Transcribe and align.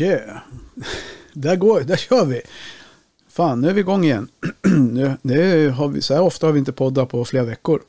Yeah. 0.00 0.38
Där 1.32 1.56
går 1.56 1.80
där 1.80 1.96
kör 1.96 2.24
vi. 2.24 2.40
Fan, 3.28 3.60
nu 3.60 3.68
är 3.68 3.72
vi 3.72 3.80
igång 3.80 4.04
igen. 4.04 4.28
nu, 5.22 5.68
har 5.68 5.88
vi, 5.88 6.02
så 6.02 6.14
här 6.14 6.22
ofta 6.22 6.46
har 6.46 6.52
vi 6.52 6.58
inte 6.58 6.72
poddat 6.72 7.08
på 7.08 7.24
flera 7.24 7.44
veckor. 7.44 7.82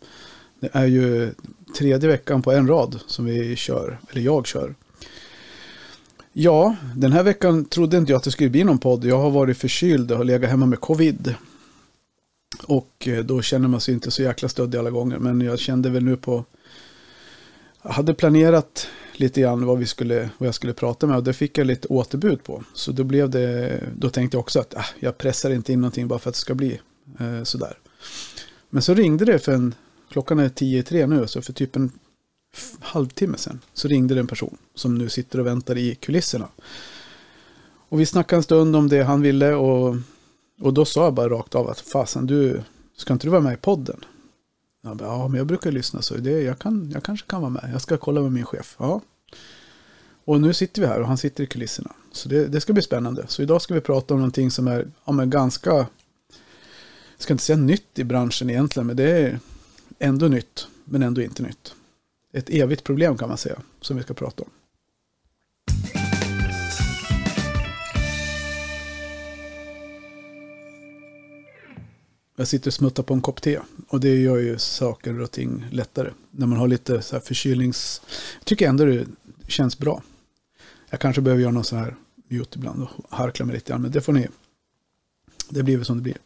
Det 0.60 0.70
är 0.74 0.86
ju 0.86 1.34
tredje 1.78 2.10
veckan 2.10 2.42
på 2.42 2.52
en 2.52 2.68
rad 2.68 3.00
som 3.08 3.26
vi 3.26 3.56
kör, 3.56 4.00
eller 4.12 4.22
jag 4.22 4.48
kör. 4.48 4.76
Ja, 6.34 6.76
den 6.96 7.12
här 7.12 7.24
veckan 7.24 7.66
trodde 7.66 7.98
inte 7.98 8.12
jag 8.12 8.18
att 8.18 8.24
det 8.24 8.32
skulle 8.32 8.50
bli 8.50 8.64
någon 8.64 8.78
podd. 8.78 9.06
Jag 9.06 9.18
har 9.18 9.30
varit 9.30 9.58
förkyld 9.58 10.12
och 10.12 10.18
har 10.18 10.24
legat 10.24 10.50
hemma 10.50 10.66
med 10.66 10.80
covid. 10.80 11.36
Och 12.64 13.08
eh, 13.08 13.24
då 13.24 13.42
känner 13.42 13.68
man 13.68 13.82
sig 13.82 13.94
inte 13.94 14.12
så 14.12 14.22
jäkla 14.22 14.50
stöddig 14.50 14.78
alla 14.78 14.90
gånger. 14.90 15.18
Men 15.18 15.42
jag 15.42 15.60
kände 15.60 15.90
väl 15.90 16.04
nu 16.04 16.18
på... 16.18 16.46
Jag 17.84 17.92
hade 17.92 18.14
planerat 18.14 18.88
lite 19.22 19.42
grann 19.42 19.66
vad, 19.66 19.78
vi 19.78 19.86
skulle, 19.86 20.30
vad 20.38 20.48
jag 20.48 20.56
skulle 20.56 20.74
prata 20.74 21.08
med 21.08 21.18
och 21.18 21.24
det 21.24 21.34
fick 21.34 21.58
jag 21.58 21.68
lite 21.68 21.88
återbud 21.88 22.44
på. 22.44 22.64
Så 22.74 22.92
då 22.92 23.04
blev 23.04 23.30
det, 23.30 23.80
då 23.96 24.10
tänkte 24.10 24.38
jag 24.38 24.40
också 24.40 24.60
att 24.60 24.74
äh, 24.74 24.86
jag 25.00 25.18
pressar 25.18 25.52
inte 25.52 25.74
in 25.74 25.82
någonting 25.82 26.08
bara 26.08 26.20
för 26.20 26.30
att 26.30 26.36
det 26.36 26.42
ska 26.42 26.56
bli 26.56 26.80
eh, 27.20 27.44
sådär. 27.44 27.78
Men 28.70 28.82
så 28.82 28.94
ringde 28.94 29.26
det 29.26 29.40
för 29.40 29.52
en, 29.52 29.76
klockan 30.12 30.40
är 30.40 30.50
tio 30.50 30.80
i 30.80 30.84
tre 30.84 31.08
nu, 31.08 31.28
så 31.28 31.42
för 31.42 31.54
typ 31.54 31.76
en 31.76 31.92
halvtimme 32.80 33.38
sedan 33.38 33.60
så 33.74 33.88
ringde 33.88 34.14
det 34.14 34.20
en 34.20 34.28
person 34.28 34.58
som 34.76 34.98
nu 34.98 35.10
sitter 35.10 35.40
och 35.40 35.46
väntar 35.46 35.78
i 35.78 35.96
kulisserna. 35.96 36.48
Och 37.90 38.00
vi 38.00 38.06
snackade 38.06 38.40
en 38.40 38.44
stund 38.44 38.76
om 38.76 38.90
det 38.90 39.04
han 39.04 39.22
ville 39.22 39.54
och, 39.54 39.96
och 40.62 40.74
då 40.74 40.86
sa 40.86 41.04
jag 41.04 41.14
bara 41.14 41.30
rakt 41.30 41.56
av 41.56 41.70
att 41.70 41.80
fasen 41.80 42.28
du, 42.28 42.62
ska 42.98 43.14
inte 43.14 43.28
du 43.28 43.32
vara 43.32 43.42
med 43.42 43.54
i 43.54 43.58
podden? 43.58 44.06
Jag 44.84 44.98
bara, 44.98 45.10
ja, 45.10 45.28
men 45.28 45.38
jag 45.38 45.48
brukar 45.48 45.72
lyssna 45.72 46.02
så 46.02 46.16
det, 46.16 46.42
jag, 46.42 46.60
kan, 46.60 46.92
jag 46.94 47.04
kanske 47.04 47.28
kan 47.28 47.42
vara 47.42 47.50
med. 47.50 47.70
Jag 47.74 47.82
ska 47.82 47.98
kolla 47.98 48.22
med 48.22 48.32
min 48.32 48.46
chef. 48.46 48.76
Ja. 48.80 49.02
Och 50.26 50.42
nu 50.42 50.54
sitter 50.54 50.82
vi 50.82 50.88
här 50.88 51.00
och 51.00 51.08
han 51.08 51.18
sitter 51.18 51.44
i 51.44 51.48
kulisserna. 51.48 51.92
Så 52.12 52.30
det, 52.30 52.48
det 52.48 52.62
ska 52.62 52.74
bli 52.74 52.82
spännande. 52.82 53.26
Så 53.28 53.42
idag 53.42 53.62
ska 53.62 53.74
vi 53.74 53.82
prata 53.82 54.14
om 54.14 54.20
någonting 54.20 54.52
som 54.52 54.68
är 54.68 54.88
ja, 55.06 55.12
men 55.12 55.30
ganska, 55.30 55.70
jag 55.70 55.88
ska 57.18 57.34
inte 57.34 57.44
säga 57.44 57.58
nytt 57.58 58.00
i 58.00 58.04
branschen 58.04 58.50
egentligen, 58.50 58.88
men 58.88 58.96
det 58.96 59.12
är 59.12 59.40
ändå 60.00 60.28
nytt, 60.28 60.68
men 60.86 61.04
ändå 61.04 61.22
inte 61.22 61.44
nytt. 61.44 61.74
Ett 62.34 62.50
evigt 62.50 62.84
problem 62.84 63.18
kan 63.18 63.30
man 63.30 63.38
säga, 63.38 63.60
som 63.82 63.98
vi 63.98 64.04
ska 64.04 64.14
prata 64.14 64.44
om. 64.44 64.50
Jag 72.36 72.48
sitter 72.48 72.70
och 72.70 72.74
smuttar 72.74 73.04
på 73.04 73.14
en 73.14 73.22
kopp 73.22 73.42
te. 73.42 73.60
Och 73.88 74.00
det 74.00 74.16
gör 74.16 74.38
ju 74.38 74.58
saker 74.58 75.22
och 75.22 75.32
ting 75.32 75.66
lättare. 75.72 76.10
När 76.32 76.48
man 76.48 76.60
har 76.60 76.68
lite 76.68 77.02
så 77.02 77.16
här 77.16 77.22
förkylnings... 77.22 78.02
Jag 78.40 78.46
tycker 78.46 78.70
ändå 78.70 78.86
det 78.86 79.06
känns 79.52 79.78
bra. 79.78 80.04
Jag 80.90 81.00
kanske 81.00 81.22
behöver 81.22 81.42
göra 81.42 81.52
någon 81.52 81.64
sån 81.64 81.80
här 81.80 81.96
mute 82.28 82.58
ibland 82.58 82.84
och 82.84 82.90
harkla 83.10 83.46
mig 83.46 83.56
lite 83.56 83.70
grann. 83.70 83.82
Men 83.82 83.92
det 83.92 84.02
får 84.02 84.14
ni... 84.14 84.28
Det 85.50 85.64
blir 85.64 85.78
väl 85.78 85.86
som 85.86 85.98
det 85.98 86.04
blir. 86.04 86.18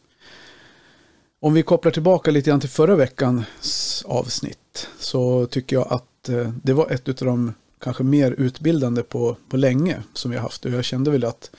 Om 1.40 1.54
vi 1.54 1.62
kopplar 1.62 1.92
tillbaka 1.92 2.30
lite 2.30 2.50
grann 2.50 2.60
till 2.60 2.68
förra 2.68 2.96
veckans 2.96 4.04
avsnitt. 4.06 4.88
Så 4.98 5.46
tycker 5.46 5.76
jag 5.76 5.92
att 5.92 6.28
eh, 6.28 6.52
det 6.62 6.72
var 6.72 6.90
ett 6.90 7.08
av 7.08 7.26
de 7.26 7.54
kanske 7.78 8.02
mer 8.02 8.32
utbildande 8.32 9.02
på, 9.02 9.36
på 9.48 9.56
länge 9.56 10.02
som 10.12 10.30
vi 10.30 10.36
har 10.36 10.42
haft. 10.42 10.64
Och 10.64 10.70
jag 10.70 10.84
kände 10.84 11.10
väl 11.10 11.24
att 11.24 11.50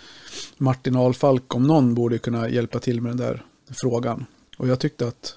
Martin 0.57 0.95
Alfalk 0.95 1.55
om 1.55 1.63
någon 1.63 1.95
borde 1.95 2.17
kunna 2.17 2.49
hjälpa 2.49 2.79
till 2.79 3.01
med 3.01 3.11
den 3.11 3.17
där 3.17 3.45
frågan. 3.71 4.25
Och 4.57 4.67
jag 4.67 4.79
tyckte 4.79 5.07
att 5.07 5.35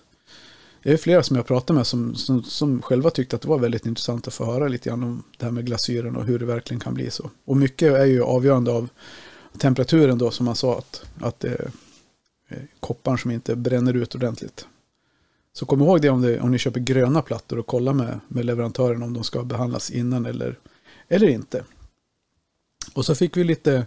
det 0.82 0.92
är 0.92 0.96
flera 0.96 1.22
som 1.22 1.36
jag 1.36 1.46
pratat 1.46 1.76
med 1.76 1.86
som, 1.86 2.14
som, 2.14 2.42
som, 2.42 2.82
själva 2.82 3.10
tyckte 3.10 3.36
att 3.36 3.42
det 3.42 3.48
var 3.48 3.58
väldigt 3.58 3.86
intressant 3.86 4.28
att 4.28 4.34
få 4.34 4.44
höra 4.44 4.68
lite 4.68 4.88
grann 4.88 5.02
om 5.02 5.22
det 5.38 5.44
här 5.44 5.52
med 5.52 5.66
glasyren 5.66 6.16
och 6.16 6.24
hur 6.24 6.38
det 6.38 6.44
verkligen 6.44 6.80
kan 6.80 6.94
bli 6.94 7.10
så. 7.10 7.30
Och 7.44 7.56
mycket 7.56 7.92
är 7.92 8.06
ju 8.06 8.22
avgörande 8.22 8.72
av 8.72 8.88
temperaturen 9.58 10.18
då 10.18 10.30
som 10.30 10.46
man 10.46 10.56
sa 10.56 10.78
att, 10.78 11.02
att 11.20 11.40
det 11.40 11.48
är 11.48 11.70
kopparn 12.80 13.18
som 13.18 13.30
inte 13.30 13.56
bränner 13.56 13.94
ut 13.94 14.14
ordentligt. 14.14 14.66
Så 15.52 15.66
kom 15.66 15.82
ihåg 15.82 16.02
det 16.02 16.10
om, 16.10 16.22
det 16.22 16.40
om 16.40 16.50
ni 16.50 16.58
köper 16.58 16.80
gröna 16.80 17.22
plattor 17.22 17.58
och 17.58 17.66
kolla 17.66 17.92
med, 17.92 18.20
med 18.28 18.44
leverantören 18.44 19.02
om 19.02 19.14
de 19.14 19.24
ska 19.24 19.42
behandlas 19.42 19.90
innan 19.90 20.26
eller, 20.26 20.58
eller 21.08 21.28
inte. 21.28 21.64
Och 22.94 23.06
så 23.06 23.14
fick 23.14 23.36
vi 23.36 23.44
lite, 23.44 23.86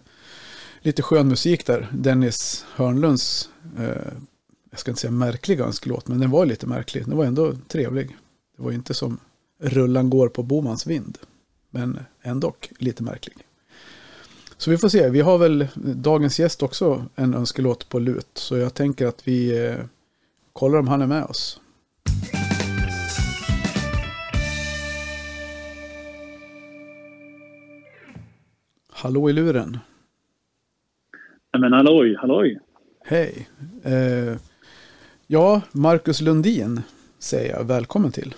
lite 0.82 1.02
skön 1.02 1.28
musik 1.28 1.66
där. 1.66 1.88
Dennis 1.94 2.66
Hörnlunds 2.76 3.50
eh, 3.78 4.14
jag 4.74 4.80
ska 4.80 4.92
inte 4.92 5.02
säga 5.02 5.12
märklig 5.12 5.60
önskelåt, 5.60 6.08
men 6.08 6.20
den 6.20 6.32
var 6.32 6.46
lite 6.46 6.68
märklig. 6.68 7.06
Den 7.06 7.18
var 7.18 7.26
ändå 7.26 7.54
trevlig. 7.68 8.18
Det 8.58 8.64
var 8.64 8.72
inte 8.72 8.94
som 8.94 9.20
Rullan 9.60 10.10
går 10.10 10.30
på 10.30 10.44
Bomans 10.44 10.88
vind, 10.88 11.18
men 11.70 12.00
ändå 12.22 12.56
lite 12.78 13.04
märklig. 13.04 13.38
Så 14.58 14.72
vi 14.72 14.78
får 14.78 14.90
se, 14.90 15.10
vi 15.10 15.22
har 15.22 15.38
väl 15.38 15.68
dagens 15.76 16.40
gäst 16.40 16.64
också 16.64 17.06
en 17.16 17.34
önskelåt 17.34 17.90
på 17.90 18.00
lut, 18.00 18.30
så 18.34 18.58
jag 18.58 18.74
tänker 18.74 19.08
att 19.08 19.28
vi 19.28 19.66
eh, 19.66 19.76
kollar 20.54 20.80
om 20.80 20.88
han 20.88 21.02
är 21.02 21.08
med 21.08 21.24
oss. 21.24 21.62
Hallå 28.90 29.30
i 29.30 29.34
luren. 29.34 29.78
Men 31.58 31.74
halloj, 31.74 32.16
halloj. 32.16 32.60
Hej. 33.06 33.50
Eh, 33.84 34.38
Ja, 35.34 35.62
Marcus 35.72 36.22
Lundin 36.22 36.82
säger 37.20 37.54
jag 37.54 37.64
välkommen 37.64 38.12
till. 38.12 38.36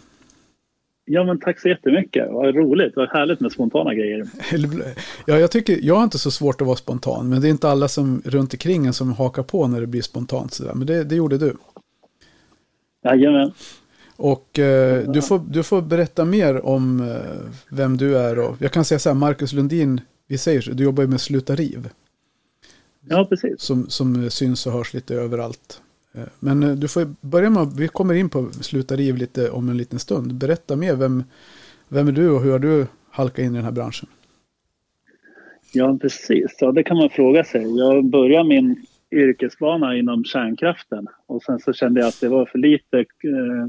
Ja, 1.06 1.24
men 1.24 1.40
tack 1.40 1.60
så 1.60 1.70
jättemycket. 1.70 2.28
Vad 2.32 2.56
roligt. 2.56 2.96
Vad 2.96 3.10
härligt 3.10 3.40
med 3.40 3.52
spontana 3.52 3.94
grejer. 3.94 4.28
Ja, 5.26 5.40
jag 5.40 5.52
tycker, 5.52 5.80
jag 5.82 5.96
har 5.96 6.04
inte 6.04 6.18
så 6.18 6.32
svårt 6.32 6.62
att 6.62 6.68
vara 6.68 6.78
spontan, 6.78 7.30
men 7.30 7.42
det 7.42 7.48
är 7.48 7.50
inte 7.50 7.70
alla 7.70 7.88
som 7.88 8.22
runt 8.26 8.54
omkring 8.54 8.86
en 8.86 8.94
som 8.94 9.14
hakar 9.14 9.44
på 9.44 9.68
när 9.68 9.82
det 9.82 9.88
blir 9.88 10.02
spontant 10.02 10.54
sådär. 10.54 10.74
Men 10.74 10.88
det, 10.88 11.04
det 11.04 11.16
gjorde 11.16 11.38
du. 11.38 11.56
Jajamän. 13.04 13.52
Och 14.16 14.60
eh, 14.60 15.12
du, 15.12 15.22
får, 15.22 15.42
du 15.50 15.64
får 15.64 15.82
berätta 15.82 16.26
mer 16.26 16.66
om 16.66 17.02
eh, 17.02 17.52
vem 17.70 17.98
du 17.98 18.18
är. 18.18 18.40
Och, 18.40 18.56
jag 18.60 18.72
kan 18.72 18.86
säga 18.86 19.00
så 19.00 19.10
här, 19.10 19.16
Marcus 19.16 19.54
Lundin, 19.54 20.02
vi 20.28 20.38
säger 20.38 20.62
så, 20.62 20.72
du 20.72 20.84
jobbar 20.84 21.04
ju 21.04 21.10
med 21.10 21.22
Sluta 21.22 21.56
riv. 21.56 21.90
Ja, 23.10 23.26
precis. 23.30 23.62
Som, 23.62 23.90
som 23.90 24.30
syns 24.30 24.68
och 24.68 24.74
hörs 24.74 24.94
lite 24.94 25.16
överallt. 25.16 25.82
Eh, 26.18 26.24
men 26.40 26.64
eh, 26.64 26.72
du 26.72 26.88
får 26.88 27.16
börja 27.22 27.50
med, 27.50 27.68
vi 27.78 27.88
kommer 27.88 28.14
in 28.14 28.30
på 28.30 28.50
Sluta 28.52 28.96
riv 28.96 29.16
lite 29.18 29.50
om 29.50 29.70
en 29.70 29.78
liten 29.78 30.00
stund. 30.00 30.34
Berätta 30.34 30.76
mer, 30.76 30.96
vem, 30.96 31.24
vem 31.88 32.08
är 32.08 32.12
du 32.12 32.30
och 32.30 32.42
hur 32.42 32.52
har 32.52 32.60
du 32.60 32.88
halkat 33.10 33.40
in 33.40 33.52
i 33.52 33.56
den 33.56 33.66
här 33.66 33.72
branschen? 33.72 34.10
Ja, 35.74 35.98
precis. 36.02 36.58
Ja, 36.60 36.72
det 36.72 36.84
kan 36.84 36.98
man 36.98 37.10
fråga 37.10 37.44
sig. 37.44 37.78
Jag 37.78 38.06
började 38.06 38.50
min 38.50 38.86
yrkesbana 39.12 39.96
inom 39.96 40.24
kärnkraften 40.24 41.08
och 41.26 41.44
sen 41.44 41.60
så 41.60 41.74
kände 41.74 42.00
jag 42.00 42.08
att 42.08 42.22
det 42.22 42.30
var 42.30 42.46
för 42.46 42.58
lite 42.58 42.98
eh, 42.98 43.68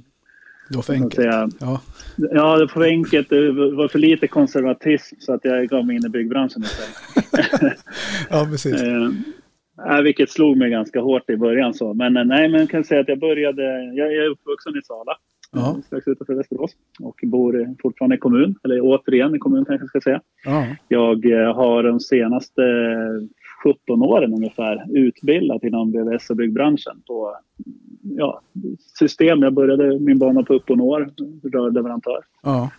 det 0.68 0.76
var 0.76 0.82
för 0.82 0.92
enkelt. 0.92 1.14
Säga, 1.14 1.48
ja. 1.60 1.80
ja, 2.16 2.56
det 2.56 2.60
var 2.60 2.68
för 2.68 2.82
enkelt. 2.82 3.28
Det 3.28 3.52
var 3.52 3.88
för 3.88 3.98
lite 3.98 4.26
konservatism 4.26 5.16
så 5.18 5.32
att 5.32 5.44
jag 5.44 5.68
gav 5.68 5.86
mig 5.86 5.96
in 5.96 6.06
i 6.06 6.08
byggbranschen 6.08 6.62
istället. 6.62 7.78
ja, 8.30 8.48
precis. 8.50 8.82
Äh, 9.84 10.00
vilket 10.02 10.30
slog 10.30 10.56
mig 10.56 10.70
ganska 10.70 11.00
hårt 11.00 11.30
i 11.30 11.36
början. 11.36 11.74
Så. 11.74 11.94
Men 11.94 12.16
eh, 12.16 12.24
nej, 12.24 12.48
men 12.48 12.60
jag 12.60 12.70
kan 12.70 12.84
säga 12.84 13.00
att 13.00 13.08
jag 13.08 13.20
började... 13.20 13.62
Jag, 13.94 14.14
är 14.14 14.28
uppvuxen 14.28 14.78
i 14.78 14.82
Sala, 14.84 15.16
ja. 15.52 15.76
strax 15.86 16.08
utanför 16.08 16.34
Västerås. 16.34 16.70
Och 17.00 17.20
bor 17.22 17.74
fortfarande 17.82 18.16
i 18.16 18.18
kommun, 18.18 18.54
eller 18.64 18.80
återigen 18.80 19.34
i 19.34 19.38
kommun 19.38 19.64
kanske 19.64 19.82
jag 19.82 19.88
ska 19.88 20.00
säga. 20.00 20.20
Ja. 20.44 20.66
Jag 20.88 21.32
eh, 21.32 21.54
har 21.54 21.82
de 21.82 22.00
senaste 22.00 22.62
17 23.64 24.02
åren 24.02 24.34
ungefär 24.34 24.84
utbildat 24.98 25.64
inom 25.64 25.92
VVS 25.92 26.30
och 26.30 26.36
byggbranschen 26.36 27.02
på 27.06 27.36
ja, 28.02 28.40
system. 28.98 29.42
Jag 29.42 29.52
började 29.52 29.98
min 30.00 30.18
bana 30.18 30.42
på 30.42 30.54
Uponor, 30.54 31.10
rörleverantör. 31.52 32.24
Ja 32.42 32.70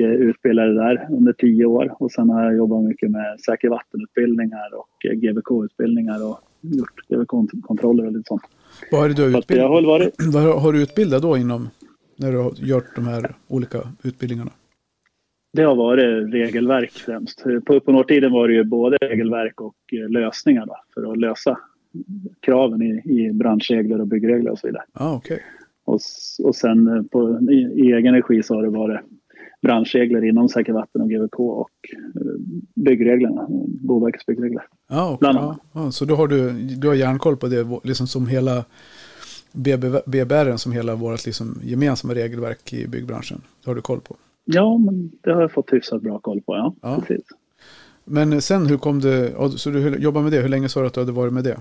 eh, 0.00 0.10
utbildade 0.10 0.74
där 0.74 1.08
under 1.10 1.32
tio 1.32 1.64
år. 1.64 1.96
Och 1.98 2.12
sen 2.12 2.30
har 2.30 2.44
jag 2.44 2.56
jobbat 2.56 2.84
mycket 2.84 3.10
med 3.10 3.40
säker 3.40 3.68
vattenutbildningar 3.68 4.74
och 4.74 5.06
eh, 5.10 5.12
GVK-utbildningar 5.12 6.26
och 6.26 6.38
gjort 6.60 7.08
GVK-kontroller 7.08 8.06
och 8.06 8.12
lite 8.12 8.28
sånt. 8.28 8.42
Vad 8.90 9.00
har 9.00 9.08
du 9.08 9.38
utbildat? 9.38 9.68
Har, 9.68 9.82
varit... 9.82 10.14
Vad 10.32 10.62
har 10.62 10.72
du 10.72 10.82
utbildat 10.82 11.22
då 11.22 11.36
inom, 11.36 11.68
när 12.16 12.32
du 12.32 12.38
har 12.38 12.52
gjort 12.56 12.94
de 12.94 13.06
här 13.06 13.34
olika 13.48 13.78
utbildningarna? 14.02 14.50
Det 15.52 15.62
har 15.62 15.74
varit 15.74 16.34
regelverk 16.34 16.90
främst. 16.92 17.44
På 17.66 17.74
Uponor-tiden 17.74 18.32
var 18.32 18.48
det 18.48 18.54
ju 18.54 18.64
både 18.64 18.96
regelverk 18.96 19.60
och 19.60 19.76
eh, 19.92 20.08
lösningar 20.10 20.66
då, 20.66 20.76
för 20.94 21.12
att 21.12 21.18
lösa 21.18 21.58
kraven 22.40 22.82
i, 22.82 23.02
i 23.04 23.32
branschregler 23.32 24.00
och 24.00 24.06
byggregler 24.06 24.50
och 24.50 24.58
så 24.58 24.66
vidare. 24.66 24.82
Ah, 24.92 25.16
okay. 25.16 25.38
och, 25.84 26.00
och 26.44 26.56
sen 26.56 27.08
på, 27.08 27.38
i, 27.50 27.54
i 27.54 27.92
egen 27.92 28.14
regi 28.14 28.42
så 28.42 28.54
har 28.54 28.62
det 28.62 28.70
varit 28.70 29.00
branschregler 29.62 30.24
inom 30.24 30.48
säker 30.48 30.72
vatten 30.72 31.00
och 31.00 31.10
GVK 31.10 31.40
och 31.40 31.70
eh, 32.14 32.22
byggreglerna, 32.74 33.46
Boverkets 33.68 34.26
byggregler. 34.26 34.66
Ja, 34.88 35.12
okay. 35.12 35.32
ja, 35.32 35.56
ja, 35.72 35.90
så 35.90 36.04
då 36.04 36.14
har 36.14 36.28
du, 36.28 36.52
du 36.52 36.88
har 36.88 36.94
järnkoll 36.94 37.36
på 37.36 37.46
det 37.46 37.66
liksom 37.84 38.06
som 38.06 38.26
hela 38.26 38.64
BBR 40.06 40.56
som 40.56 40.72
hela 40.72 40.94
vårt 40.94 41.26
liksom 41.26 41.60
gemensamma 41.64 42.14
regelverk 42.14 42.72
i 42.72 42.86
byggbranschen. 42.86 43.40
Det 43.64 43.70
har 43.70 43.74
du 43.74 43.80
koll 43.80 44.00
på? 44.00 44.16
Ja, 44.44 44.78
men 44.78 45.12
det 45.22 45.32
har 45.32 45.40
jag 45.40 45.52
fått 45.52 45.72
hyfsat 45.72 46.02
bra 46.02 46.18
koll 46.18 46.40
på, 46.40 46.56
ja. 46.56 46.74
ja. 46.82 47.00
Precis. 47.00 47.26
Men 48.04 48.42
sen 48.42 48.66
hur 48.66 48.76
kom 48.76 49.00
det, 49.00 49.32
så 49.56 49.70
du 49.70 49.96
jobbade 49.98 50.22
med 50.24 50.32
det, 50.32 50.40
hur 50.40 50.48
länge 50.48 50.68
sa 50.68 50.80
du 50.80 50.86
att 50.86 50.94
du 50.94 51.00
hade 51.00 51.12
varit 51.12 51.32
med 51.32 51.44
det? 51.44 51.60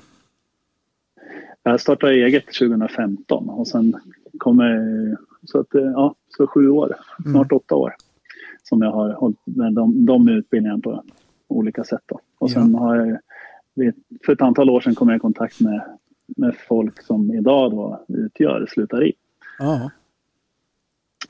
Jag 1.64 1.82
startade 1.82 2.14
eget 2.14 2.46
2015 2.46 3.50
och 3.50 3.68
sen 3.68 3.94
kommer, 4.38 5.18
så 5.44 5.60
att 5.60 5.68
ja, 5.72 6.16
så 6.38 6.48
sju 6.48 6.70
år, 6.70 6.96
snart 7.24 7.52
mm. 7.52 7.58
åtta 7.58 7.76
år 7.76 7.94
som 8.64 8.82
jag 8.82 8.92
har 8.92 9.14
hållit 9.14 9.40
med 9.46 9.74
de, 9.74 10.06
de 10.06 10.28
utbildningarna 10.28 10.82
på 10.82 11.04
olika 11.48 11.84
sätt. 11.84 12.02
Då. 12.06 12.20
Och 12.38 12.52
sen 12.52 12.72
ja. 12.72 12.80
har 12.80 12.96
jag, 12.96 13.94
för 14.26 14.34
ett 14.34 14.42
antal 14.42 14.70
år 14.70 14.82
sedan 14.82 14.96
kom 14.96 15.10
jag 15.10 15.18
i 15.18 15.20
kontakt 15.20 15.60
med, 15.60 15.82
med 16.38 16.56
folk 16.68 17.02
som 17.02 17.34
idag 17.34 17.72
då 17.72 18.06
utgör 18.08 18.66
Slutari. 18.70 19.14
Ja. 19.60 19.92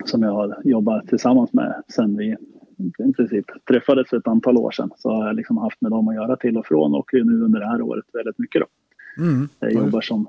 Som 0.05 0.23
jag 0.23 0.31
har 0.31 0.61
jobbat 0.63 1.07
tillsammans 1.07 1.53
med 1.53 1.83
sen 1.87 2.17
vi 2.17 2.35
i 2.77 3.13
princip 3.13 3.45
träffades 3.67 4.09
för 4.09 4.17
ett 4.17 4.27
antal 4.27 4.57
år 4.57 4.71
sedan. 4.71 4.91
Så 4.97 5.09
har 5.09 5.27
jag 5.27 5.35
liksom 5.35 5.57
haft 5.57 5.81
med 5.81 5.91
dem 5.91 6.07
att 6.07 6.15
göra 6.15 6.35
till 6.35 6.57
och 6.57 6.65
från 6.65 6.95
och 6.95 7.09
nu 7.13 7.41
under 7.43 7.59
det 7.59 7.67
här 7.67 7.81
året 7.81 8.05
väldigt 8.13 8.39
mycket. 8.39 8.61
Då. 8.61 8.67
Mm. 9.23 9.49
Jag 9.59 9.73
jobbar 9.73 10.01
som... 10.01 10.27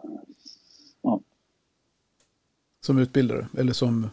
Ja. 1.03 1.21
Som 2.81 2.99
utbildare 2.99 3.47
eller 3.59 3.73
som 3.73 4.07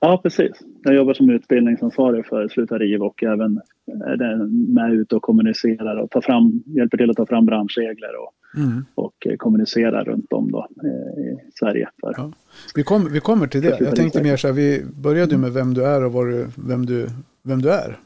Ja, 0.00 0.20
precis. 0.22 0.52
Jag 0.82 0.94
jobbar 0.94 1.14
som 1.14 1.30
utbildningsansvarig 1.30 2.26
för 2.26 2.48
Sluta 2.48 2.78
riv 2.78 3.02
och 3.02 3.22
även 3.22 3.60
är 3.86 4.46
med 4.74 4.92
ute 4.92 5.16
och 5.16 5.22
kommunicerar 5.22 5.96
och 5.96 6.10
tar 6.10 6.20
fram, 6.20 6.62
hjälper 6.66 6.96
till 6.96 7.10
att 7.10 7.16
ta 7.16 7.26
fram 7.26 7.46
branschregler 7.46 8.10
och, 8.22 8.60
mm. 8.60 8.84
och 8.94 9.26
kommunicera 9.38 10.04
runt 10.04 10.32
om 10.32 10.50
då, 10.52 10.66
eh, 10.84 11.22
i 11.22 11.38
Sverige. 11.54 11.88
För, 12.00 12.14
ja. 12.16 12.32
vi, 12.74 12.82
kom, 12.82 13.12
vi 13.12 13.20
kommer 13.20 13.46
till 13.46 13.62
det. 13.62 13.76
Jag 13.80 13.96
tänkte 13.96 14.22
mer 14.22 14.36
så 14.36 14.46
här, 14.46 14.54
vi 14.54 14.84
började 15.02 15.38
med 15.38 15.52
vem 15.52 15.74
du 15.74 15.86
är 15.86 16.04
och 16.04 16.12
var 16.12 16.26
du, 16.26 16.46
vem, 16.68 16.86
du, 16.86 17.06
vem 17.42 17.62
du 17.62 17.70
är. 17.70 17.98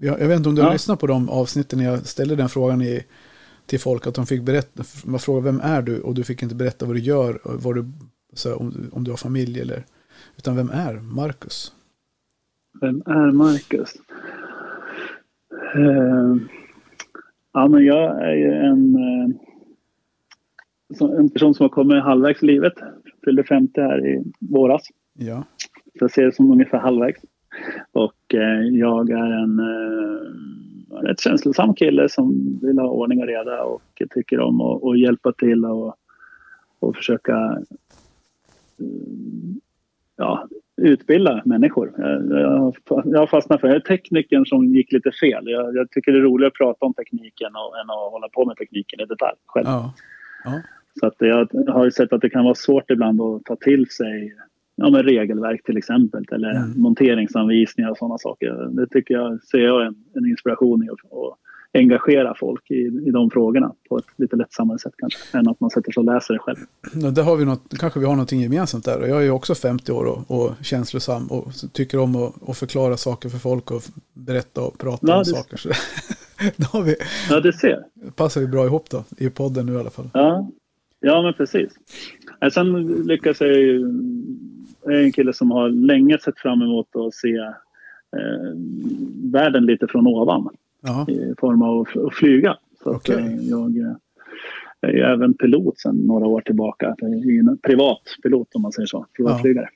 Jag, 0.00 0.20
jag 0.20 0.28
vet 0.28 0.36
inte 0.36 0.48
om 0.48 0.54
du 0.54 0.60
ja. 0.60 0.66
har 0.66 0.72
lyssnat 0.72 1.00
på 1.00 1.06
de 1.06 1.28
avsnitten 1.28 1.78
när 1.78 1.86
jag 1.86 2.06
ställde 2.06 2.36
den 2.36 2.48
frågan 2.48 2.82
i, 2.82 3.00
till 3.66 3.80
folk, 3.80 4.06
att 4.06 4.14
de 4.14 4.26
fick 4.26 4.42
berätta, 4.42 4.82
man 5.04 5.20
frågade 5.20 5.44
vem 5.44 5.60
är 5.60 5.82
du 5.82 6.00
och 6.00 6.14
du 6.14 6.24
fick 6.24 6.42
inte 6.42 6.54
berätta 6.54 6.86
vad 6.86 6.96
du 6.96 7.00
gör, 7.00 7.40
vad 7.44 7.74
du, 7.74 7.84
så 8.34 8.48
här, 8.48 8.60
om, 8.60 8.90
om 8.92 9.04
du 9.04 9.10
har 9.10 9.16
familj 9.16 9.60
eller 9.60 9.84
utan 10.40 10.56
vem 10.56 10.70
är 10.70 10.94
Marcus? 10.94 11.72
Vem 12.80 13.02
är 13.06 13.32
Marcus? 13.32 13.94
Uh, 15.76 16.36
ja, 17.52 17.68
men 17.68 17.84
jag 17.84 18.22
är 18.22 18.34
ju 18.34 18.52
en, 18.52 18.96
uh, 18.96 19.28
en 21.18 21.30
person 21.30 21.54
som 21.54 21.64
har 21.64 21.68
kommit 21.68 22.02
halvvägs 22.02 22.42
i 22.42 22.46
livet. 22.46 22.72
Fyllde 23.24 23.44
50 23.44 23.80
här 23.80 24.06
i 24.06 24.24
våras. 24.38 24.82
Ja. 25.18 25.44
Så 25.98 26.04
jag 26.04 26.10
ser 26.10 26.24
det 26.24 26.34
som 26.34 26.50
ungefär 26.50 26.78
halvvägs. 26.78 27.20
Och 27.92 28.34
uh, 28.34 28.78
jag 28.78 29.10
är 29.10 29.42
en 29.42 29.60
rätt 31.02 31.20
känslosam 31.20 31.74
kille 31.74 32.08
som 32.08 32.58
vill 32.62 32.78
ha 32.78 32.88
ordning 32.88 33.20
och 33.20 33.26
reda 33.26 33.62
och 33.62 33.82
tycker 34.10 34.40
om 34.40 34.60
att 34.60 35.00
hjälpa 35.00 35.32
till 35.32 35.64
och, 35.64 35.94
och 36.78 36.96
försöka 36.96 37.58
ja, 40.20 40.48
utbilda 40.82 41.42
människor. 41.44 41.92
Jag, 42.30 42.74
jag 43.04 43.30
fastnat 43.30 43.60
för 43.60 43.68
jag 43.68 43.84
teknikern 43.84 44.46
som 44.46 44.64
gick 44.66 44.92
lite 44.92 45.10
fel. 45.12 45.44
Jag, 45.46 45.76
jag, 45.76 45.90
tycker 45.90 46.12
det 46.12 46.18
är 46.18 46.22
roligare 46.22 46.48
att 46.48 46.54
prata 46.54 46.86
om 46.86 46.94
tekniken 46.94 47.50
och, 47.56 47.78
än 47.78 47.90
att 47.90 48.12
hålla 48.12 48.28
på 48.28 48.44
med 48.44 48.56
tekniken 48.56 49.00
i 49.00 49.04
detalj 49.04 49.36
själv. 49.46 49.66
Ja. 49.66 49.94
Ja. 50.44 50.60
Så 51.00 51.06
att 51.06 51.14
jag 51.18 51.48
har 51.68 51.84
ju 51.84 51.90
sett 51.90 52.12
att 52.12 52.20
det 52.20 52.30
kan 52.30 52.44
vara 52.44 52.54
svårt 52.54 52.90
ibland 52.90 53.20
att 53.20 53.44
ta 53.44 53.56
till 53.56 53.90
sig 53.90 54.36
ja, 54.76 54.90
med 54.90 55.04
regelverk 55.04 55.64
till 55.64 55.76
exempel 55.76 56.24
eller 56.32 56.50
mm. 56.50 56.80
monteringsanvisningar 56.80 57.90
och 57.90 57.98
sådana 57.98 58.18
saker. 58.18 58.68
Det 58.70 58.86
tycker 58.86 59.14
jag 59.14 59.42
ser 59.42 59.58
jag 59.58 59.86
en, 59.86 59.94
en 60.14 60.26
inspiration 60.26 60.84
i. 60.84 60.88
Och, 60.90 61.36
engagera 61.72 62.34
folk 62.34 62.70
i, 62.70 62.74
i 62.74 63.10
de 63.10 63.30
frågorna 63.30 63.72
på 63.88 63.98
ett 63.98 64.04
lite 64.16 64.36
lättsammare 64.36 64.78
sätt 64.78 64.92
kanske, 64.98 65.38
än 65.38 65.48
att 65.48 65.60
man 65.60 65.70
sätter 65.70 65.92
sig 65.92 66.00
och 66.00 66.14
läser 66.14 66.34
det 66.34 66.40
själv. 66.40 66.56
Där 67.14 67.22
har 67.22 67.36
vi 67.36 67.44
något, 67.44 67.78
kanske 67.78 68.00
vi 68.00 68.06
har 68.06 68.12
någonting 68.12 68.40
gemensamt 68.40 68.84
där. 68.84 69.06
Jag 69.06 69.18
är 69.18 69.22
ju 69.22 69.30
också 69.30 69.54
50 69.54 69.92
år 69.92 70.04
och, 70.04 70.40
och 70.40 70.52
känslosam 70.62 71.26
och 71.26 71.52
tycker 71.72 71.98
om 71.98 72.16
att, 72.16 72.48
att, 72.48 72.58
förklara 72.58 72.96
saker 72.96 73.28
för 73.28 73.38
folk 73.38 73.70
och 73.70 73.82
berätta 74.12 74.62
och 74.62 74.78
prata 74.78 75.06
ja, 75.06 75.18
om 75.18 75.24
saker. 75.24 75.56
Så 75.56 75.68
då 76.56 76.66
har 76.78 76.82
vi, 76.82 76.96
ja, 77.30 77.40
det 77.40 77.52
ser. 77.52 77.84
passar 78.16 78.40
ju 78.40 78.46
bra 78.46 78.64
ihop 78.64 78.90
då, 78.90 79.04
i 79.18 79.30
podden 79.30 79.66
nu 79.66 79.72
i 79.72 79.76
alla 79.76 79.90
fall. 79.90 80.10
Ja, 80.14 80.50
ja 81.00 81.22
men 81.22 81.34
precis. 81.34 81.72
Sen 82.52 82.86
lyckas 83.06 83.40
jag 83.40 83.52
ju, 83.52 83.80
jag 84.84 84.94
är 84.94 85.02
en 85.02 85.12
kille 85.12 85.32
som 85.32 85.50
har 85.50 85.68
länge 85.68 86.18
sett 86.18 86.38
fram 86.38 86.62
emot 86.62 86.96
att 86.96 87.14
se 87.14 87.36
eh, 87.36 88.56
världen 89.32 89.66
lite 89.66 89.86
från 89.86 90.06
ovan. 90.06 90.48
Aha. 90.88 91.06
i 91.10 91.34
form 91.38 91.62
av 91.62 91.80
att 91.80 92.14
flyga. 92.14 92.56
Så 92.82 92.94
okay. 92.94 93.14
att, 93.16 93.20
eh, 93.20 93.36
jag 93.36 93.78
eh, 93.78 93.94
är 94.80 95.12
även 95.12 95.34
pilot 95.34 95.80
sedan 95.80 95.96
några 95.96 96.26
år 96.26 96.40
tillbaka. 96.40 96.96
Privat 97.62 98.02
pilot 98.22 98.54
om 98.54 98.62
man 98.62 98.72
säger 98.72 98.86
så, 98.86 99.06
privatflygare. 99.16 99.68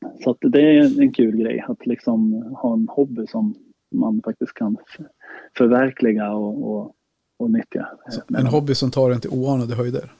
Ja. 0.00 0.12
Så 0.24 0.30
att 0.30 0.38
det 0.40 0.60
är 0.60 1.00
en 1.02 1.12
kul 1.12 1.36
grej 1.36 1.64
att 1.68 1.86
liksom 1.86 2.32
ha 2.32 2.74
en 2.74 2.88
hobby 2.90 3.26
som 3.26 3.54
man 3.94 4.20
faktiskt 4.24 4.54
kan 4.54 4.76
förverkliga 5.56 6.32
och, 6.32 6.70
och, 6.70 6.94
och 7.38 7.50
nyttja. 7.50 7.88
En 8.38 8.46
hobby 8.46 8.74
som 8.74 8.90
tar 8.90 9.10
en 9.10 9.20
till 9.20 9.30
oanade 9.30 9.74
höjder. 9.74 10.12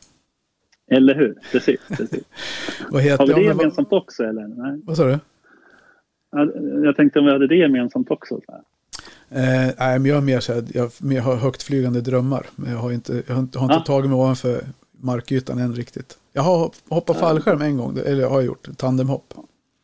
Eller 0.91 1.15
hur, 1.15 1.39
precis. 1.53 1.81
precis. 1.89 2.25
vad 2.91 3.03
heter, 3.03 3.19
Har 3.19 3.27
vi 3.27 3.33
det 3.33 3.41
ja, 3.41 3.49
gemensamt 3.49 3.89
vad... 3.91 4.03
också 4.03 4.25
eller? 4.25 4.49
Nej. 4.49 4.81
Vad 4.85 4.97
sa 4.97 5.05
du? 5.05 5.19
Jag 6.85 6.97
tänkte 6.97 7.19
om 7.19 7.25
vi 7.25 7.33
hade 7.33 7.47
det 7.47 7.57
gemensamt 7.57 8.11
också. 8.11 8.41
Så 8.47 8.53
här. 8.53 8.63
Eh, 9.31 9.75
nej, 9.79 9.99
men 9.99 10.05
jag 10.05 10.17
är 10.17 10.21
mer 10.21 10.41
så 10.41 10.53
här, 10.53 10.65
jag, 10.75 10.91
jag 10.99 11.23
har 11.23 11.37
högt 11.37 11.63
flygande 11.63 12.01
drömmar. 12.01 12.47
Men 12.57 12.73
jag 12.73 12.79
har 12.79 12.93
inte, 12.93 13.23
jag 13.27 13.35
har 13.35 13.43
inte, 13.43 13.59
har 13.59 13.65
inte 13.65 13.77
ah. 13.77 13.95
tagit 13.95 14.11
mig 14.11 14.19
ovanför 14.19 14.65
markytan 15.01 15.59
än 15.59 15.75
riktigt. 15.75 16.19
Jag 16.33 16.43
har 16.43 16.71
hoppat 16.89 17.17
ja. 17.17 17.21
fallskärm 17.21 17.63
en 17.63 17.77
gång, 17.77 17.99
eller 18.07 18.21
jag 18.21 18.31
har 18.31 18.41
gjort 18.41 18.69
tandemhopp. 18.77 19.35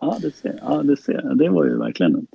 Ja, 0.01 0.19
det 0.23 0.37
ser, 0.37 0.61
ja, 0.63 0.83
det 0.83 0.97
ser 0.97 1.35
Det 1.35 1.49
var 1.49 1.65
ju 1.65 1.79
verkligen 1.79 2.27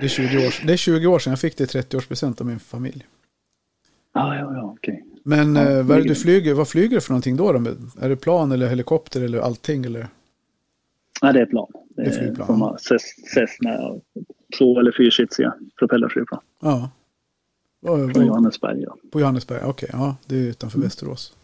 det 0.00 0.06
är, 0.06 0.08
20 0.08 0.46
år, 0.46 0.66
det 0.66 0.72
är 0.72 0.76
20 0.76 1.06
år 1.06 1.18
sedan 1.18 1.30
jag 1.30 1.40
fick 1.40 1.56
det 1.56 1.74
i 1.74 1.78
30-årspresent 1.78 2.40
av 2.40 2.46
min 2.46 2.58
familj. 2.58 3.06
Ja, 4.14 4.36
ja, 4.36 4.52
ja, 4.54 4.74
okej. 4.76 4.94
Okay. 4.94 5.20
Men 5.22 5.56
ja, 5.56 5.70
eh, 5.70 5.82
vad, 5.82 5.98
är 5.98 6.02
du 6.02 6.14
flyger, 6.14 6.54
vad 6.54 6.68
flyger 6.68 6.94
du 6.94 7.00
för 7.00 7.10
någonting 7.10 7.36
då, 7.36 7.52
då? 7.52 7.70
Är 8.00 8.08
det 8.08 8.16
plan 8.16 8.52
eller 8.52 8.68
helikopter 8.68 9.22
eller 9.22 9.38
allting? 9.38 9.84
Eller? 9.84 10.08
Ja, 11.20 11.32
det 11.32 11.40
är 11.40 11.46
plan. 11.46 11.66
Det, 11.72 12.02
det 12.02 12.08
är 12.08 12.18
flygplan. 12.18 12.78
Cessna 13.34 14.00
två 14.58 14.80
eller 14.80 14.92
fyrsitsig 14.92 15.46
propellerflygplan. 15.78 16.40
Ja. 16.60 16.90
På 17.86 18.22
Johannesberg. 18.22 18.82
Ja. 18.82 18.96
På 19.10 19.20
Johannesberg, 19.20 19.58
okej. 19.58 19.70
Okay, 19.70 20.00
ja, 20.00 20.16
det 20.26 20.36
är 20.36 20.42
utanför 20.42 20.78
mm. 20.78 20.86
Västerås. 20.86 21.36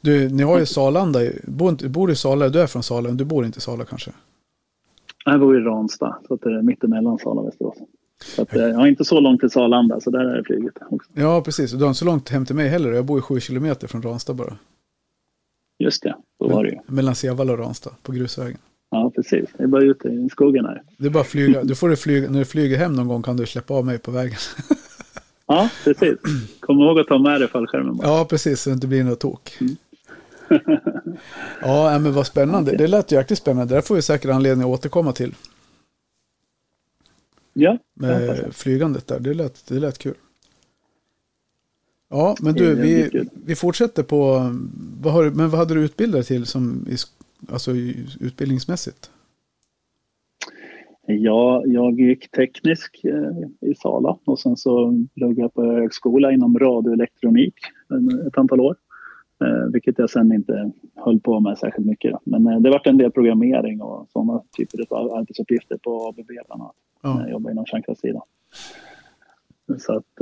Du, 0.00 0.28
ni 0.28 0.42
har 0.42 0.58
ju 0.58 0.66
Salanda. 0.66 1.20
Bor, 1.44 1.88
bor 1.88 2.10
i 2.10 2.16
Sala? 2.16 2.48
Du 2.48 2.60
är 2.60 2.66
från 2.66 2.82
Sala, 2.82 3.10
du 3.10 3.24
bor 3.24 3.44
inte 3.44 3.58
i 3.58 3.60
Sala 3.60 3.84
kanske? 3.84 4.10
Jag 5.24 5.40
bor 5.40 5.56
i 5.56 5.60
Ransta, 5.60 6.18
så 6.28 6.34
att 6.34 6.40
det 6.40 6.58
är 6.58 6.62
mittemellan 6.62 7.18
Sala 7.18 7.40
och 7.40 7.46
Västerås. 7.46 7.76
Så 8.24 8.42
att, 8.42 8.52
jag 8.52 8.74
har 8.74 8.86
inte 8.86 9.04
så 9.04 9.20
långt 9.20 9.40
till 9.40 9.50
Salanda, 9.50 10.00
så 10.00 10.10
där 10.10 10.20
är 10.20 10.36
det 10.36 10.44
flyget 10.44 10.74
också. 10.90 11.10
Ja, 11.14 11.42
precis. 11.42 11.72
Du 11.72 11.78
har 11.78 11.88
inte 11.88 11.98
så 11.98 12.04
långt 12.04 12.28
hem 12.28 12.46
till 12.46 12.56
mig 12.56 12.68
heller. 12.68 12.92
Jag 12.92 13.04
bor 13.04 13.18
ju 13.18 13.22
sju 13.22 13.40
kilometer 13.40 13.86
från 13.86 14.02
Ransta 14.02 14.34
bara. 14.34 14.56
Just 15.78 16.02
det, 16.02 16.16
så 16.38 16.48
var 16.48 16.64
det 16.64 16.70
ju. 16.70 16.78
Mellan 16.86 17.14
Sevalla 17.14 17.52
och 17.52 17.58
Ransta, 17.58 17.90
på 18.02 18.12
grusvägen. 18.12 18.58
Ja, 18.94 19.10
precis. 19.14 19.50
Det 19.56 19.62
är 19.62 19.66
bara 19.66 19.82
ute 19.82 20.08
i 20.08 20.28
skogen 20.30 20.64
här. 20.64 20.82
Det 20.98 21.06
är 21.06 21.10
bara 21.10 21.24
flyga. 21.24 21.64
Du 21.64 21.74
får 21.74 21.88
du 21.88 21.96
flyga, 21.96 22.30
när 22.30 22.38
du 22.38 22.44
flyger 22.44 22.78
hem 22.78 22.92
någon 22.92 23.08
gång 23.08 23.22
kan 23.22 23.36
du 23.36 23.46
släppa 23.46 23.74
av 23.74 23.86
mig 23.86 23.98
på 23.98 24.10
vägen. 24.10 24.38
ja, 25.46 25.70
precis. 25.84 26.18
Kom 26.60 26.80
ihåg 26.80 26.98
att 26.98 27.06
ta 27.06 27.18
med 27.18 27.40
dig 27.40 27.48
fallskärmen. 27.48 27.96
Bara. 27.96 28.08
Ja, 28.08 28.24
precis. 28.24 28.60
Så 28.60 28.70
det 28.70 28.74
inte 28.74 28.86
blir 28.86 29.04
något 29.04 29.20
tok. 29.20 29.58
Mm. 29.60 29.76
ja, 31.60 31.98
men 31.98 32.12
vad 32.12 32.26
spännande. 32.26 32.76
Det 32.76 32.86
lät 32.86 33.12
jäkligt 33.12 33.38
spännande. 33.38 33.74
Det 33.74 33.82
får 33.82 33.94
vi 33.94 34.02
säkert 34.02 34.30
anledning 34.30 34.68
att 34.68 34.78
återkomma 34.78 35.12
till. 35.12 35.34
Ja. 37.52 37.78
Med 37.94 38.46
flygandet 38.52 39.06
där. 39.06 39.20
Det 39.20 39.34
lät, 39.34 39.66
det 39.68 39.74
lät 39.74 39.98
kul. 39.98 40.14
Ja, 42.08 42.36
men 42.40 42.54
du, 42.54 42.74
vi, 42.74 43.24
vi 43.44 43.54
fortsätter 43.54 44.02
på, 44.02 44.50
vad 45.00 45.12
har, 45.12 45.30
men 45.30 45.50
vad 45.50 45.58
hade 45.58 45.74
du 45.74 45.80
utbildat 45.80 46.18
dig 46.18 46.24
till 46.24 46.46
som 46.46 46.86
i 46.90 46.96
alltså 47.50 47.70
utbildningsmässigt? 48.20 49.10
Ja, 51.06 51.62
jag 51.66 52.00
gick 52.00 52.30
teknisk 52.30 53.04
eh, 53.04 53.70
i 53.70 53.74
Sala 53.74 54.18
och 54.24 54.38
sen 54.38 54.56
så 54.56 55.04
pluggade 55.14 55.40
jag 55.40 55.54
på 55.54 55.64
högskola 55.64 56.32
inom 56.32 56.58
radioelektronik 56.58 57.54
ett 58.26 58.38
antal 58.38 58.60
år. 58.60 58.76
Eh, 59.44 59.72
vilket 59.72 59.98
jag 59.98 60.10
sen 60.10 60.32
inte 60.32 60.72
höll 60.94 61.20
på 61.20 61.40
med 61.40 61.58
särskilt 61.58 61.86
mycket. 61.86 62.16
Men 62.24 62.46
eh, 62.46 62.60
det 62.60 62.70
var 62.70 62.88
en 62.88 62.98
del 62.98 63.10
programmering 63.10 63.82
och 63.82 64.08
sådana 64.12 64.42
typer 64.56 64.96
av 64.96 65.14
arbetsuppgifter 65.14 65.78
på 65.82 66.08
ABB 66.08 66.26
bland 66.26 66.62
annat. 66.62 66.74
Ja. 67.02 67.20
Jag 67.20 67.30
jobbade 67.30 67.52
inom 67.52 67.66
kärnkraftssidan. 67.66 68.22
Så 69.78 69.92
att, 69.96 70.20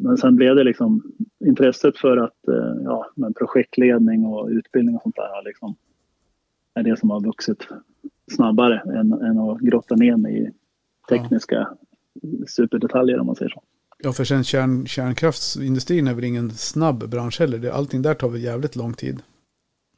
men 0.00 0.16
sen 0.16 0.36
blev 0.36 0.56
det 0.56 0.64
liksom 0.64 1.02
intresset 1.44 1.98
för 1.98 2.16
att 2.16 2.38
ja, 2.84 3.06
med 3.14 3.36
projektledning 3.36 4.24
och 4.24 4.48
utbildning 4.48 4.96
och 4.96 5.02
sånt 5.02 5.16
där 5.16 5.28
har 5.34 5.44
liksom 5.44 5.74
är 6.74 6.82
det 6.82 6.98
som 6.98 7.10
har 7.10 7.20
vuxit 7.20 7.66
snabbare 8.32 8.82
än, 9.00 9.12
än 9.12 9.38
att 9.38 9.60
grotta 9.60 9.94
ner 9.94 10.16
mig 10.16 10.42
i 10.42 10.50
tekniska 11.08 11.68
ja. 12.22 12.46
superdetaljer 12.48 13.18
om 13.20 13.26
man 13.26 13.36
säger 13.36 13.50
så. 13.50 13.62
Ja, 14.02 14.12
för 14.12 14.24
sen 14.24 14.44
kärn, 14.44 14.86
kärnkraftsindustrin 14.86 16.08
är 16.08 16.14
väl 16.14 16.24
ingen 16.24 16.50
snabb 16.50 17.10
bransch 17.10 17.40
heller. 17.40 17.70
Allting 17.70 18.02
där 18.02 18.14
tar 18.14 18.28
väl 18.28 18.42
jävligt 18.42 18.76
lång 18.76 18.94
tid. 18.94 19.22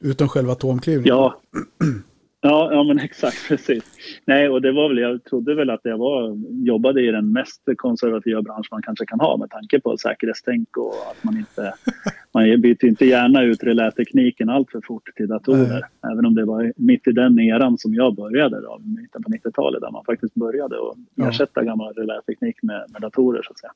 Utom 0.01 0.27
själva 0.27 0.51
atomklyvningen. 0.51 1.15
Ja. 1.15 1.41
Ja, 2.45 2.73
ja 2.73 2.83
men 2.83 2.99
exakt 3.09 3.47
precis. 3.47 3.83
Nej, 4.25 4.49
och 4.49 4.61
det 4.61 4.71
var 4.71 4.89
väl, 4.89 4.97
jag 4.97 5.23
trodde 5.23 5.55
väl 5.55 5.69
att 5.69 5.79
jag 5.83 5.97
var, 5.97 6.37
jobbade 6.65 7.01
i 7.01 7.11
den 7.11 7.31
mest 7.31 7.61
konservativa 7.77 8.41
bransch 8.41 8.67
man 8.71 8.81
kanske 8.81 9.05
kan 9.05 9.19
ha 9.19 9.37
med 9.37 9.49
tanke 9.49 9.79
på 9.79 9.97
säkerhetstänk 9.97 10.77
och 10.77 10.93
att 11.11 11.23
man 11.23 11.37
inte, 11.37 11.73
man 12.33 12.61
byter 12.61 12.85
inte 12.85 13.05
gärna 13.05 13.43
ut 13.43 13.63
relätekniken 13.63 14.49
allt 14.49 14.71
för 14.71 14.81
fort 14.81 15.09
till 15.15 15.27
datorer. 15.27 15.81
Nej. 16.01 16.11
Även 16.11 16.25
om 16.25 16.35
det 16.35 16.45
var 16.45 16.73
mitt 16.75 17.07
i 17.07 17.11
den 17.11 17.39
eran 17.39 17.77
som 17.77 17.93
jag 17.93 18.15
började 18.15 18.61
då, 18.61 18.81
mitten 18.85 19.23
på 19.23 19.29
90-talet 19.29 19.81
där 19.81 19.91
man 19.91 20.05
faktiskt 20.05 20.35
började 20.35 20.75
att 20.75 21.27
ersätta 21.27 21.61
ja. 21.61 21.63
gammal 21.63 21.93
reläteknik 21.93 22.63
med, 22.63 22.85
med 22.91 23.01
datorer 23.01 23.41
så 23.43 23.51
att 23.51 23.59
säga. 23.59 23.71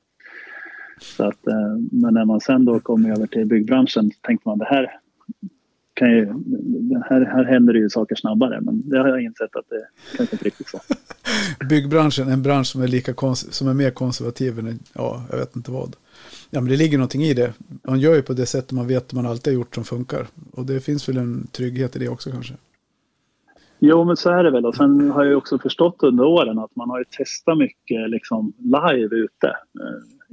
Så 1.00 1.24
att, 1.24 1.46
eh, 1.46 1.76
men 1.92 2.14
när 2.14 2.24
man 2.24 2.40
sen 2.40 2.64
då 2.64 2.80
kom 2.80 3.06
över 3.06 3.26
till 3.26 3.46
byggbranschen 3.46 4.10
tänkte 4.20 4.48
man 4.48 4.58
det 4.58 4.64
här 4.64 4.98
kan 5.98 6.10
ju, 6.10 6.26
här, 7.08 7.24
här 7.24 7.44
händer 7.44 7.72
det 7.72 7.78
ju 7.78 7.90
saker 7.90 8.16
snabbare, 8.16 8.60
men 8.60 8.88
det 8.88 8.98
har 8.98 9.08
jag 9.08 9.22
insett 9.22 9.56
att 9.56 9.68
det 9.68 10.16
kanske 10.16 10.34
inte 10.34 10.44
riktigt 10.44 10.68
så. 10.68 10.80
Byggbranschen, 11.68 12.28
en 12.28 12.42
bransch 12.42 12.66
som 12.66 12.82
är, 12.82 12.88
lika 12.88 13.34
som 13.34 13.68
är 13.68 13.74
mer 13.74 13.90
konservativ 13.90 14.58
än, 14.58 14.78
ja, 14.92 15.22
jag 15.30 15.38
vet 15.38 15.56
inte 15.56 15.70
vad. 15.70 15.96
Ja, 16.50 16.60
men 16.60 16.70
det 16.70 16.76
ligger 16.76 16.98
någonting 16.98 17.22
i 17.22 17.34
det. 17.34 17.52
Man 17.82 18.00
gör 18.00 18.14
ju 18.14 18.22
på 18.22 18.32
det 18.32 18.46
sättet 18.46 18.72
man 18.72 18.86
vet 18.86 19.06
att 19.06 19.12
man 19.12 19.26
alltid 19.26 19.52
har 19.52 19.58
gjort 19.58 19.74
som 19.74 19.84
funkar. 19.84 20.26
Och 20.52 20.66
det 20.66 20.80
finns 20.80 21.08
väl 21.08 21.16
en 21.16 21.46
trygghet 21.46 21.96
i 21.96 21.98
det 21.98 22.08
också 22.08 22.30
kanske. 22.30 22.54
Jo, 23.78 24.04
men 24.04 24.16
så 24.16 24.30
är 24.30 24.44
det 24.44 24.50
väl. 24.50 24.66
Och 24.66 24.74
sen 24.74 25.10
har 25.10 25.24
jag 25.24 25.38
också 25.38 25.58
förstått 25.58 26.02
under 26.02 26.24
åren 26.24 26.58
att 26.58 26.76
man 26.76 26.90
har 26.90 26.98
ju 26.98 27.04
testat 27.04 27.58
mycket 27.58 28.10
liksom, 28.10 28.52
live 28.58 29.16
ute. 29.16 29.56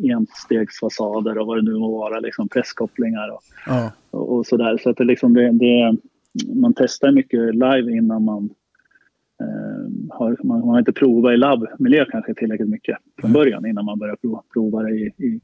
Enstegsfasader 0.04 1.38
och 1.38 1.48
vad 1.48 1.58
det 1.58 1.72
nu 1.72 1.74
må 1.74 1.98
vara, 1.98 2.20
liksom 2.20 2.50
presskopplingar 2.50 3.30
och, 3.30 3.42
ja. 3.66 3.92
och, 4.12 4.36
och 4.36 4.46
sådär. 4.46 4.78
Så 4.84 4.90
att 4.90 4.98
det 4.98 5.04
liksom 5.04 5.34
det, 5.34 5.52
det, 5.52 5.98
man 6.56 6.74
testar 6.74 7.12
mycket 7.12 7.56
live 7.56 7.98
innan 7.98 8.24
man 8.24 8.50
eh, 9.42 10.16
har, 10.18 10.38
man, 10.44 10.60
man 10.60 10.70
har 10.70 10.80
inte 10.80 10.94
provat 10.94 11.34
i 11.34 11.38
labbmiljö 11.38 12.06
kanske 12.12 12.34
tillräckligt 12.34 12.70
mycket 12.70 12.98
från 13.22 13.34
början 13.34 13.66
innan 13.66 13.86
man 13.86 14.00
börjar 14.00 14.16
prova, 14.16 14.44
prova 14.54 14.84
det 14.84 14.96
i, 14.96 15.06
i 15.06 15.42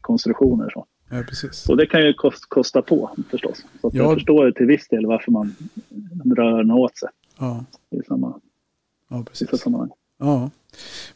konstruktioner. 0.00 0.70
Så. 0.70 0.86
Ja, 1.10 1.22
precis. 1.28 1.68
Och 1.68 1.76
det 1.76 1.86
kan 1.86 2.06
ju 2.06 2.14
kost, 2.14 2.48
kosta 2.48 2.82
på 2.82 3.10
förstås. 3.30 3.64
Så 3.80 3.90
ja. 3.92 4.02
jag 4.02 4.14
förstår 4.14 4.50
till 4.50 4.66
viss 4.66 4.88
del 4.88 5.06
varför 5.06 5.32
man 5.32 5.54
rör 6.36 6.58
den 6.58 6.70
åt 6.70 6.96
sig 6.96 7.08
ja. 7.38 7.64
i 7.90 8.02
samma 8.08 8.40
ja, 9.10 9.24
precis. 9.28 9.60
sammanhang. 9.60 9.90
Ja. 10.18 10.50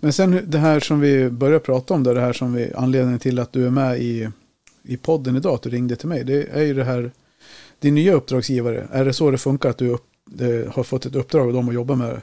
Men 0.01 0.13
sen 0.13 0.41
det 0.47 0.59
här 0.59 0.81
som 0.81 1.01
vi 1.01 1.31
började 1.31 1.61
prata 1.61 1.95
om, 1.95 2.03
det 2.03 2.21
här 2.21 2.33
som 2.33 2.53
vi, 2.53 2.73
anledningen 2.75 3.19
till 3.19 3.39
att 3.39 3.53
du 3.53 3.67
är 3.67 3.71
med 3.71 3.99
i, 3.99 4.29
i 4.83 4.97
podden 4.97 5.37
idag, 5.37 5.55
att 5.55 5.63
du 5.63 5.71
ringde 5.71 5.97
till 5.97 6.09
mig, 6.09 6.25
det 6.25 6.49
är 6.53 6.63
ju 6.63 6.75
det 6.75 6.85
här, 6.85 7.11
din 7.79 7.95
nya 7.95 8.13
uppdragsgivare, 8.13 8.89
är 8.93 9.05
det 9.05 9.13
så 9.13 9.31
det 9.31 9.39
funkar 9.39 9.71
att 9.71 9.79
du 9.79 9.89
upp, 9.89 10.07
det, 10.25 10.69
har 10.75 10.83
fått 10.83 11.07
ett 11.07 11.15
uppdrag 11.15 11.47
av 11.47 11.53
dem 11.53 11.69
att 11.69 11.75
jobba 11.75 11.95
med 11.95 12.21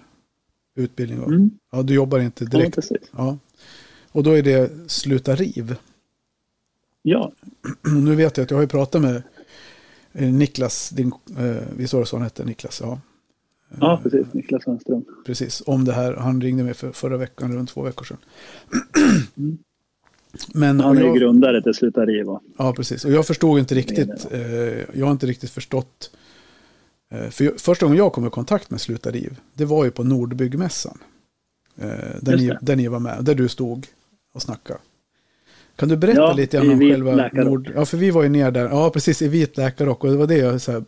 utbildning? 0.75 1.23
Mm. 1.23 1.49
Ja, 1.71 1.81
du 1.83 1.93
jobbar 1.93 2.19
inte 2.19 2.45
direkt. 2.45 2.77
Ja, 2.89 2.97
ja. 3.11 3.37
Och 4.11 4.23
då 4.23 4.31
är 4.31 4.43
det 4.43 4.71
Sluta 4.87 5.35
riv. 5.35 5.75
Ja. 7.01 7.31
Nu 7.81 8.15
vet 8.15 8.37
jag 8.37 8.43
att 8.43 8.51
jag 8.51 8.57
har 8.57 8.61
ju 8.61 8.67
pratat 8.67 9.01
med 9.01 9.23
eh, 10.13 10.33
Niklas, 10.33 10.89
din, 10.89 11.13
eh, 11.37 11.63
visst 11.77 11.93
var 11.93 11.99
det 11.99 12.05
så 12.05 12.15
han 12.15 12.23
hette, 12.23 12.45
Niklas? 12.45 12.81
Ja. 12.83 12.99
Ja, 13.79 13.99
precis. 14.03 14.33
Niklas 14.33 14.63
Sandström. 14.63 15.05
Precis, 15.25 15.63
om 15.65 15.85
det 15.85 15.93
här. 15.93 16.13
Han 16.13 16.41
ringde 16.41 16.63
mig 16.63 16.73
för 16.73 16.91
förra 16.91 17.17
veckan, 17.17 17.55
runt 17.55 17.69
två 17.69 17.81
veckor 17.81 18.05
sedan. 18.05 18.17
Mm. 19.37 19.57
Men, 20.53 20.79
han 20.79 20.97
är 20.97 21.01
jag, 21.01 21.17
grundare 21.17 21.61
till 21.61 21.73
Sluta 21.73 22.05
Riva. 22.05 22.39
Ja, 22.57 22.73
precis. 22.73 23.05
Och 23.05 23.11
jag 23.11 23.27
förstod 23.27 23.59
inte 23.59 23.75
riktigt. 23.75 24.27
Eh, 24.31 24.39
jag 24.93 25.05
har 25.05 25.11
inte 25.11 25.25
riktigt 25.25 25.49
förstått. 25.49 26.11
Eh, 27.11 27.29
för 27.29 27.45
jag, 27.45 27.59
första 27.59 27.85
gången 27.85 27.97
jag 27.97 28.13
kom 28.13 28.27
i 28.27 28.29
kontakt 28.29 28.71
med 28.71 28.81
Sluta 28.81 29.11
Riv, 29.11 29.39
det 29.53 29.65
var 29.65 29.85
ju 29.85 29.91
på 29.91 30.03
Nordbyggmässan. 30.03 30.97
Eh, 31.77 31.89
där, 32.21 32.37
ni, 32.37 32.51
där 32.61 32.75
ni 32.75 32.87
var 32.87 32.99
med, 32.99 33.23
där 33.23 33.35
du 33.35 33.47
stod 33.47 33.87
och 34.33 34.41
snackade. 34.41 34.79
Kan 35.75 35.89
du 35.89 35.97
berätta 35.97 36.19
ja, 36.19 36.33
lite 36.33 36.59
om 36.59 36.79
själva 36.79 37.29
Nord... 37.33 37.71
Ja, 37.75 37.85
för 37.85 37.97
vi 37.97 38.11
var 38.11 38.23
ju 38.23 38.29
ner 38.29 38.51
där. 38.51 38.69
Ja, 38.69 38.89
precis, 38.89 39.21
i 39.21 39.27
vit 39.27 39.57
läkarrock. 39.57 40.03
Och 40.03 40.09
det 40.11 40.17
var 40.17 40.27
det 40.27 40.37
jag 40.37 40.61
så 40.61 40.71
här, 40.71 40.83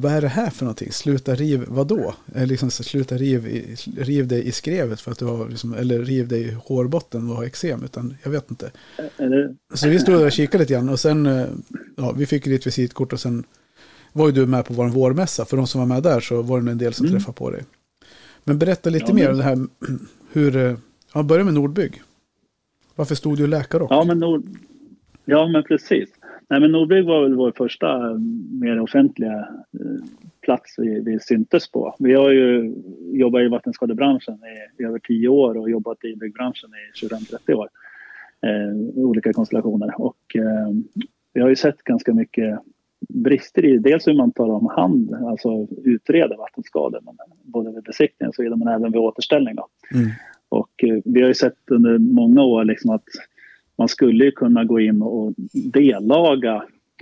vad 0.00 0.12
är 0.12 0.20
det 0.20 0.28
här 0.28 0.50
för 0.50 0.64
någonting? 0.64 0.92
Sluta 0.92 1.34
riv, 1.34 1.64
vadå? 1.68 2.14
Liksom, 2.34 2.70
sluta 2.70 3.16
riv, 3.16 3.66
riv 3.96 4.28
dig 4.28 4.48
i 4.48 4.52
skrevet 4.52 5.00
för 5.00 5.12
att 5.12 5.18
du 5.18 5.24
har, 5.24 5.48
liksom, 5.48 5.74
eller 5.74 5.98
riv 5.98 6.28
dig 6.28 6.42
i 6.42 6.56
hårbotten 6.64 7.30
och 7.30 7.36
har 7.36 7.44
eksem, 7.44 7.84
utan 7.84 8.16
jag 8.22 8.30
vet 8.30 8.50
inte. 8.50 8.70
Eller? 9.16 9.54
Så 9.74 9.88
vi 9.88 9.98
stod 9.98 10.22
och 10.22 10.32
kikade 10.32 10.62
lite 10.62 10.72
grann 10.72 10.88
och 10.88 11.00
sen, 11.00 11.26
eh, 11.26 11.46
ja, 11.96 12.12
vi 12.12 12.26
fick 12.26 12.44
ditt 12.44 12.66
visitkort 12.66 13.12
och 13.12 13.20
sen 13.20 13.44
var 14.12 14.26
ju 14.26 14.32
du 14.32 14.46
med 14.46 14.64
på 14.64 14.74
vår 14.74 14.88
vårmässa. 14.88 15.44
För 15.44 15.56
de 15.56 15.66
som 15.66 15.78
var 15.78 15.86
med 15.86 16.02
där 16.02 16.20
så 16.20 16.42
var 16.42 16.60
det 16.60 16.70
en 16.70 16.78
del 16.78 16.94
som 16.94 17.06
mm. 17.06 17.18
träffade 17.18 17.36
på 17.36 17.50
dig. 17.50 17.64
Men 18.44 18.58
berätta 18.58 18.90
lite 18.90 19.06
ja, 19.08 19.14
mer 19.14 19.30
om 19.30 19.36
det 19.36 19.44
här, 19.44 19.58
hur, 20.32 20.56
eh, 20.56 20.76
ja, 21.14 21.22
börja 21.22 21.44
med 21.44 21.54
Nordbygg. 21.54 22.02
Varför 22.94 23.14
stod 23.14 23.38
du 23.38 23.46
läkare 23.46 23.86
Ja, 23.90 24.04
men 24.04 24.18
Nord... 24.18 24.42
Ja, 25.24 25.48
men 25.48 25.62
precis. 25.62 26.08
Nej, 26.50 26.60
men 26.60 26.72
Nordbygg 26.72 27.04
var 27.04 27.22
väl 27.22 27.34
vår 27.34 27.52
första 27.56 28.18
mer 28.60 28.80
offentliga 28.80 29.38
eh, 29.80 30.04
plats 30.40 30.74
vi, 30.78 31.00
vi 31.00 31.20
syntes 31.20 31.70
på. 31.70 31.94
Vi 31.98 32.14
har 32.14 32.30
ju 32.30 32.74
jobbat 33.12 33.42
i 33.42 33.48
vattenskadebranschen 33.48 34.34
i, 34.34 34.82
i 34.82 34.86
över 34.86 34.98
tio 34.98 35.28
år 35.28 35.58
och 35.58 35.70
jobbat 35.70 36.04
i 36.04 36.16
byggbranschen 36.16 36.70
i 36.70 37.04
25-30 37.06 37.52
år. 37.52 37.68
Eh, 38.42 38.76
olika 38.94 39.32
konstellationer 39.32 40.00
och 40.00 40.36
eh, 40.36 40.68
vi 41.32 41.40
har 41.40 41.48
ju 41.48 41.56
sett 41.56 41.84
ganska 41.84 42.14
mycket 42.14 42.58
brister 43.08 43.64
i 43.64 43.78
dels 43.78 44.06
hur 44.06 44.14
man 44.14 44.32
tar 44.32 44.48
om 44.48 44.66
hand, 44.66 45.14
alltså 45.14 45.66
utreder 45.84 46.36
vattenskador, 46.36 47.00
men 47.04 47.14
både 47.42 47.72
vid 47.72 47.82
besiktning 47.82 48.28
och 48.28 48.34
så 48.34 48.42
vidare, 48.42 48.58
men 48.58 48.68
även 48.68 48.92
vid 48.92 49.00
återställning. 49.00 49.54
Då. 49.54 49.68
Mm. 49.94 50.10
Och 50.48 50.84
eh, 50.84 51.00
vi 51.04 51.20
har 51.20 51.28
ju 51.28 51.34
sett 51.34 51.70
under 51.70 51.98
många 51.98 52.42
år 52.42 52.64
liksom 52.64 52.90
att 52.90 53.04
man 53.78 53.88
skulle 53.88 54.30
kunna 54.30 54.64
gå 54.64 54.80
in 54.80 55.02
och 55.02 55.34
dellaga 55.72 56.54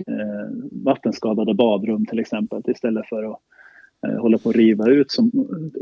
eh, 0.07 0.67
vattenskadade 0.71 1.53
badrum 1.53 2.05
till 2.05 2.19
exempel 2.19 2.61
istället 2.67 3.07
för 3.09 3.23
att 3.23 3.39
eh, 4.07 4.21
hålla 4.21 4.37
på 4.37 4.49
att 4.49 4.55
riva 4.55 4.89
ut 4.89 5.11
som, 5.11 5.31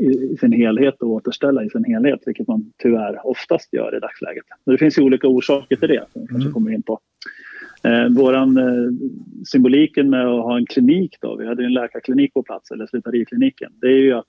i, 0.00 0.04
i, 0.04 0.36
sin 0.40 0.52
helhet 0.52 1.02
och 1.02 1.08
återställa 1.08 1.64
i 1.64 1.70
sin 1.70 1.84
helhet, 1.84 2.20
vilket 2.26 2.48
man 2.48 2.72
tyvärr 2.82 3.26
oftast 3.26 3.72
gör 3.72 3.96
i 3.96 4.00
dagsläget. 4.00 4.44
Men 4.64 4.72
det 4.72 4.78
finns 4.78 4.98
ju 4.98 5.02
olika 5.02 5.28
orsaker 5.28 5.76
till 5.76 5.88
det 5.88 6.04
som 6.12 6.22
vi 6.22 6.28
kanske 6.28 6.46
mm. 6.46 6.52
kommer 6.52 6.70
in 6.70 6.82
på. 6.82 7.00
Eh, 7.82 8.08
våran 8.08 8.56
eh, 8.56 8.92
symboliken 9.46 10.10
med 10.10 10.26
att 10.26 10.42
ha 10.42 10.56
en 10.56 10.66
klinik 10.66 11.16
då, 11.20 11.36
vi 11.36 11.46
hade 11.46 11.64
en 11.64 11.74
läkarklinik 11.74 12.34
på 12.34 12.42
plats, 12.42 12.70
eller 12.70 12.86
slutarikliniken, 12.86 13.72
det 13.80 13.86
är 13.86 14.00
ju 14.00 14.12
att 14.12 14.26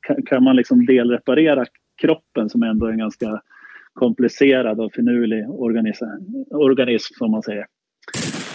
kan, 0.00 0.22
kan 0.22 0.44
man 0.44 0.56
liksom 0.56 0.86
delreparera 0.86 1.64
kroppen 1.96 2.48
som 2.48 2.62
ändå 2.62 2.86
är 2.86 2.90
en 2.90 2.98
ganska 2.98 3.42
komplicerad 3.96 4.80
och 4.80 4.92
finurlig 4.92 5.50
organism, 5.50 6.04
organism 6.50 7.14
som 7.18 7.30
man 7.30 7.42
säger. 7.42 7.66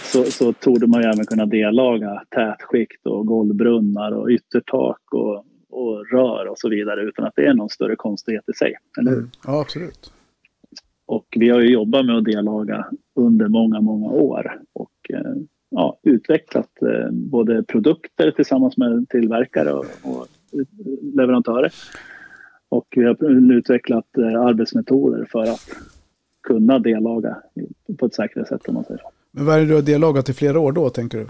Så, 0.02 0.24
så 0.24 0.52
torde 0.52 0.86
man 0.86 1.02
ju 1.02 1.08
även 1.08 1.26
kunna 1.26 1.46
dellaga 1.46 2.22
tätskikt 2.28 3.06
och 3.06 3.26
golvbrunnar 3.26 4.12
och 4.12 4.28
yttertak 4.28 5.00
och, 5.10 5.44
och 5.70 6.06
rör 6.12 6.46
och 6.46 6.58
så 6.58 6.68
vidare 6.68 7.02
utan 7.02 7.24
att 7.24 7.32
det 7.36 7.46
är 7.46 7.54
någon 7.54 7.68
större 7.68 7.96
konstighet 7.96 8.48
i 8.48 8.52
sig. 8.52 8.74
Eller 8.98 9.10
hur? 9.10 9.18
Mm. 9.18 9.30
Ja, 9.46 9.60
absolut. 9.60 10.12
Och 11.06 11.26
vi 11.36 11.48
har 11.48 11.60
ju 11.60 11.72
jobbat 11.72 12.06
med 12.06 12.16
att 12.16 12.24
dellaga 12.24 12.86
under 13.14 13.48
många, 13.48 13.80
många 13.80 14.06
år 14.06 14.60
och 14.72 15.10
eh, 15.10 15.34
ja, 15.70 15.98
utvecklat 16.02 16.82
eh, 16.82 17.10
både 17.10 17.62
produkter 17.62 18.30
tillsammans 18.30 18.76
med 18.76 19.08
tillverkare 19.08 19.72
och, 19.72 19.86
och 20.02 20.26
leverantörer 21.14 21.72
och 22.72 22.86
vi 22.96 23.04
har 23.04 23.52
utvecklat 23.52 24.18
eh, 24.18 24.40
arbetsmetoder 24.40 25.26
för 25.30 25.42
att 25.42 25.70
kunna 26.42 26.78
dellaga 26.78 27.36
på 27.98 28.06
ett 28.06 28.14
säkrare 28.14 28.46
sätt 28.46 28.68
om 28.68 28.74
man 28.74 28.84
säger. 28.84 29.02
Men 29.30 29.46
vad 29.46 29.56
är 29.56 29.60
det 29.60 29.66
du 29.66 29.74
har 29.74 29.82
dellagat 29.82 30.28
i 30.28 30.32
flera 30.32 30.60
år 30.60 30.72
då, 30.72 30.90
tänker 30.90 31.18
du? 31.18 31.26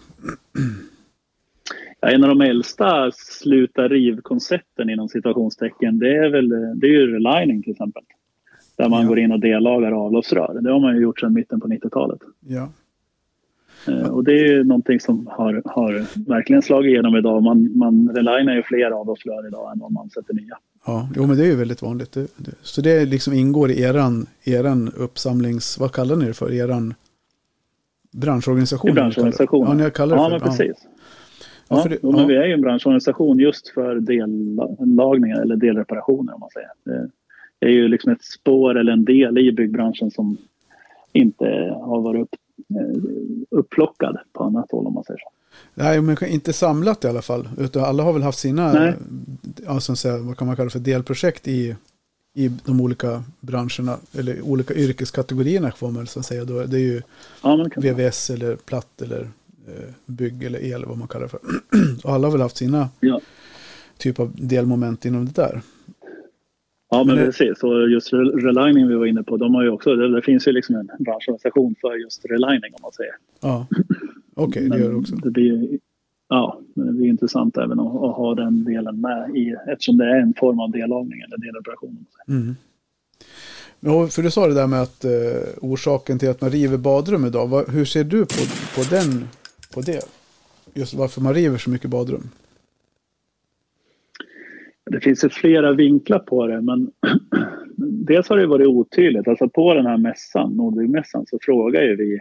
Ja, 2.01 2.09
en 2.11 2.25
av 2.25 2.29
de 2.29 2.41
äldsta 2.41 3.11
sluta 3.13 3.89
riv-koncepten 3.89 4.91
inom 4.91 5.09
situationstecken 5.09 5.99
det 5.99 6.17
är 6.17 6.31
väl 6.31 6.49
det 6.81 6.87
är 6.87 6.91
ju 6.91 7.07
relining 7.07 7.63
till 7.63 7.73
exempel. 7.73 8.03
Där 8.77 8.89
man 8.89 9.03
ja. 9.03 9.09
går 9.09 9.19
in 9.19 9.33
och 9.33 9.41
dellagar 9.41 9.93
avloppsrör. 9.93 10.61
Det 10.61 10.73
har 10.73 10.81
man 10.81 10.97
ju 10.97 11.03
gjort 11.03 11.21
sedan 11.21 11.33
mitten 11.33 11.61
på 11.61 11.69
90-talet. 11.69 12.21
Ja. 12.41 12.69
Eh, 13.89 14.09
och 14.09 14.25
det 14.25 14.33
är 14.33 14.47
ju 14.47 14.65
någonting 14.65 15.01
som 15.01 15.27
har, 15.27 15.63
har 15.65 15.93
verkligen 16.29 16.63
slagit 16.63 16.91
igenom 16.91 17.17
idag. 17.17 17.43
Man, 17.43 17.79
man 17.79 18.09
relinar 18.15 18.55
ju 18.55 18.63
fler 18.63 18.91
avloppsrör 18.91 19.47
idag 19.47 19.73
än 19.73 19.79
vad 19.79 19.93
man 19.93 20.11
sätter 20.11 20.35
nya. 20.35 20.59
Ja, 20.87 21.09
jo 21.17 21.27
men 21.27 21.37
det 21.37 21.43
är 21.43 21.47
ju 21.47 21.57
väldigt 21.57 21.83
vanligt. 21.83 22.13
Det, 22.13 22.27
det, 22.37 22.53
så 22.63 22.81
det 22.81 23.05
liksom 23.05 23.33
ingår 23.33 23.71
i 23.71 23.83
eran, 23.83 24.27
eran 24.45 24.93
uppsamlings, 24.97 25.79
vad 25.79 25.93
kallar 25.93 26.17
ni 26.17 26.27
det 26.27 26.35
för, 26.35 26.53
eran 26.53 26.95
branschorganisation? 28.13 28.91
I 28.91 28.95
branschorganisation. 28.95 29.67
Ja, 29.67 29.75
ni 29.75 29.91
kallar 29.91 30.17
det 30.17 30.23
för, 30.23 30.31
ja, 30.31 30.39
men 30.39 30.41
precis. 30.41 30.87
Ja, 31.69 31.83
ja, 31.85 31.89
det, 31.89 31.99
ja. 32.03 32.11
Men 32.11 32.29
vi 32.29 32.37
är 32.37 32.45
ju 32.45 32.53
en 32.53 32.61
branschorganisation 32.61 33.39
just 33.39 33.69
för 33.69 33.95
dellagningar 34.01 35.43
eller 35.43 35.57
delreparationer 35.57 36.35
om 36.35 36.41
man 36.41 36.51
säger. 36.51 37.09
Det 37.59 37.67
är 37.67 37.71
ju 37.71 37.89
liksom 37.89 38.13
ett 38.13 38.25
spår 38.25 38.79
eller 38.79 38.93
en 38.93 39.05
del 39.05 39.39
i 39.39 39.53
byggbranschen 39.53 40.11
som 40.11 40.37
inte 41.13 41.45
har 41.81 42.01
varit 42.01 42.23
upp, 42.23 42.37
upplockad 43.51 44.19
på 44.33 44.45
annat 44.45 44.71
håll 44.71 44.87
om 44.87 44.95
man 44.95 45.05
säger 45.05 45.21
så. 45.21 45.29
Nej, 45.75 46.01
men 46.01 46.17
inte 46.27 46.53
samlat 46.53 47.05
i 47.05 47.09
alla 47.09 47.23
fall. 47.23 47.49
Utan 47.59 47.85
alla 47.85 48.03
har 48.03 48.13
väl 48.13 48.23
haft 48.23 48.39
sina, 48.39 48.95
alltså, 49.67 50.19
vad 50.19 50.39
kan 50.39 50.47
man 50.47 50.57
kalla 50.57 50.71
för 50.71 50.79
delprojekt 50.79 51.49
i, 51.49 51.77
i 52.35 52.49
de 52.49 52.81
olika 52.81 53.25
branscherna. 53.41 53.97
Eller 54.19 54.43
olika 54.43 54.75
yrkeskategorierna 54.75 55.73
får 55.73 55.91
man 55.91 56.07
så 56.07 56.23
säga. 56.23 56.45
Då. 56.45 56.65
Det 56.65 56.77
är 56.77 56.81
ju 56.81 57.03
ja, 57.43 57.67
VVS 57.77 58.31
eller 58.31 58.57
platt 58.57 59.03
eller 59.03 59.21
eh, 59.69 59.89
bygg 60.07 60.43
eller 60.43 60.65
el, 60.65 60.85
vad 60.85 60.99
man 60.99 61.09
kallar 61.09 61.25
det 61.25 61.29
för. 61.29 61.41
Och 62.05 62.13
alla 62.13 62.27
har 62.27 62.33
väl 62.33 62.41
haft 62.41 62.57
sina 62.57 62.89
ja. 63.01 63.21
typ 63.99 64.21
av 64.21 64.33
delmoment 64.35 65.05
inom 65.05 65.25
det 65.25 65.35
där. 65.35 65.61
Ja, 66.91 67.05
men, 67.05 67.17
men 67.17 67.25
precis. 67.27 67.63
Och 67.63 67.91
just 67.91 68.13
relining 68.13 68.89
vi 68.89 68.95
var 68.95 69.07
inne 69.07 69.23
på, 69.23 69.37
de 69.37 69.55
har 69.55 69.63
ju 69.63 69.69
också, 69.69 69.97
det, 69.97 70.15
det 70.15 70.23
finns 70.23 70.49
ju 70.49 70.53
liksom 70.53 70.77
en 70.77 70.89
branschorganisation 70.99 71.75
för 71.81 71.95
just 71.95 72.25
relining 72.25 72.75
om 72.75 72.83
man 72.83 72.93
säger. 72.93 73.15
Ja. 73.41 73.67
Okej, 74.35 74.67
okay, 74.67 74.69
det 74.69 74.85
gör 74.85 74.91
det 74.91 74.97
också. 74.97 75.17
Det 75.17 75.31
blir, 75.31 75.79
ja, 76.29 76.61
det 76.75 76.93
blir 76.93 77.07
intressant 77.07 77.57
även 77.57 77.81
att, 77.81 77.87
att, 77.87 78.17
ha 78.17 78.35
den 78.35 78.65
delen 78.65 79.01
med 79.01 79.37
i, 79.37 79.55
eftersom 79.69 79.97
det 79.97 80.05
är 80.05 80.21
en 80.21 80.35
form 80.35 80.61
av 80.61 80.71
dellagning 80.71 81.21
eller 81.21 81.37
deloperation. 81.37 82.07
Mm. 82.29 82.55
Ja, 83.81 84.07
för 84.07 84.23
du 84.23 84.31
sa 84.31 84.47
det 84.47 84.55
där 84.55 84.67
med 84.67 84.83
att 84.83 85.05
eh, 85.05 85.11
orsaken 85.61 86.19
till 86.19 86.31
att 86.31 86.41
man 86.41 86.51
river 86.51 86.79
badrum 86.79 87.25
idag. 87.25 87.49
Vad, 87.49 87.69
hur 87.69 87.85
ser 87.85 88.05
du 88.05 88.21
på, 88.21 88.43
på, 88.75 88.83
den, 88.91 89.29
på 89.75 89.81
det? 89.81 90.03
Just 90.75 90.95
varför 90.95 91.21
man 91.21 91.35
river 91.35 91.59
så 91.59 91.71
mycket 91.71 91.91
badrum? 91.91 92.31
Det 94.91 95.01
finns 95.01 95.25
ju 95.25 95.29
flera 95.29 95.73
vinklar 95.73 96.19
på 96.19 96.47
det, 96.47 96.61
men 96.61 96.91
dels 98.07 98.29
har 98.29 98.37
det 98.37 98.47
varit 98.47 98.67
otydligt. 98.67 99.29
Alltså 99.29 99.49
på 99.49 99.75
den 99.75 99.87
här 99.87 99.97
mässan, 99.97 100.53
Nordbyggmässan, 100.53 101.27
så 101.27 101.39
frågar 101.43 101.83
ju 101.83 101.97
vi 101.97 102.21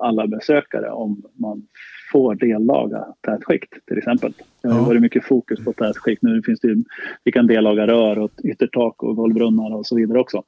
alla 0.00 0.26
besökare 0.26 0.90
om 0.90 1.22
man 1.34 1.66
får 2.12 2.34
dellaga 2.34 3.06
tätskikt 3.20 3.86
till 3.86 3.98
exempel. 3.98 4.32
Det 4.62 4.68
har 4.68 4.78
ja. 4.78 4.84
varit 4.84 5.02
mycket 5.02 5.24
fokus 5.24 5.64
på 5.64 5.72
tätskikt. 5.72 6.22
Nu 6.22 6.42
finns 6.42 6.60
det 6.60 6.68
ju, 6.68 6.84
vi 7.24 7.32
kan 7.32 7.46
dellaga 7.46 7.86
rör 7.86 8.18
och 8.18 8.30
yttertak 8.44 9.02
och 9.02 9.16
golvbrunnar 9.16 9.74
och 9.74 9.86
så 9.86 9.96
vidare 9.96 10.20
också. 10.20 10.42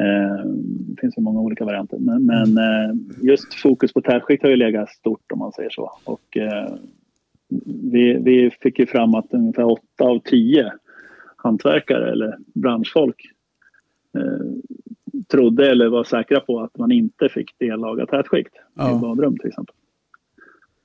Eh, 0.00 0.46
det 0.68 1.00
finns 1.00 1.18
ju 1.18 1.22
många 1.22 1.40
olika 1.40 1.64
varianter. 1.64 1.98
Men, 1.98 2.26
men 2.26 2.58
eh, 2.58 2.94
just 3.22 3.54
fokus 3.54 3.92
på 3.92 4.00
tätskikt 4.00 4.42
har 4.42 4.50
ju 4.50 4.56
legat 4.56 4.90
stort 4.90 5.32
om 5.32 5.38
man 5.38 5.52
säger 5.52 5.70
så. 5.70 5.92
Och, 6.04 6.36
eh, 6.36 6.74
vi, 7.82 8.18
vi 8.22 8.50
fick 8.60 8.78
ju 8.78 8.86
fram 8.86 9.14
att 9.14 9.26
ungefär 9.34 9.64
8 9.64 9.82
av 9.98 10.18
10 10.18 10.72
hantverkare 11.36 12.12
eller 12.12 12.36
branschfolk 12.54 13.30
eh, 14.18 14.46
trodde 15.28 15.70
eller 15.70 15.88
var 15.88 16.04
säkra 16.04 16.40
på 16.40 16.60
att 16.60 16.78
man 16.78 16.92
inte 16.92 17.28
fick 17.28 17.58
dellaga 17.58 18.06
tätskikt 18.06 18.54
ja. 18.74 18.96
i 18.96 19.00
badrum 19.00 19.38
till 19.38 19.48
exempel. 19.48 19.74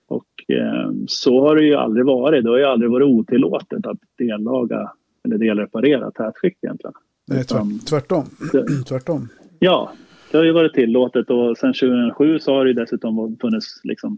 Och 0.08 0.26
eh, 0.48 0.91
så 1.08 1.48
har 1.48 1.56
det 1.56 1.63
ju 1.63 1.76
aldrig 1.76 2.06
varit. 2.06 2.44
Det 2.44 2.50
har 2.50 2.58
ju 2.58 2.65
aldrig 2.65 2.91
varit 2.91 3.08
otillåtet 3.08 3.86
att 3.86 4.00
dellaga 4.17 4.91
eller 5.24 5.38
delreparera 5.38 6.12
tätskikt 6.12 6.63
egentligen. 6.63 6.94
Nej, 7.28 7.44
tvärtom. 7.89 8.26
tvärtom. 8.88 9.28
Ja, 9.60 9.91
det 10.32 10.38
har 10.38 10.46
ju 10.46 10.52
varit 10.52 10.74
tillåtet 10.74 11.30
och 11.30 11.58
sedan 11.58 11.74
2007 11.74 12.39
så 12.39 12.54
har 12.54 12.65
det 12.65 12.74
dessutom 12.74 13.38
funnits 13.41 13.82
liksom 13.84 14.17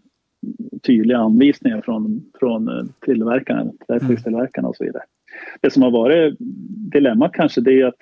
tydliga 0.83 1.17
anvisningar 1.17 1.81
från, 1.81 2.31
från 2.39 2.67
eh, 2.67 2.85
tillverkarna, 2.99 3.71
tätskiktstillverkarna 3.87 4.67
och 4.67 4.75
så 4.75 4.83
vidare. 4.83 5.03
Det 5.61 5.71
som 5.71 5.83
har 5.83 5.91
varit 5.91 6.35
dilemmat 6.91 7.31
kanske 7.33 7.61
det 7.61 7.81
är 7.81 7.85
att 7.85 8.01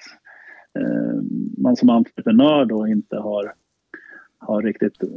man 1.57 1.75
som 1.75 1.89
entreprenör 1.89 2.65
då 2.65 2.87
inte 2.87 3.15
har, 3.15 3.53
har 4.37 4.61
riktigt 4.61 5.03
eh, 5.03 5.09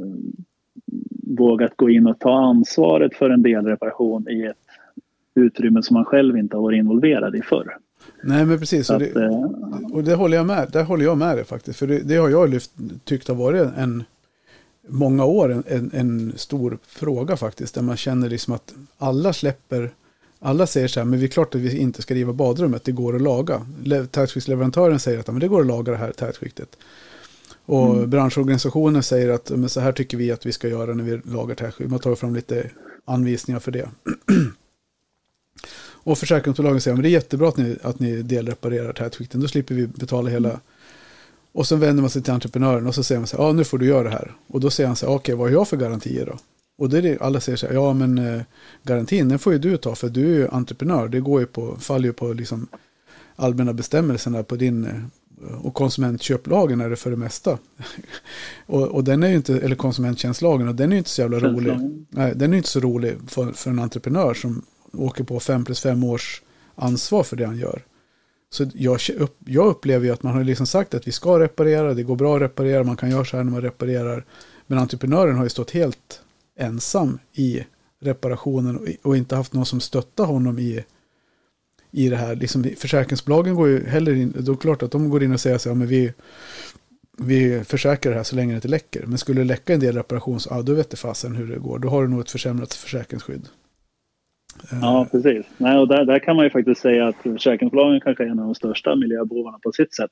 vågat 1.37 1.77
gå 1.77 1.91
in 1.91 2.07
och 2.07 2.19
ta 2.19 2.41
ansvaret 2.41 3.15
för 3.15 3.31
en 3.31 3.43
delreparation 3.43 4.29
i 4.29 4.45
ett 4.45 4.57
utrymme 5.35 5.83
som 5.83 5.95
man 5.95 6.05
själv 6.05 6.37
inte 6.37 6.57
har 6.57 6.63
varit 6.63 6.79
involverad 6.79 7.37
i 7.37 7.43
förr. 7.43 7.77
Nej 8.23 8.47
men 8.47 8.59
precis, 8.59 8.91
och, 8.91 8.99
det, 8.99 9.23
eh, 9.23 9.93
och 9.93 10.05
det 10.05 10.15
håller 10.15 10.37
jag 10.37 10.47
med, 10.47 10.69
där 10.73 10.85
håller 10.85 11.05
jag 11.05 11.19
med 11.19 11.37
dig 11.37 11.45
faktiskt. 11.45 11.79
För 11.79 11.87
det, 11.87 11.99
det 11.99 12.17
har 12.17 12.29
jag 12.29 12.51
lyft, 12.51 12.71
tyckt 13.05 13.29
har 13.29 13.35
varit 13.35 13.69
en, 13.77 14.05
många 14.89 15.25
år 15.25 15.53
en, 15.53 15.65
en, 15.67 15.91
en, 15.93 16.33
stor 16.37 16.79
fråga 16.87 17.37
faktiskt. 17.37 17.75
Där 17.75 17.83
man 17.83 17.97
känner 17.97 18.29
liksom 18.31 18.55
att 18.55 18.75
alla 18.99 19.33
släpper 19.33 19.91
alla 20.45 20.67
säger 20.67 20.89
så 20.89 21.01
här, 21.01 21.05
men 21.05 21.19
det 21.19 21.27
är 21.27 21.29
klart 21.29 21.55
att 21.55 21.61
vi 21.61 21.79
inte 21.79 22.03
ska 22.03 22.15
riva 22.15 22.33
badrummet, 22.33 22.85
det 22.85 22.93
går 22.93 23.17
att 23.17 23.23
laga. 23.23 23.67
Tätskiktsleverantören 24.11 25.01
säger 25.01 25.19
att 25.19 25.27
men 25.27 25.39
det 25.39 25.49
går 25.49 25.61
att 25.61 25.67
laga 25.67 25.93
det 25.93 25.99
här 25.99 26.13
tätskiktet. 26.13 26.69
Och 27.67 27.95
mm. 27.95 28.11
branschorganisationen 28.11 29.03
säger 29.03 29.31
att 29.31 29.51
men 29.51 29.69
så 29.69 29.81
här 29.81 29.93
tycker 29.93 30.17
vi 30.17 30.33
att 30.33 30.47
vi 30.47 30.53
ska 30.53 30.69
göra 30.69 30.95
när 30.95 31.05
vi 31.05 31.21
lagar 31.25 31.55
tätskikt. 31.55 31.91
Man 31.91 31.99
tar 31.99 32.15
fram 32.15 32.35
lite 32.35 32.71
anvisningar 33.05 33.61
för 33.61 33.73
det. 33.73 33.89
och 35.93 36.19
försäkringsbolagen 36.19 36.81
säger 36.81 36.97
att 36.97 37.03
det 37.03 37.09
är 37.09 37.11
jättebra 37.11 37.49
att 37.49 37.57
ni, 37.57 37.77
att 37.83 38.01
ni 38.01 38.23
delreparerar 38.23 38.93
tätskikten, 38.93 39.41
då 39.41 39.49
slipper 39.49 39.75
vi 39.75 39.87
betala 39.87 40.31
hela. 40.31 40.49
Mm. 40.49 40.61
Och 41.53 41.67
så 41.67 41.77
vänder 41.77 42.01
man 42.01 42.11
sig 42.11 42.23
till 42.23 42.33
entreprenören 42.33 42.87
och 42.87 42.95
så 42.95 43.03
säger 43.03 43.19
man 43.19 43.27
så 43.27 43.37
här, 43.37 43.45
ja 43.45 43.53
nu 43.53 43.65
får 43.65 43.79
du 43.79 43.87
göra 43.87 44.03
det 44.03 44.11
här. 44.11 44.37
Och 44.47 44.61
då 44.61 44.71
säger 44.71 44.89
han 44.89 44.97
så 44.97 45.07
här, 45.07 45.15
okej 45.15 45.35
vad 45.35 45.47
har 45.47 45.53
jag 45.53 45.69
för 45.69 45.77
garantier 45.77 46.27
då? 46.27 46.39
Och 46.77 46.89
det 46.89 46.99
är 46.99 47.03
det 47.03 47.21
alla 47.21 47.41
säger 47.41 47.57
så 47.57 47.67
här, 47.67 47.75
ja 47.75 47.93
men 47.93 48.19
eh, 48.19 48.43
garantin 48.83 49.29
den 49.29 49.39
får 49.39 49.53
ju 49.53 49.59
du 49.59 49.77
ta 49.77 49.95
för 49.95 50.09
du 50.09 50.35
är 50.35 50.39
ju 50.39 50.49
entreprenör. 50.49 51.09
Det 51.09 51.21
går 51.21 51.41
ju 51.41 51.47
på, 51.47 51.77
faller 51.81 52.07
ju 52.07 52.13
på 52.13 52.33
liksom 52.33 52.69
allmänna 53.37 53.73
bestämmelserna 53.73 54.43
på 54.43 54.57
din 54.57 54.85
eh, 54.85 55.03
och 55.63 55.75
konsumentköplagen 55.75 56.81
är 56.81 56.91
det 56.91 56.97
för 56.97 57.11
det 57.11 57.17
mesta. 57.17 57.59
och, 58.67 58.83
och, 58.83 59.05
den 59.05 59.23
är 59.23 59.29
ju 59.29 59.37
inte, 59.37 59.59
eller 59.59 59.77
konsumenttjänstlagen, 59.77 60.69
och 60.69 60.75
den 60.75 60.91
är 60.91 60.95
ju 60.95 60.99
inte 60.99 61.11
så 61.11 61.21
jävla 61.21 61.39
rolig. 61.39 62.05
Nej, 62.11 62.33
den 62.37 62.53
är 62.53 62.57
inte 62.57 62.69
så 62.69 62.81
rolig 62.81 63.17
för, 63.27 63.53
för 63.53 63.71
en 63.71 63.79
entreprenör 63.79 64.35
som 64.35 64.63
åker 64.93 65.25
på 65.25 65.41
fem 65.41 65.65
plus 65.65 65.81
fem 65.81 66.05
års 66.05 66.43
ansvar 66.75 67.23
för 67.23 67.37
det 67.37 67.47
han 67.47 67.59
gör. 67.59 67.83
Så 68.51 68.67
jag, 68.75 69.01
jag 69.47 69.67
upplever 69.67 70.07
ju 70.07 70.13
att 70.13 70.23
man 70.23 70.35
har 70.35 70.45
liksom 70.45 70.67
sagt 70.67 70.95
att 70.95 71.09
vi 71.09 71.13
ska 71.13 71.39
reparera, 71.39 71.95
det 71.95 72.03
går 72.03 72.17
bra 72.17 72.37
att 72.37 72.43
reparera, 72.43 72.85
man 72.85 72.97
kan 72.97 73.11
göra 73.11 73.25
så 73.25 73.37
här 73.37 73.45
när 73.45 73.53
man 73.53 73.63
reparerar. 73.63 74.25
Men 74.67 74.79
entreprenören 74.79 75.37
har 75.37 75.45
ju 75.45 75.51
stått 75.51 75.71
helt 75.71 76.21
ensam 76.59 77.19
i 77.33 77.65
reparationen 78.01 78.79
och 79.03 79.17
inte 79.17 79.37
haft 79.37 79.53
någon 79.53 79.67
som 79.67 79.81
stöttar 79.81 80.25
honom 80.25 80.59
i, 80.59 80.85
i 81.91 82.09
det 82.09 82.17
här. 82.17 82.37
Liksom, 82.37 82.65
försäkringsbolagen 82.79 83.55
går 83.55 83.69
ju 83.69 83.87
heller 83.87 84.15
in, 84.15 84.33
då 84.39 84.53
är 84.53 84.57
det 84.57 84.61
klart 84.61 84.83
att 84.83 84.93
de 84.93 85.11
går 85.11 85.23
in 85.23 85.33
och 85.33 85.41
säger 85.41 85.59
så 85.59 85.69
här, 85.69 85.77
men 85.77 85.87
vi, 85.87 86.13
vi 87.19 87.65
försäkrar 87.65 88.13
det 88.13 88.17
här 88.17 88.25
så 88.25 88.37
länge 88.37 88.53
det 88.53 88.57
inte 88.57 88.69
läcker. 88.69 89.07
Men 89.07 89.19
skulle 89.19 89.41
det 89.41 89.45
läcka 89.45 89.75
en 89.75 89.81
del 89.81 89.97
reparation 89.97 90.41
så, 90.41 90.49
ja, 90.53 90.63
då 90.63 90.75
vet 90.75 90.91
det 90.91 90.97
fasen 90.97 91.37
hur 91.37 91.47
det 91.47 91.59
går. 91.59 91.79
Då 91.79 91.89
har 91.89 92.03
du 92.03 92.09
nog 92.09 92.21
ett 92.21 92.31
försämrat 92.31 92.75
försäkringsskydd. 92.75 93.49
Ja, 94.71 95.07
precis. 95.11 95.47
Nej, 95.57 95.79
och 95.79 95.89
där, 95.89 96.05
där 96.05 96.19
kan 96.19 96.37
man 96.37 96.45
ju 96.45 96.51
faktiskt 96.51 96.81
säga 96.81 97.09
att 97.09 97.17
försäkringsbolagen 97.17 98.01
kanske 98.01 98.25
är 98.25 98.29
en 98.29 98.39
av 98.39 98.45
de 98.45 98.55
största 98.55 98.97
miljöbovarna 98.97 99.59
på 99.63 99.73
sitt 99.73 99.95
sätt. 99.95 100.11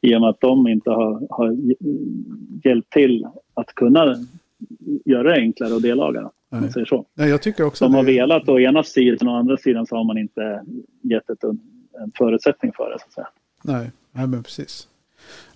I 0.00 0.16
och 0.16 0.20
med 0.20 0.30
att 0.30 0.40
de 0.40 0.68
inte 0.68 0.90
har, 0.90 1.26
har 1.30 1.56
hjälpt 2.64 2.92
till 2.92 3.26
att 3.54 3.74
kunna 3.74 4.26
göra 5.04 5.22
det 5.22 5.34
enklare 5.40 5.76
att 5.76 5.82
delaga. 5.82 6.30
Om 6.52 6.60
man 6.60 6.72
säger 6.72 6.86
så. 6.86 7.06
Nej, 7.14 7.28
jag 7.30 7.42
tycker 7.42 7.64
också 7.64 7.84
De 7.84 7.94
har 7.94 8.02
det... 8.02 8.12
velat 8.12 8.48
å 8.48 8.60
ena 8.60 8.82
sidan 8.82 9.28
och 9.28 9.34
å 9.34 9.36
andra 9.36 9.56
sidan 9.56 9.86
så 9.86 9.96
har 9.96 10.04
man 10.04 10.18
inte 10.18 10.62
gett 11.02 11.30
ett, 11.30 11.44
en, 11.44 11.60
en 12.02 12.12
förutsättning 12.18 12.72
för 12.76 12.90
det. 12.90 12.98
Så 12.98 13.06
att 13.06 13.12
säga. 13.12 13.28
Nej, 13.64 13.90
nej 14.12 14.26
men 14.26 14.42
precis. 14.42 14.88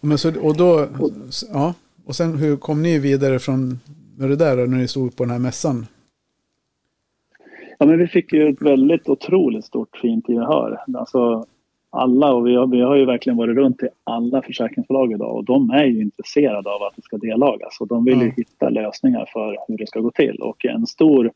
Men 0.01 0.19
så, 0.19 0.41
och 0.41 0.57
då, 0.57 0.89
ja, 1.53 1.75
och 2.05 2.17
sen 2.17 2.39
hur 2.39 2.57
kom 2.57 2.83
ni 2.83 2.99
vidare 2.99 3.39
från 3.39 3.81
med 4.17 4.29
det 4.31 4.37
där 4.37 4.57
när 4.57 4.79
ni 4.79 4.89
stod 4.89 5.17
på 5.17 5.25
den 5.25 5.31
här 5.31 5.39
mässan? 5.39 5.87
Ja, 7.79 7.87
men 7.87 7.99
vi 7.99 8.07
fick 8.07 8.33
ju 8.33 8.49
ett 8.49 8.63
väldigt 8.63 9.09
otroligt 9.09 9.65
stort 9.65 9.97
fint 9.97 10.29
gehör. 10.29 10.79
Alltså, 10.95 11.47
alla 11.95 12.35
och 12.35 12.47
vi 12.47 12.55
har, 12.55 12.67
vi 12.67 12.81
har 12.81 12.97
ju 12.97 13.05
verkligen 13.05 13.37
varit 13.37 13.57
runt 13.57 13.79
till 13.79 13.89
alla 14.05 14.43
försäkringsbolag 14.43 15.13
idag 15.13 15.37
och 15.37 15.45
de 15.45 15.71
är 15.71 15.85
ju 15.85 16.03
intresserade 16.03 16.71
av 16.71 16.83
att 16.83 16.97
det 16.97 17.03
ska 17.03 17.17
dellagas 17.17 17.81
och 17.81 17.89
de 17.89 18.05
vill 18.05 18.21
ju 18.21 18.31
hitta 18.37 18.69
lösningar 18.69 19.29
för 19.33 19.57
hur 19.69 19.79
det 19.79 19.87
ska 19.87 20.01
gå 20.01 20.11
till 20.11 20.37
och 20.41 20.65
en 20.65 20.87
stor, 20.87 21.27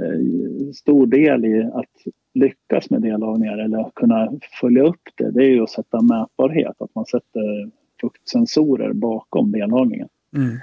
eh, 0.00 0.72
stor 0.74 1.06
del 1.06 1.44
i 1.44 1.70
att 1.74 2.14
lyckas 2.34 2.90
med 2.90 3.02
dellagningar 3.02 3.58
eller 3.58 3.90
kunna 3.94 4.32
följa 4.60 4.82
upp 4.82 5.02
det, 5.16 5.30
det 5.30 5.44
är 5.44 5.50
ju 5.50 5.62
att 5.62 5.70
sätta 5.70 6.02
mätbarhet, 6.02 6.74
att 6.78 6.94
man 6.94 7.06
sätter 7.06 7.70
fuktsensorer 8.00 8.92
bakom 8.92 9.52
dellagningen. 9.52 10.08
Mm. 10.36 10.56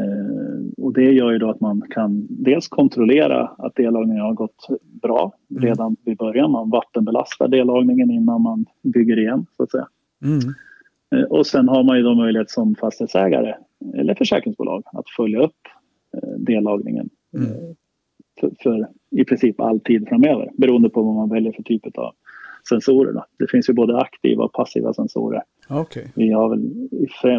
Eh, 0.00 0.84
och 0.84 0.92
det 0.92 1.12
gör 1.12 1.32
ju 1.32 1.38
då 1.38 1.50
att 1.50 1.60
man 1.60 1.82
kan 1.90 2.26
dels 2.30 2.68
kontrollera 2.68 3.46
att 3.58 3.74
dellagningen 3.74 4.24
har 4.24 4.34
gått 4.34 4.66
bra 5.02 5.32
mm. 5.50 5.62
redan 5.62 5.96
vid 6.04 6.16
början. 6.16 6.50
Man 6.50 6.70
vattenbelastar 6.70 7.48
dellagningen 7.48 8.10
innan 8.10 8.42
man 8.42 8.66
bygger 8.82 9.18
igen 9.18 9.46
så 9.56 9.62
att 9.62 9.70
säga. 9.70 9.88
Mm. 10.22 10.38
Eh, 11.14 11.30
och 11.30 11.46
sen 11.46 11.68
har 11.68 11.82
man 11.84 11.96
ju 11.96 12.02
då 12.02 12.14
möjlighet 12.14 12.50
som 12.50 12.74
fastighetsägare 12.74 13.54
eller 13.94 14.14
försäkringsbolag 14.14 14.82
att 14.92 15.10
följa 15.16 15.40
upp 15.40 15.68
eh, 16.16 16.38
dellagningen 16.38 17.10
mm. 17.36 17.48
för, 18.40 18.50
för, 18.60 18.88
i 19.10 19.24
princip 19.24 19.60
all 19.60 19.80
tid 19.80 20.08
framöver 20.08 20.50
beroende 20.56 20.88
på 20.88 21.02
vad 21.02 21.14
man 21.14 21.28
väljer 21.28 21.52
för 21.52 21.62
typ 21.62 21.98
av 21.98 22.14
sensorer. 22.68 23.12
Då. 23.12 23.24
Det 23.38 23.50
finns 23.50 23.68
ju 23.68 23.72
både 23.72 23.98
aktiva 23.98 24.44
och 24.44 24.52
passiva 24.52 24.94
sensorer. 24.94 25.42
Okay. 25.70 26.04
Vi, 26.14 26.32
har 26.32 26.48
väl, 26.48 26.62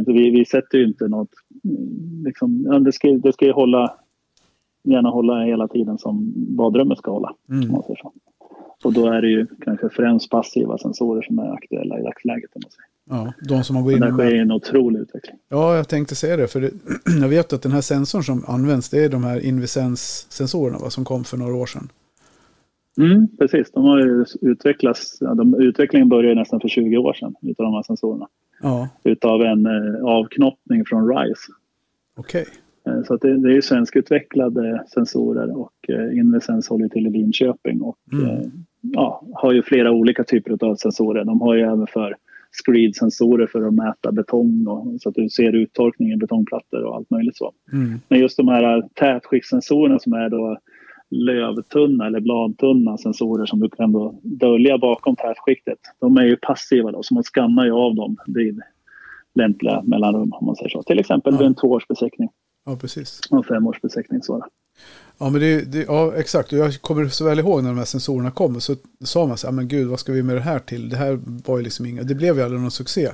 vi, 0.05 0.29
vi 0.29 0.45
sätter 0.45 0.77
ju 0.77 0.87
inte 0.87 1.07
något 1.07 1.29
liksom, 2.25 2.83
det, 2.83 2.91
ska, 2.91 3.07
det 3.07 3.33
ska 3.33 3.45
ju 3.45 3.51
hålla, 3.51 3.93
gärna 4.83 5.09
hålla 5.09 5.43
hela 5.43 5.67
tiden 5.67 5.97
som 5.97 6.33
badrummet 6.35 6.97
ska 6.97 7.11
hålla. 7.11 7.35
Mm. 7.49 7.75
Och 8.83 8.93
då 8.93 9.07
är 9.07 9.21
det 9.21 9.29
ju 9.29 9.47
kanske 9.61 9.89
främst 9.89 10.29
passiva 10.29 10.77
sensorer 10.77 11.21
som 11.21 11.39
är 11.39 11.53
aktuella 11.53 11.99
i 11.99 12.03
dagsläget. 12.03 12.49
Om 12.55 12.61
man 12.63 12.71
säger. 12.71 12.95
Ja, 13.09 13.33
de 13.49 13.63
som 13.63 13.73
man 13.73 13.83
går 13.83 13.93
in. 13.93 13.99
Det 13.99 14.11
sker 14.11 14.35
en 14.35 14.51
otrolig 14.51 14.99
utveckling. 14.99 15.35
Ja, 15.49 15.75
jag 15.75 15.89
tänkte 15.89 16.15
säga 16.15 16.37
det. 16.37 16.47
För 16.47 16.61
det, 16.61 16.71
jag 17.21 17.29
vet 17.29 17.53
att 17.53 17.61
den 17.61 17.71
här 17.71 17.81
sensorn 17.81 18.23
som 18.23 18.43
används, 18.47 18.89
det 18.89 19.03
är 19.03 19.09
de 19.09 19.23
här 19.23 19.39
Invisens-sensorerna 19.45 20.89
som 20.89 21.05
kom 21.05 21.23
för 21.23 21.37
några 21.37 21.55
år 21.55 21.65
sedan. 21.65 21.89
Mm, 22.97 23.27
precis, 23.37 23.71
de 23.71 23.83
har 23.83 23.99
ju 23.99 24.25
utvecklats. 24.41 25.19
De, 25.19 25.61
utvecklingen 25.61 26.09
började 26.09 26.39
nästan 26.39 26.59
för 26.59 26.67
20 26.67 26.97
år 26.97 27.13
sedan 27.13 27.35
utav 27.41 27.63
de 27.63 27.73
här 27.73 27.83
sensorerna. 27.83 28.27
Ja. 28.61 28.89
Utav 29.03 29.41
en 29.41 29.65
eh, 29.65 30.05
avknoppning 30.05 30.85
från 30.85 31.07
RISE. 31.09 31.51
Okej. 32.15 32.41
Okay. 32.41 32.53
Eh, 32.87 33.03
så 33.03 33.17
det, 33.17 33.37
det, 33.37 33.49
är 33.49 33.53
ju 33.53 33.61
svenskutvecklade 33.61 34.83
sensorer 34.93 35.57
och 35.57 35.89
eh, 35.89 36.17
Invisens 36.17 36.69
håller 36.69 36.87
till 36.87 37.07
i 37.07 37.09
Linköping 37.09 37.81
och 37.81 37.97
mm. 38.13 38.25
eh, 38.25 38.47
ja, 38.81 39.23
har 39.33 39.53
ju 39.53 39.63
flera 39.63 39.91
olika 39.91 40.23
typer 40.23 40.65
av 40.65 40.75
sensorer. 40.75 41.23
De 41.23 41.41
har 41.41 41.55
ju 41.55 41.61
även 41.61 41.87
för 41.87 42.15
screed-sensorer 42.51 43.47
för 43.47 43.67
att 43.67 43.73
mäta 43.73 44.11
betong 44.11 44.67
och, 44.67 45.01
så 45.01 45.09
att 45.09 45.15
du 45.15 45.29
ser 45.29 45.53
uttorkning 45.53 46.11
i 46.11 46.17
betongplattor 46.17 46.83
och 46.83 46.95
allt 46.95 47.09
möjligt 47.09 47.37
så. 47.37 47.53
Mm. 47.73 47.99
Men 48.07 48.19
just 48.19 48.37
de 48.37 48.47
här 48.47 48.89
tätskiktssensorerna 48.93 49.99
som 49.99 50.13
är 50.13 50.29
då 50.29 50.57
lövtunna 51.09 52.07
eller 52.07 52.19
bladtunna 52.19 52.97
sensorer 52.97 53.45
som 53.45 53.59
du 53.59 53.69
kan 53.69 53.91
då 53.91 54.19
dölja 54.23 54.77
bakom 54.77 55.15
tätskiktet. 55.15 55.79
De 55.99 56.17
är 56.17 56.23
ju 56.23 56.35
passiva 56.35 56.91
då, 56.91 57.03
så 57.03 57.13
man 57.13 57.23
skannar 57.23 57.65
ju 57.65 57.71
av 57.71 57.95
dem 57.95 58.17
vid 58.27 58.61
lämpliga 59.35 59.81
mellanrum 59.81 60.33
om 60.33 60.45
man 60.45 60.55
säger 60.55 60.69
så. 60.69 60.83
Till 60.83 60.99
exempel 60.99 61.33
ja. 61.33 61.39
vid 61.39 61.47
en 61.47 61.55
tvåårsbesiktning. 61.55 62.29
Ja, 62.65 62.75
precis. 62.75 63.19
Och 63.29 63.37
en 63.37 63.43
femårsbesiktning. 63.43 64.21
Så. 64.23 64.45
Ja, 65.17 65.29
men 65.29 65.41
det, 65.41 65.71
det, 65.71 65.83
ja, 65.87 66.15
exakt. 66.15 66.53
Och 66.53 66.59
jag 66.59 66.81
kommer 66.81 67.07
så 67.07 67.25
väl 67.25 67.39
ihåg 67.39 67.63
när 67.63 67.69
de 67.69 67.77
här 67.77 67.85
sensorerna 67.85 68.31
kom. 68.31 68.61
Så 68.61 68.75
sa 69.03 69.25
man 69.25 69.37
så 69.37 69.47
här, 69.47 69.51
men 69.51 69.67
gud, 69.67 69.87
vad 69.87 69.99
ska 69.99 70.11
vi 70.11 70.23
med 70.23 70.35
det 70.35 70.41
här 70.41 70.59
till? 70.59 70.89
Det 70.89 70.97
här 70.97 71.19
var 71.45 71.57
ju 71.57 71.63
liksom 71.63 71.85
inga, 71.85 72.03
det 72.03 72.15
blev 72.15 72.35
ju 72.35 72.43
aldrig 72.43 72.61
någon 72.61 72.71
succé. 72.71 73.09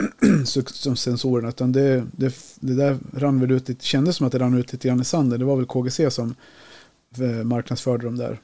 som 0.66 0.96
sensorerna, 0.96 1.48
utan 1.48 1.72
det, 1.72 2.04
det, 2.12 2.34
det 2.60 2.74
där 2.74 2.98
rann 3.12 3.40
väl 3.40 3.50
ut, 3.50 3.66
det 3.66 3.82
kändes 3.82 4.16
som 4.16 4.26
att 4.26 4.32
det 4.32 4.38
rann 4.38 4.58
ut 4.58 4.72
lite 4.72 4.88
grann 4.88 5.00
i 5.00 5.04
sanden. 5.04 5.38
Det 5.38 5.44
var 5.44 5.56
väl 5.56 5.66
KGC 5.66 6.10
som 6.10 6.34
marknadsförde 7.44 8.04
dem 8.04 8.16
där. 8.16 8.38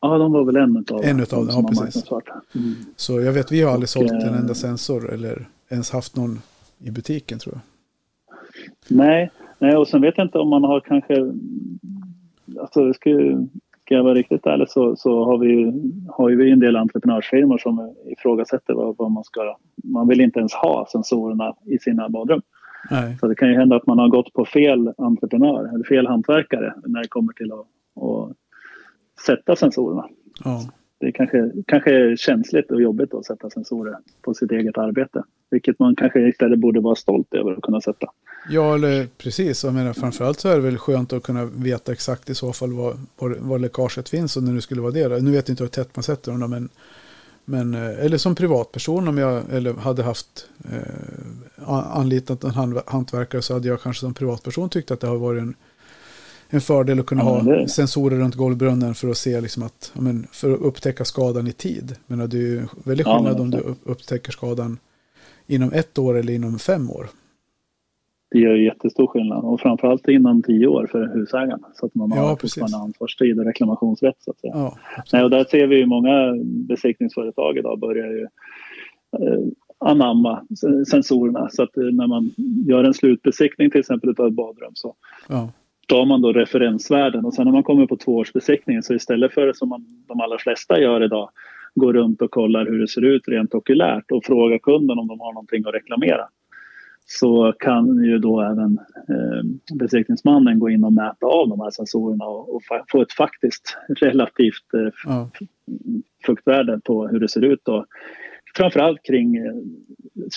Ja, 0.00 0.18
de 0.18 0.32
var 0.32 0.44
väl 0.44 0.56
en 0.56 0.76
utav 0.76 1.04
En 1.04 1.20
utav 1.20 1.46
dem, 1.46 1.54
ja 1.56 1.68
precis. 1.68 2.10
Mm. 2.54 2.74
Så 2.96 3.20
jag 3.20 3.32
vet, 3.32 3.52
vi 3.52 3.62
har 3.62 3.72
aldrig 3.72 3.84
och, 3.84 3.88
sålt 3.88 4.12
en 4.12 4.34
enda 4.34 4.54
sensor 4.54 5.12
eller 5.12 5.48
ens 5.70 5.90
haft 5.90 6.16
någon 6.16 6.38
i 6.78 6.90
butiken 6.90 7.38
tror 7.38 7.54
jag. 7.54 7.62
Nej, 8.96 9.30
nej 9.58 9.76
och 9.76 9.88
sen 9.88 10.00
vet 10.00 10.14
jag 10.16 10.26
inte 10.26 10.38
om 10.38 10.48
man 10.48 10.64
har 10.64 10.80
kanske... 10.80 11.32
Alltså, 12.60 12.92
ska, 12.92 13.10
ska 13.84 13.94
jag 13.94 14.04
vara 14.04 14.14
riktigt 14.14 14.46
ärlig 14.46 14.68
så, 14.68 14.96
så 14.96 15.24
har, 15.24 15.38
vi, 15.38 15.72
har 16.08 16.30
vi 16.30 16.50
en 16.50 16.60
del 16.60 16.76
entreprenörsfirmor 16.76 17.58
som 17.58 17.94
ifrågasätter 18.06 18.74
vad, 18.74 18.96
vad 18.96 19.10
man 19.10 19.24
ska... 19.24 19.56
Man 19.84 20.08
vill 20.08 20.20
inte 20.20 20.38
ens 20.38 20.54
ha 20.54 20.86
sensorerna 20.92 21.54
i 21.64 21.78
sina 21.78 22.08
badrum. 22.08 22.42
Nej. 22.90 23.16
Så 23.20 23.28
det 23.28 23.34
kan 23.34 23.48
ju 23.48 23.54
hända 23.54 23.76
att 23.76 23.86
man 23.86 23.98
har 23.98 24.08
gått 24.08 24.32
på 24.32 24.44
fel 24.44 24.92
entreprenör 24.98 25.74
eller 25.74 25.84
fel 25.84 26.06
hantverkare 26.06 26.74
när 26.86 27.02
det 27.02 27.08
kommer 27.08 27.32
till 27.32 27.52
att, 27.52 27.66
att 28.02 28.36
sätta 29.26 29.56
sensorerna. 29.56 30.08
Ja. 30.44 30.70
Det 30.98 31.12
kanske, 31.12 31.52
kanske 31.66 31.90
är 31.90 32.16
känsligt 32.16 32.70
och 32.70 32.82
jobbigt 32.82 33.14
att 33.14 33.24
sätta 33.24 33.50
sensorer 33.50 33.96
på 34.22 34.34
sitt 34.34 34.50
eget 34.50 34.78
arbete. 34.78 35.22
Vilket 35.50 35.78
man 35.78 35.96
kanske 35.96 36.28
istället 36.28 36.58
borde 36.58 36.80
vara 36.80 36.94
stolt 36.94 37.34
över 37.34 37.52
att 37.52 37.62
kunna 37.62 37.80
sätta. 37.80 38.06
Ja, 38.50 38.74
eller 38.74 39.06
precis. 39.06 39.64
Jag 39.64 39.74
menar, 39.74 39.92
framförallt 39.92 40.40
så 40.40 40.48
är 40.48 40.56
det 40.56 40.62
väl 40.62 40.78
skönt 40.78 41.12
att 41.12 41.22
kunna 41.22 41.44
veta 41.44 41.92
exakt 41.92 42.30
i 42.30 42.34
så 42.34 42.52
fall 42.52 42.72
var, 42.72 42.94
var, 43.18 43.36
var 43.40 43.58
läckaget 43.58 44.08
finns 44.08 44.36
och 44.36 44.42
när 44.42 44.52
det 44.52 44.60
skulle 44.60 44.80
vara 44.80 44.92
det. 44.92 45.22
Nu 45.22 45.30
vet 45.30 45.48
jag 45.48 45.52
inte 45.52 45.64
hur 45.64 45.68
tätt 45.68 45.96
man 45.96 46.02
sätter 46.02 46.32
dem, 46.32 46.50
men, 46.50 46.68
men 47.48 47.74
eh, 47.74 48.04
eller 48.04 48.18
som 48.18 48.34
privatperson 48.34 49.08
om 49.08 49.18
jag 49.18 49.42
eller 49.50 49.74
hade 49.74 50.02
haft 50.02 50.48
eh, 50.72 51.68
anlitat 51.68 52.44
en 52.44 52.50
hantverkare 52.86 53.42
så 53.42 53.54
hade 53.54 53.68
jag 53.68 53.82
kanske 53.82 54.00
som 54.00 54.14
privatperson 54.14 54.68
tyckt 54.68 54.90
att 54.90 55.00
det 55.00 55.06
har 55.06 55.16
varit 55.16 55.42
en, 55.42 55.54
en 56.48 56.60
fördel 56.60 57.00
att 57.00 57.06
kunna 57.06 57.22
ja, 57.22 57.40
ha 57.40 57.68
sensorer 57.68 58.16
runt 58.16 58.34
golvbrunnen 58.34 58.94
för 58.94 59.08
att 59.08 59.18
se 59.18 59.40
liksom 59.40 59.62
att, 59.62 59.90
men, 59.94 60.26
för 60.32 60.52
att 60.52 60.60
upptäcka 60.60 61.04
skadan 61.04 61.46
i 61.46 61.52
tid. 61.52 61.96
Men 62.06 62.18
det 62.18 62.36
är 62.36 62.40
ju 62.40 62.66
väldigt 62.84 63.06
skillnad 63.06 63.36
ja, 63.36 63.42
om 63.42 63.50
du 63.50 63.74
upptäcker 63.84 64.32
skadan 64.32 64.78
inom 65.46 65.72
ett 65.72 65.98
år 65.98 66.16
eller 66.16 66.32
inom 66.32 66.58
fem 66.58 66.90
år. 66.90 67.08
Det 68.36 68.40
gör 68.40 68.54
jättestor 68.54 69.06
skillnad 69.06 69.44
och 69.44 69.60
framförallt 69.60 70.08
inom 70.08 70.42
tio 70.42 70.66
år 70.66 70.88
för 70.92 71.06
husägaren 71.14 71.60
så 71.74 71.86
att 71.86 71.94
man 71.94 72.12
har 72.12 72.18
ja, 72.18 72.36
fortfarande 72.40 72.76
ansvarstid 72.76 73.38
och 73.38 73.44
reklamationsrätt. 73.44 74.16
Så 74.18 74.30
att 74.30 74.40
säga. 74.40 74.52
Ja, 74.54 74.76
Nej, 75.12 75.24
och 75.24 75.30
där 75.30 75.44
ser 75.44 75.66
vi 75.66 75.76
ju 75.76 75.86
många 75.86 76.34
besiktningsföretag 76.44 77.58
idag 77.58 77.78
börjar 77.78 78.06
ju 78.06 78.22
eh, 79.18 79.40
anamma 79.78 80.46
sensorerna 80.90 81.48
så 81.50 81.62
att 81.62 81.76
eh, 81.76 81.82
när 81.82 82.06
man 82.06 82.30
gör 82.66 82.84
en 82.84 82.94
slutbesiktning 82.94 83.70
till 83.70 83.80
exempel 83.80 84.14
av 84.18 84.26
ett 84.26 84.32
badrum 84.32 84.72
så 84.74 84.94
ja. 85.28 85.48
tar 85.88 86.06
man 86.06 86.22
då 86.22 86.32
referensvärden 86.32 87.24
och 87.24 87.34
sen 87.34 87.44
när 87.44 87.52
man 87.52 87.62
kommer 87.62 87.86
på 87.86 87.96
tvåårsbesiktningen 87.96 88.82
så 88.82 88.94
istället 88.94 89.34
för 89.34 89.52
som 89.52 89.68
man, 89.68 90.04
de 90.08 90.20
allra 90.20 90.38
flesta 90.38 90.80
gör 90.80 91.04
idag 91.04 91.30
går 91.74 91.92
runt 91.92 92.22
och 92.22 92.30
kollar 92.30 92.66
hur 92.66 92.78
det 92.78 92.88
ser 92.88 93.04
ut 93.04 93.28
rent 93.28 93.54
okulärt 93.54 94.10
och 94.10 94.24
frågar 94.24 94.58
kunden 94.58 94.98
om 94.98 95.06
de 95.06 95.20
har 95.20 95.32
någonting 95.32 95.64
att 95.66 95.74
reklamera 95.74 96.28
så 97.06 97.52
kan 97.58 98.04
ju 98.04 98.18
då 98.18 98.40
även 98.40 98.78
eh, 99.08 99.76
besiktningsmannen 99.78 100.58
gå 100.58 100.70
in 100.70 100.84
och 100.84 100.92
mäta 100.92 101.26
av 101.26 101.48
de 101.48 101.60
här 101.60 101.70
sensorerna 101.70 102.24
och, 102.24 102.54
och 102.54 102.62
få 102.90 103.02
ett 103.02 103.12
faktiskt 103.12 103.76
relativt 103.88 104.74
eh, 104.74 104.92
ja. 105.04 105.30
fuktvärde 106.26 106.80
på 106.84 107.08
hur 107.08 107.20
det 107.20 107.28
ser 107.28 107.44
ut. 107.44 107.68
Och 107.68 107.86
framförallt 108.56 109.02
kring 109.02 109.36
eh, 109.36 109.54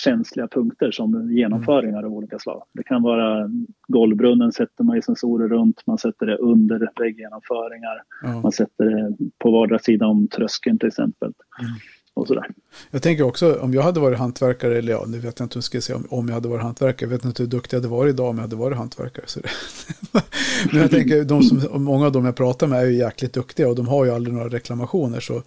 känsliga 0.04 0.48
punkter 0.48 0.90
som 0.90 1.32
genomföringar 1.32 1.98
mm. 1.98 2.04
av 2.04 2.16
olika 2.16 2.38
slag. 2.38 2.62
Det 2.72 2.82
kan 2.82 3.02
vara 3.02 3.50
golvbrunnen 3.88 4.52
sätter 4.52 4.84
man 4.84 4.96
ju 4.96 5.02
sensorer 5.02 5.48
runt, 5.48 5.86
man 5.86 5.98
sätter 5.98 6.26
det 6.26 6.36
under 6.36 6.90
vägggenomföringar, 6.98 8.02
ja. 8.22 8.40
man 8.40 8.52
sätter 8.52 8.84
det 8.84 9.16
på 9.38 9.50
vardera 9.50 9.78
sida 9.78 10.06
om 10.06 10.28
tröskeln 10.28 10.78
till 10.78 10.88
exempel. 10.88 11.32
Mm. 11.60 11.72
Och 12.20 12.26
sådär. 12.26 12.50
Jag 12.90 13.02
tänker 13.02 13.24
också 13.24 13.54
om 13.60 13.74
jag 13.74 13.82
hade 13.82 14.00
varit 14.00 14.18
hantverkare, 14.18 14.78
eller 14.78 14.92
ja, 14.92 15.04
nu 15.06 15.18
vet 15.18 15.38
jag 15.38 15.44
inte 15.46 15.54
hur 15.54 15.58
jag 15.58 15.64
ska 15.64 15.80
säga 15.80 15.96
om, 15.96 16.06
om 16.10 16.28
jag 16.28 16.34
hade 16.34 16.48
varit 16.48 16.62
hantverkare. 16.62 17.10
Jag 17.10 17.16
vet 17.16 17.24
inte 17.24 17.42
hur 17.42 17.50
duktig 17.50 17.76
jag 17.76 17.80
hade 17.80 17.88
varit 17.88 18.14
idag 18.14 18.28
om 18.28 18.36
jag 18.36 18.42
hade 18.42 18.56
varit 18.56 18.78
hantverkare. 18.78 19.24
Så 19.26 19.40
Men 20.72 20.80
jag 20.80 20.90
tänker, 20.90 21.24
de 21.24 21.42
som, 21.42 21.84
många 21.84 22.06
av 22.06 22.12
dem 22.12 22.24
jag 22.24 22.36
pratar 22.36 22.66
med 22.66 22.80
är 22.80 22.86
ju 22.86 22.96
jäkligt 22.96 23.32
duktiga 23.32 23.68
och 23.68 23.74
de 23.74 23.88
har 23.88 24.04
ju 24.04 24.10
aldrig 24.10 24.34
några 24.34 24.48
reklamationer. 24.48 25.20
Så, 25.20 25.42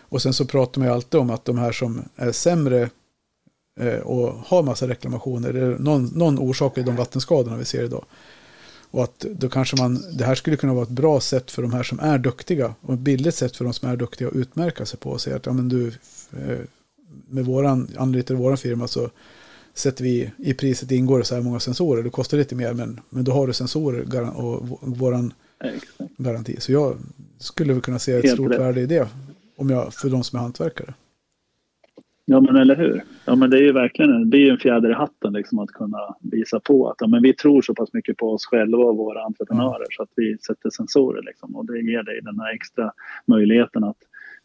och 0.00 0.22
sen 0.22 0.32
så 0.32 0.44
pratar 0.44 0.80
man 0.80 0.88
ju 0.88 0.94
alltid 0.94 1.20
om 1.20 1.30
att 1.30 1.44
de 1.44 1.58
här 1.58 1.72
som 1.72 2.02
är 2.16 2.32
sämre 2.32 2.90
eh, 3.80 3.98
och 3.98 4.32
har 4.46 4.62
massa 4.62 4.88
reklamationer, 4.88 5.52
det 5.52 5.60
är 5.60 5.78
någon, 5.78 6.04
någon 6.04 6.38
orsak 6.38 6.78
i 6.78 6.82
de 6.82 6.96
vattenskadorna 6.96 7.56
vi 7.56 7.64
ser 7.64 7.84
idag. 7.84 8.04
Och 8.90 9.04
att 9.04 9.18
då 9.18 9.48
kanske 9.48 9.76
man, 9.76 10.02
det 10.12 10.24
här 10.24 10.34
skulle 10.34 10.56
kunna 10.56 10.74
vara 10.74 10.82
ett 10.82 10.88
bra 10.88 11.20
sätt 11.20 11.50
för 11.50 11.62
de 11.62 11.72
här 11.72 11.82
som 11.82 12.00
är 12.00 12.18
duktiga 12.18 12.74
och 12.80 12.94
ett 12.94 13.00
billigt 13.00 13.34
sätt 13.34 13.56
för 13.56 13.64
de 13.64 13.72
som 13.72 13.88
är 13.88 13.96
duktiga 13.96 14.28
att 14.28 14.34
utmärka 14.34 14.86
sig 14.86 14.98
på 14.98 15.10
och 15.10 15.20
säga 15.20 15.36
att 15.36 15.46
ja, 15.46 15.52
men 15.52 15.68
du, 15.68 15.86
eh, 16.32 16.58
med 17.28 17.44
våran, 17.44 17.88
anlitar 17.96 18.34
våran 18.34 18.56
firma 18.56 18.88
så 18.88 19.10
sätter 19.74 20.04
vi 20.04 20.30
i 20.36 20.54
priset 20.54 20.90
ingår 20.90 21.22
så 21.22 21.34
här 21.34 21.42
många 21.42 21.60
sensorer. 21.60 22.02
Det 22.02 22.10
kostar 22.10 22.38
lite 22.38 22.54
mer 22.54 22.72
men, 22.72 23.00
men 23.10 23.24
då 23.24 23.32
har 23.32 23.46
du 23.46 23.52
sensorer 23.52 24.36
och 24.36 24.68
våran 24.80 25.32
garanti. 26.16 26.56
Så 26.58 26.72
jag 26.72 26.96
skulle 27.38 27.72
väl 27.72 27.82
kunna 27.82 27.98
se 27.98 28.12
ett 28.12 28.24
Helt 28.24 28.34
stort 28.34 28.50
rätt. 28.50 28.60
värde 28.60 28.80
i 28.80 28.86
det 28.86 29.08
om 29.56 29.70
jag, 29.70 29.94
för 29.94 30.08
de 30.08 30.24
som 30.24 30.38
är 30.38 30.42
hantverkare. 30.42 30.94
Ja 32.30 32.40
men 32.40 32.56
eller 32.56 32.76
hur. 32.76 33.02
Ja 33.24 33.36
men 33.36 33.50
det 33.50 33.56
är 33.56 33.62
ju 33.62 33.72
verkligen 33.72 34.12
en, 34.12 34.30
det 34.30 34.36
är 34.36 34.52
en 34.52 34.58
fjäder 34.58 34.90
i 34.90 34.94
hatten 34.94 35.32
liksom 35.32 35.58
att 35.58 35.70
kunna 35.70 36.16
visa 36.20 36.60
på 36.60 36.88
att 36.88 36.96
ja, 36.98 37.06
men 37.06 37.22
vi 37.22 37.34
tror 37.34 37.62
så 37.62 37.74
pass 37.74 37.92
mycket 37.92 38.16
på 38.16 38.32
oss 38.32 38.46
själva 38.46 38.78
och 38.78 38.96
våra 38.96 39.22
entreprenörer 39.22 39.76
mm. 39.76 39.86
så 39.90 40.02
att 40.02 40.12
vi 40.16 40.38
sätter 40.38 40.70
sensorer 40.70 41.22
liksom. 41.22 41.56
Och 41.56 41.66
det 41.66 41.80
ger 41.80 42.02
dig 42.02 42.20
den 42.22 42.40
här 42.40 42.54
extra 42.54 42.92
möjligheten 43.26 43.84
att 43.84 43.96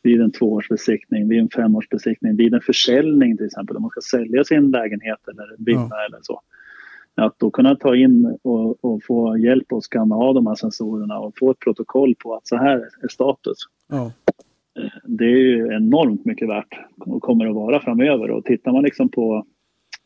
vid 0.01 0.21
en 0.21 0.31
tvåårsbesiktning, 0.31 1.27
vid 1.27 1.39
en 1.39 1.49
femårsbesiktning, 1.49 2.35
vid 2.35 2.53
en 2.53 2.61
försäljning 2.61 3.37
till 3.37 3.45
exempel 3.45 3.75
om 3.75 3.81
man 3.81 3.91
ska 3.91 4.01
sälja 4.01 4.43
sin 4.43 4.71
lägenhet 4.71 5.27
eller 5.27 5.55
villa 5.57 5.79
mm. 5.79 6.05
eller 6.07 6.19
så. 6.21 6.41
Att 7.15 7.39
då 7.39 7.51
kunna 7.51 7.75
ta 7.75 7.95
in 7.95 8.37
och, 8.41 8.85
och, 8.85 9.03
få 9.03 9.37
hjälp 9.37 9.73
att 9.73 9.83
skanna 9.83 10.15
av 10.15 10.33
de 10.33 10.47
här 10.47 10.55
sensorerna 10.55 11.19
och 11.19 11.33
få 11.37 11.51
ett 11.51 11.59
protokoll 11.59 12.15
på 12.15 12.35
att 12.35 12.47
så 12.47 12.55
här 12.55 12.89
är 13.01 13.07
status. 13.07 13.57
Mm 13.91 14.11
det 15.03 15.25
är 15.25 15.37
ju 15.37 15.73
enormt 15.73 16.25
mycket 16.25 16.49
värt 16.49 16.79
och 16.97 17.21
kommer 17.21 17.45
att 17.45 17.55
vara 17.55 17.81
framöver. 17.81 18.31
Och 18.31 18.45
tittar 18.45 18.71
man 18.71 18.83
liksom 18.83 19.09
på 19.09 19.45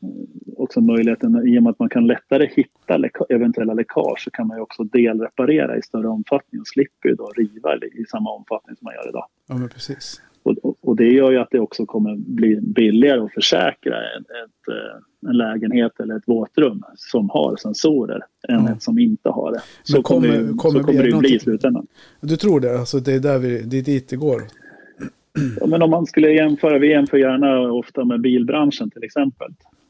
eh, 0.03 0.53
också 0.57 0.81
möjligheten, 0.81 1.47
i 1.47 1.59
och 1.59 1.63
med 1.63 1.69
att 1.69 1.79
man 1.79 1.89
kan 1.89 2.07
lättare 2.07 2.47
hitta 2.55 2.97
läcka, 2.97 3.25
eventuella 3.29 3.73
läckage 3.73 4.23
så 4.23 4.31
kan 4.31 4.47
man 4.47 4.57
ju 4.57 4.61
också 4.61 4.83
delreparera 4.83 5.77
i 5.77 5.81
större 5.81 6.07
omfattning 6.07 6.61
och 6.61 6.67
slipper 6.67 7.09
ju 7.09 7.15
då 7.15 7.31
riva 7.37 7.75
i 7.75 8.05
samma 8.09 8.29
omfattning 8.29 8.75
som 8.75 8.85
man 8.85 8.93
gör 8.93 9.09
idag. 9.09 9.25
Ja, 9.47 9.55
men 9.57 9.69
precis. 9.69 10.21
Och, 10.43 10.57
och, 10.63 10.76
Och 10.87 10.95
det 10.95 11.13
gör 11.13 11.31
ju 11.31 11.37
att 11.37 11.47
det 11.51 11.59
också 11.59 11.85
kommer 11.85 12.15
bli 12.15 12.59
billigare 12.61 13.21
att 13.21 13.33
försäkra 13.33 13.95
ett, 13.97 14.21
ett, 14.21 14.73
eh, 14.73 15.29
en 15.29 15.37
lägenhet 15.37 15.99
eller 15.99 16.17
ett 16.17 16.23
våtrum 16.25 16.83
som 16.95 17.29
har 17.29 17.55
sensorer 17.55 18.21
än 18.47 18.65
ja. 18.65 18.71
ett 18.71 18.83
som 18.83 18.99
inte 18.99 19.29
har 19.29 19.51
det. 19.51 19.61
Så 19.83 20.01
kommer, 20.01 20.27
kommer, 20.27 20.57
kommer, 20.57 20.79
så 20.79 20.85
kommer 20.85 21.03
det 21.03 21.17
bli 21.17 21.35
i 21.35 21.39
slutändan. 21.39 21.87
Du 22.21 22.37
tror 22.37 22.59
det? 22.59 22.79
Alltså 22.79 22.99
det 22.99 23.13
är, 23.13 23.19
där 23.19 23.39
vi, 23.39 23.61
det 23.61 23.77
är 23.77 23.81
dit 23.81 24.09
det 24.09 24.15
går? 24.15 24.41
Ja, 25.59 25.67
men 25.67 25.81
om 25.81 25.89
man 25.89 26.05
skulle 26.05 26.31
jämföra, 26.31 26.79
vi 26.79 26.89
jämför 26.89 27.17
gärna 27.17 27.71
ofta 27.71 28.05
med 28.05 28.21
bilbranschen 28.21 28.89
till 28.89 29.03
exempel. 29.03 29.47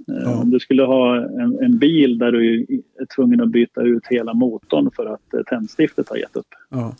Eh, 0.08 0.22
ja. 0.24 0.42
Om 0.42 0.50
du 0.50 0.60
skulle 0.60 0.84
ha 0.84 1.16
en, 1.18 1.60
en, 1.64 1.78
bil 1.78 2.18
där 2.18 2.32
du 2.32 2.66
är 3.00 3.16
tvungen 3.16 3.42
att 3.42 3.50
byta 3.50 3.82
ut 3.82 4.08
hela 4.10 4.34
motorn 4.34 4.90
för 4.96 5.06
att 5.06 5.34
eh, 5.34 5.40
tändstiftet 5.48 6.10
har 6.10 6.18
gett 6.18 6.36
upp. 6.36 6.54
Ja. 6.70 6.96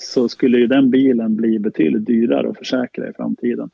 Så 0.00 0.28
skulle 0.28 0.58
ju 0.58 0.66
den 0.66 0.90
bilen 0.90 1.36
bli 1.36 1.58
betydligt 1.58 2.06
dyrare 2.06 2.50
att 2.50 2.58
försäkra 2.58 3.08
i 3.08 3.12
framtiden. 3.12 3.70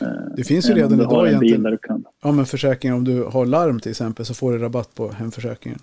Eh, 0.00 0.08
det 0.36 0.44
finns 0.44 0.70
ju 0.70 0.74
redan 0.74 1.00
idag 1.00 1.28
egentligen. 1.28 1.78
Kan... 1.82 2.04
Ja, 2.22 2.32
men 2.32 2.46
försäkringen 2.46 2.96
om 2.96 3.04
du 3.04 3.22
har 3.22 3.46
larm 3.46 3.80
till 3.80 3.90
exempel 3.90 4.24
så 4.24 4.34
får 4.34 4.52
du 4.52 4.58
rabatt 4.58 4.94
på 4.94 5.08
hemförsäkringen. 5.08 5.78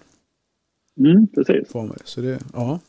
Mm, 0.99 1.27
precis. 1.27 1.71
Får 1.71 1.84
man, 1.84 1.97
så 2.03 2.21
det, 2.21 2.39
ja. 2.53 2.79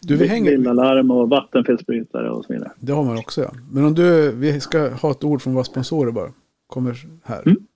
Du, 0.00 0.16
vi 0.16 0.26
hänger... 0.26 0.50
Villalarm 0.50 1.10
och 1.10 1.28
vattenfelsbrytare 1.28 2.30
och 2.30 2.44
så 2.44 2.52
vidare. 2.52 2.72
Det 2.80 2.92
har 2.92 3.04
man 3.04 3.18
också 3.18 3.42
ja. 3.42 3.50
Men 3.72 3.84
om 3.84 3.94
du, 3.94 4.32
vi 4.32 4.60
ska 4.60 4.88
ha 4.88 5.10
ett 5.10 5.24
ord 5.24 5.42
från 5.42 5.54
våra 5.54 5.64
sponsorer 5.64 6.12
bara. 6.12 6.32
Kommer 6.66 7.06
här. 7.24 7.42
Mm. 7.46 7.66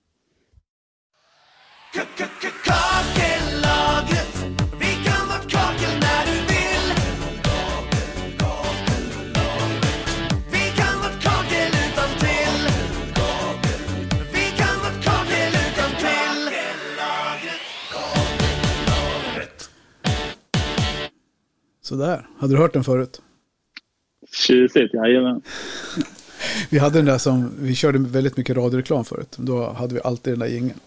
Sådär. 21.99 22.27
Hade 22.37 22.53
du 22.53 22.57
hört 22.57 22.73
den 22.73 22.83
förut? 22.83 23.21
Tjusigt, 24.31 24.93
jajamän. 24.93 25.41
vi 26.69 26.77
hade 26.77 26.99
den 26.99 27.05
där 27.05 27.17
som, 27.17 27.51
vi 27.59 27.75
körde 27.75 27.99
väldigt 27.99 28.37
mycket 28.37 28.57
radioreklam 28.57 29.05
förut. 29.05 29.35
Då 29.37 29.71
hade 29.71 29.93
vi 29.93 30.01
alltid 30.03 30.33
den 30.33 30.39
där 30.39 30.47
jingeln. 30.47 30.79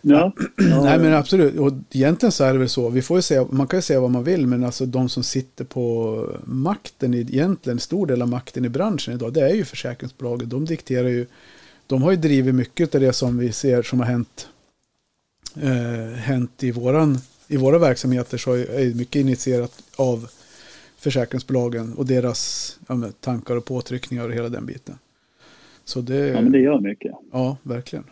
Ja. 0.00 0.32
ja. 0.56 0.82
Nej 0.82 0.98
men 0.98 1.14
absolut, 1.14 1.58
och 1.58 1.72
egentligen 1.92 2.32
så 2.32 2.44
är 2.44 2.52
det 2.52 2.58
väl 2.58 2.68
så. 2.68 2.88
Vi 2.88 3.02
får 3.02 3.18
ju 3.18 3.22
säga, 3.22 3.46
man 3.50 3.66
kan 3.66 3.78
ju 3.78 3.82
säga 3.82 4.00
vad 4.00 4.10
man 4.10 4.24
vill, 4.24 4.46
men 4.46 4.64
alltså 4.64 4.86
de 4.86 5.08
som 5.08 5.22
sitter 5.22 5.64
på 5.64 6.36
makten, 6.44 7.14
egentligen 7.14 7.80
stor 7.80 8.06
del 8.06 8.22
av 8.22 8.28
makten 8.28 8.64
i 8.64 8.68
branschen 8.68 9.14
idag, 9.14 9.32
det 9.32 9.40
är 9.40 9.54
ju 9.54 9.64
försäkringsbolaget. 9.64 10.50
De 10.50 10.64
dikterar 10.64 11.08
ju, 11.08 11.26
de 11.86 12.02
har 12.02 12.10
ju 12.10 12.16
drivit 12.16 12.54
mycket 12.54 12.94
av 12.94 13.00
det 13.00 13.12
som 13.12 13.38
vi 13.38 13.52
ser 13.52 13.82
som 13.82 14.00
har 14.00 14.06
hänt, 14.06 14.48
eh, 15.60 16.18
hänt 16.18 16.62
i 16.62 16.70
våran 16.70 17.18
i 17.48 17.56
våra 17.56 17.78
verksamheter 17.78 18.38
så 18.38 18.52
är 18.52 18.98
mycket 18.98 19.16
initierat 19.16 19.82
av 19.96 20.30
försäkringsbolagen 20.98 21.94
och 21.94 22.06
deras 22.06 22.72
ja, 22.88 22.94
tankar 23.20 23.56
och 23.56 23.64
påtryckningar 23.64 24.28
och 24.28 24.34
hela 24.34 24.48
den 24.48 24.66
biten. 24.66 24.94
Så 25.84 26.00
det, 26.00 26.26
ja, 26.26 26.40
men 26.40 26.52
det 26.52 26.58
gör 26.58 26.80
mycket. 26.80 27.12
Ja, 27.32 27.56
verkligen. 27.62 28.04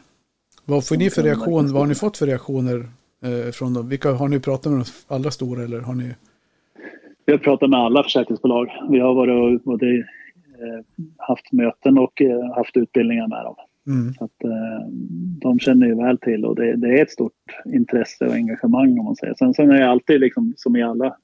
Vad 0.64 0.86
får 0.86 0.96
ni 0.96 1.10
för 1.10 1.22
reaktion? 1.22 1.72
Vad 1.72 1.82
har 1.82 1.86
ni 1.86 1.94
fått 1.94 2.16
för 2.16 2.26
reaktioner 2.26 2.88
eh, 3.22 3.52
från 3.52 3.74
dem? 3.74 3.88
Vilka 3.88 4.12
har 4.12 4.28
ni 4.28 4.40
pratat 4.40 4.72
med 4.72 4.80
de 4.80 5.14
allra 5.14 5.30
stora 5.30 5.64
eller 5.64 5.80
har 5.80 5.94
ni? 5.94 6.14
Vi 7.26 7.32
har 7.32 7.38
pratat 7.38 7.70
med 7.70 7.80
alla 7.80 8.02
försäkringsbolag. 8.02 8.68
Vi 8.90 8.98
har 8.98 9.14
varit 9.14 9.64
både 9.64 9.86
eh, 9.96 11.04
haft 11.16 11.52
möten 11.52 11.98
och 11.98 12.22
eh, 12.22 12.54
haft 12.56 12.76
utbildningar 12.76 13.28
med 13.28 13.44
dem. 13.44 13.54
Mm. 13.86 14.14
Så 14.14 14.24
att, 14.24 14.44
eh, 14.44 14.88
de 15.40 15.58
känner 15.58 15.86
ju 15.86 15.94
väl 15.94 16.18
till 16.18 16.44
och 16.44 16.56
det, 16.56 16.76
det, 16.76 16.98
är 16.98 17.02
ett 17.02 17.10
stort 17.10 17.32
intresse 17.64 18.26
och 18.26 18.34
engagemang 18.34 18.98
om 18.98 19.04
man 19.04 19.16
säger. 19.16 19.34
Sen, 19.34 19.54
sen 19.54 19.70
är 19.70 19.80
det 19.80 19.88
alltid 19.88 20.20
liksom, 20.20 20.54
som 20.56 20.76
i 20.76 20.82
alla 20.82 21.16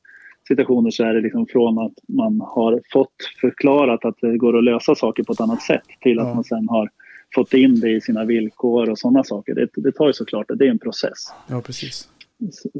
situationer 0.48 0.90
så 0.90 1.04
är 1.04 1.14
det 1.14 1.20
liksom 1.20 1.46
från 1.46 1.78
att 1.78 1.92
man 2.08 2.40
har 2.40 2.80
fått 2.92 3.14
förklarat 3.40 4.04
att 4.04 4.16
det 4.20 4.36
går 4.36 4.58
att 4.58 4.64
lösa 4.64 4.94
saker 4.94 5.22
på 5.22 5.32
ett 5.32 5.40
annat 5.40 5.62
sätt 5.62 5.82
till 6.00 6.16
ja. 6.16 6.28
att 6.28 6.34
man 6.34 6.44
sen 6.44 6.68
har 6.68 6.90
fått 7.34 7.54
in 7.54 7.80
det 7.80 7.90
i 7.90 8.00
sina 8.00 8.24
villkor 8.24 8.90
och 8.90 8.98
sådana 8.98 9.24
saker. 9.24 9.54
Det, 9.54 9.68
det 9.74 9.92
tar 9.92 10.06
ju 10.06 10.12
såklart, 10.12 10.46
det 10.54 10.66
är 10.66 10.70
en 10.70 10.78
process. 10.78 11.32
Ja, 11.48 11.60
precis. 11.60 12.08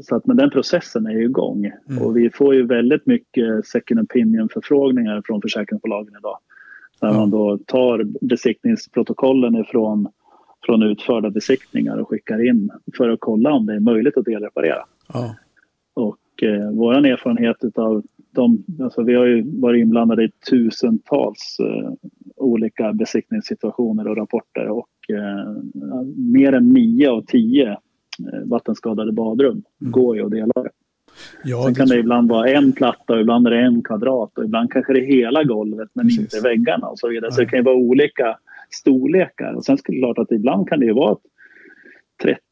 Så 0.01 0.15
att, 0.15 0.25
men 0.25 0.37
den 0.37 0.49
processen 0.49 1.05
är 1.05 1.11
ju 1.11 1.23
igång 1.23 1.71
mm. 1.89 2.03
och 2.03 2.17
vi 2.17 2.29
får 2.29 2.55
ju 2.55 2.65
väldigt 2.65 3.05
mycket 3.05 3.65
second 3.65 3.99
opinion 3.99 4.49
förfrågningar 4.53 5.21
från 5.25 5.41
försäkringsbolagen 5.41 6.13
idag. 6.19 6.37
Där 7.01 7.13
man 7.13 7.29
då 7.29 7.57
tar 7.57 8.03
besiktningsprotokollen 8.21 9.55
ifrån 9.55 10.07
från 10.65 10.83
utförda 10.83 11.29
besiktningar 11.29 11.97
och 11.97 12.09
skickar 12.09 12.47
in 12.49 12.69
för 12.97 13.09
att 13.09 13.19
kolla 13.19 13.51
om 13.51 13.65
det 13.65 13.73
är 13.73 13.79
möjligt 13.79 14.17
att 14.17 14.25
delreparera. 14.25 14.83
Ja. 15.13 15.35
Och 15.93 16.43
eh, 16.43 16.71
vår 16.71 17.05
erfarenhet 17.05 17.77
av 17.77 18.03
de, 18.31 18.63
alltså 18.83 19.03
vi 19.03 19.13
har 19.13 19.25
ju 19.25 19.59
varit 19.59 19.81
inblandade 19.81 20.23
i 20.23 20.31
tusentals 20.49 21.57
eh, 21.59 21.91
olika 22.35 22.93
besiktningssituationer 22.93 24.07
och 24.07 24.17
rapporter 24.17 24.67
och 24.67 24.89
eh, 25.09 25.51
mer 26.15 26.53
än 26.53 26.69
nio 26.69 27.11
av 27.11 27.21
tio 27.21 27.71
eh, 27.71 27.77
vattenskadade 28.45 29.11
badrum 29.11 29.63
mm. 29.81 29.91
går 29.91 30.15
ju 30.15 30.25
att 30.25 30.31
dela. 30.31 30.53
Ja, 31.43 31.63
Sen 31.65 31.75
kan 31.75 31.87
det 31.87 31.97
ibland 31.97 32.29
vara 32.29 32.49
en 32.49 32.73
platta 32.73 33.13
och 33.13 33.19
ibland 33.19 33.47
är 33.47 33.51
det 33.51 33.59
en 33.59 33.83
kvadrat 33.83 34.37
och 34.37 34.43
ibland 34.43 34.71
kanske 34.71 34.93
det 34.93 34.99
är 34.99 35.05
hela 35.05 35.43
golvet 35.43 35.89
men 35.93 36.05
Precis. 36.05 36.19
inte 36.19 36.49
väggarna 36.49 36.87
och 36.87 36.99
så 36.99 37.09
vidare. 37.09 37.29
Nej. 37.29 37.35
Så 37.35 37.41
det 37.41 37.47
kan 37.47 37.59
ju 37.59 37.63
vara 37.63 37.75
olika 37.75 38.37
storlekar. 38.69 39.53
Och 39.53 39.65
sen 39.65 39.73
är 39.73 39.91
det 39.91 39.99
klart 39.99 40.17
att 40.17 40.31
ibland 40.31 40.69
kan 40.69 40.79
det 40.79 40.85
ju 40.85 40.93
vara 40.93 41.11
ett 41.11 41.19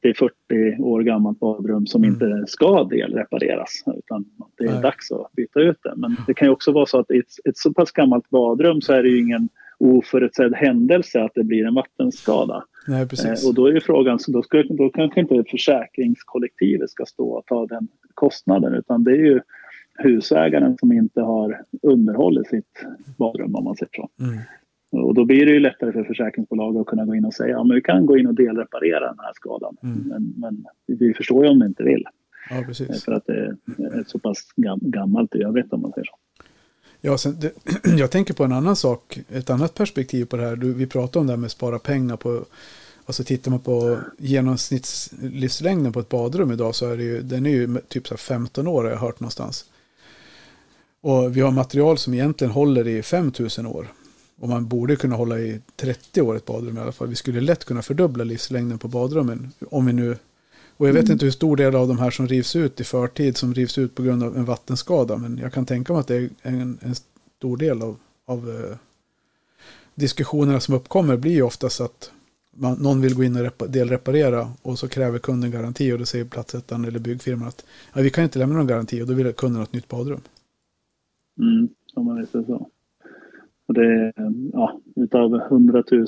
30-40 0.04 0.82
år 0.82 1.02
gammalt 1.02 1.39
badrum 1.39 1.88
som 1.88 2.04
mm. 2.04 2.13
inte 2.13 2.43
ska 2.48 2.84
delrepareras 2.84 3.84
utan 3.98 4.26
det 4.58 4.63
är 4.63 4.72
Nej. 4.72 4.82
dags 4.82 5.12
att 5.12 5.32
byta 5.32 5.60
ut 5.60 5.78
det. 5.84 5.93
Men 5.95 6.15
det 6.28 6.34
kan 6.34 6.48
ju 6.48 6.52
också 6.52 6.72
vara 6.72 6.86
så 6.86 7.00
att 7.00 7.12
i 7.12 7.17
ett, 7.17 7.50
ett 7.50 7.58
så 7.58 7.74
pass 7.74 7.91
gammalt 7.91 8.30
badrum 8.30 8.82
så 8.82 8.93
är 8.93 9.04
det 9.04 9.10
ju 9.10 9.19
ingen 9.19 9.50
oförutsedd 9.79 10.53
händelse 10.55 11.23
att 11.23 11.31
det 11.35 11.43
blir 11.43 11.65
en 11.65 11.73
vattenskada. 11.73 12.63
Nej, 12.87 13.07
precis. 13.07 13.43
Eh, 13.43 13.49
och 13.49 13.55
då 13.55 13.67
är 13.67 13.71
ju 13.71 13.81
frågan, 13.81 14.19
så 14.19 14.31
då, 14.31 14.43
ska, 14.43 14.63
då 14.63 14.89
kanske 14.89 15.19
inte 15.19 15.43
försäkringskollektivet 15.51 16.89
ska 16.89 17.05
stå 17.05 17.29
och 17.29 17.45
ta 17.45 17.65
den 17.65 17.87
kostnaden 18.13 18.73
utan 18.73 19.03
det 19.03 19.11
är 19.11 19.25
ju 19.25 19.41
husägaren 19.97 20.77
som 20.77 20.91
inte 20.91 21.21
har 21.21 21.61
underhållit 21.81 22.47
sitt 22.47 22.85
badrum 23.17 23.55
om 23.55 23.63
man 23.63 23.75
säger 23.75 23.91
så. 23.95 24.09
Mm. 24.19 24.39
Och 24.91 25.13
då 25.13 25.25
blir 25.25 25.45
det 25.45 25.51
ju 25.51 25.59
lättare 25.59 25.91
för 25.91 26.03
försäkringsbolaget 26.03 26.81
att 26.81 26.87
kunna 26.87 27.05
gå 27.05 27.15
in 27.15 27.25
och 27.25 27.33
säga 27.33 27.59
att 27.59 27.67
ja, 27.67 27.75
vi 27.75 27.81
kan 27.81 28.05
gå 28.05 28.17
in 28.17 28.27
och 28.27 28.35
delreparera 28.35 29.07
den 29.07 29.19
här 29.19 29.31
skadan. 29.33 29.77
Mm. 29.83 29.97
Men, 30.05 30.33
men, 30.37 30.65
vi 30.99 31.13
förstår 31.13 31.45
ju 31.45 31.51
om 31.51 31.59
ni 31.59 31.65
inte 31.65 31.83
vill. 31.83 32.03
Ja, 32.49 32.63
precis. 32.67 33.03
För 33.05 33.11
att 33.11 33.25
det 33.25 33.57
är 33.77 34.03
så 34.07 34.19
pass 34.19 34.37
gammalt 34.81 35.35
i 35.35 35.43
övrigt 35.43 35.73
om 35.73 35.81
man 35.81 35.91
säger 35.91 36.05
så. 36.05 36.15
Ja, 37.01 37.17
sen, 37.17 37.39
det, 37.39 37.53
jag 37.97 38.12
tänker 38.12 38.33
på 38.33 38.43
en 38.43 38.51
annan 38.51 38.75
sak, 38.75 39.19
ett 39.29 39.49
annat 39.49 39.73
perspektiv 39.73 40.25
på 40.25 40.38
det 40.38 40.43
här. 40.43 40.55
Du, 40.55 40.73
vi 40.73 40.88
pratade 40.88 41.19
om 41.19 41.27
det 41.27 41.33
här 41.33 41.38
med 41.38 41.45
att 41.45 41.51
spara 41.51 41.79
pengar 41.79 42.17
på 42.17 42.45
Alltså 43.09 43.23
tittar 43.23 43.51
man 43.51 43.59
på 43.59 43.99
genomsnittslivslängden 44.17 45.93
på 45.93 45.99
ett 45.99 46.09
badrum 46.09 46.51
idag 46.51 46.75
så 46.75 46.88
är 46.89 46.97
det 46.97 47.03
ju, 47.03 47.21
den 47.21 47.45
är 47.45 47.49
ju 47.49 47.81
typ 47.88 48.07
så 48.07 48.17
15 48.17 48.67
år 48.67 48.83
har 48.83 48.91
jag 48.91 48.97
hört 48.97 49.19
någonstans. 49.19 49.65
Och 51.01 51.38
vi 51.38 51.41
har 51.41 51.51
material 51.51 51.97
som 51.97 52.13
egentligen 52.13 52.51
håller 52.51 52.88
i 52.88 53.03
5000 53.03 53.65
år. 53.65 53.93
Och 54.39 54.49
man 54.49 54.67
borde 54.67 54.95
kunna 54.95 55.15
hålla 55.15 55.39
i 55.39 55.59
30 55.75 56.21
år 56.21 56.35
ett 56.35 56.45
badrum 56.45 56.77
i 56.77 56.81
alla 56.81 56.91
fall. 56.91 57.07
Vi 57.07 57.15
skulle 57.15 57.41
lätt 57.41 57.65
kunna 57.65 57.81
fördubbla 57.81 58.23
livslängden 58.23 58.79
på 58.79 58.88
badrummen. 58.88 59.51
Om 59.69 59.85
vi 59.85 59.93
nu... 59.93 60.17
Och 60.79 60.87
jag 60.87 60.93
vet 60.93 61.03
mm. 61.03 61.13
inte 61.13 61.25
hur 61.25 61.31
stor 61.31 61.55
del 61.55 61.75
av 61.75 61.87
de 61.87 61.99
här 61.99 62.09
som 62.09 62.27
rivs 62.27 62.55
ut 62.55 62.81
i 62.81 62.83
förtid 62.83 63.37
som 63.37 63.53
rivs 63.53 63.77
ut 63.77 63.95
på 63.95 64.03
grund 64.03 64.23
av 64.23 64.37
en 64.37 64.45
vattenskada. 64.45 65.17
Men 65.17 65.37
jag 65.37 65.53
kan 65.53 65.65
tänka 65.65 65.93
mig 65.93 65.99
att 65.99 66.07
det 66.07 66.15
är 66.15 66.29
en, 66.41 66.77
en 66.81 66.95
stor 67.37 67.57
del 67.57 67.81
av, 67.81 67.97
av 68.25 68.49
eh, 68.49 68.77
diskussionerna 69.95 70.59
som 70.59 70.75
uppkommer 70.75 71.17
blir 71.17 71.31
ju 71.31 71.41
oftast 71.41 71.81
att 71.81 72.11
man, 72.51 72.77
någon 72.77 73.01
vill 73.01 73.15
gå 73.15 73.23
in 73.23 73.51
och 73.59 73.69
delreparera 73.69 74.47
och 74.61 74.79
så 74.79 74.87
kräver 74.87 75.19
kunden 75.19 75.51
garanti 75.51 75.93
och 75.93 75.99
då 75.99 76.05
säger 76.05 76.25
platsättaren 76.25 76.85
eller 76.85 76.99
byggfirman 76.99 77.47
att 77.47 77.65
ja, 77.93 78.01
vi 78.01 78.09
kan 78.09 78.23
inte 78.23 78.39
lämna 78.39 78.55
någon 78.55 78.67
garanti 78.67 79.01
och 79.01 79.07
då 79.07 79.13
vill 79.13 79.33
kunden 79.33 79.57
ha 79.57 79.63
ett 79.63 79.73
nytt 79.73 79.87
badrum. 79.87 80.21
Mm, 81.39 81.69
om 81.95 82.05
man 82.05 82.19
visste 82.19 82.43
så. 82.43 82.69
Och 83.67 83.73
det 83.73 83.85
är, 83.85 84.13
ja, 84.53 84.79
utav 84.95 85.35
100 85.35 85.83
000 85.91 86.07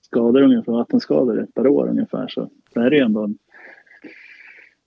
skador 0.00 0.42
ungefär, 0.42 0.72
vattenskador 0.72 1.46
per 1.54 1.66
år 1.66 1.88
ungefär 1.88 2.28
så, 2.28 2.50
så 2.72 2.80
är 2.80 2.90
det 2.90 2.98
ändå 2.98 3.24
en, 3.24 3.38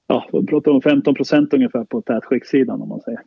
ja, 0.09 0.29
vi 0.33 0.45
pratar 0.45 0.71
om 0.71 0.81
15 0.81 1.15
procent 1.15 1.53
ungefär 1.53 1.83
på 1.83 2.01
tätskiktssidan 2.01 2.81
om 2.81 2.89
man 2.89 3.01
säger. 3.01 3.19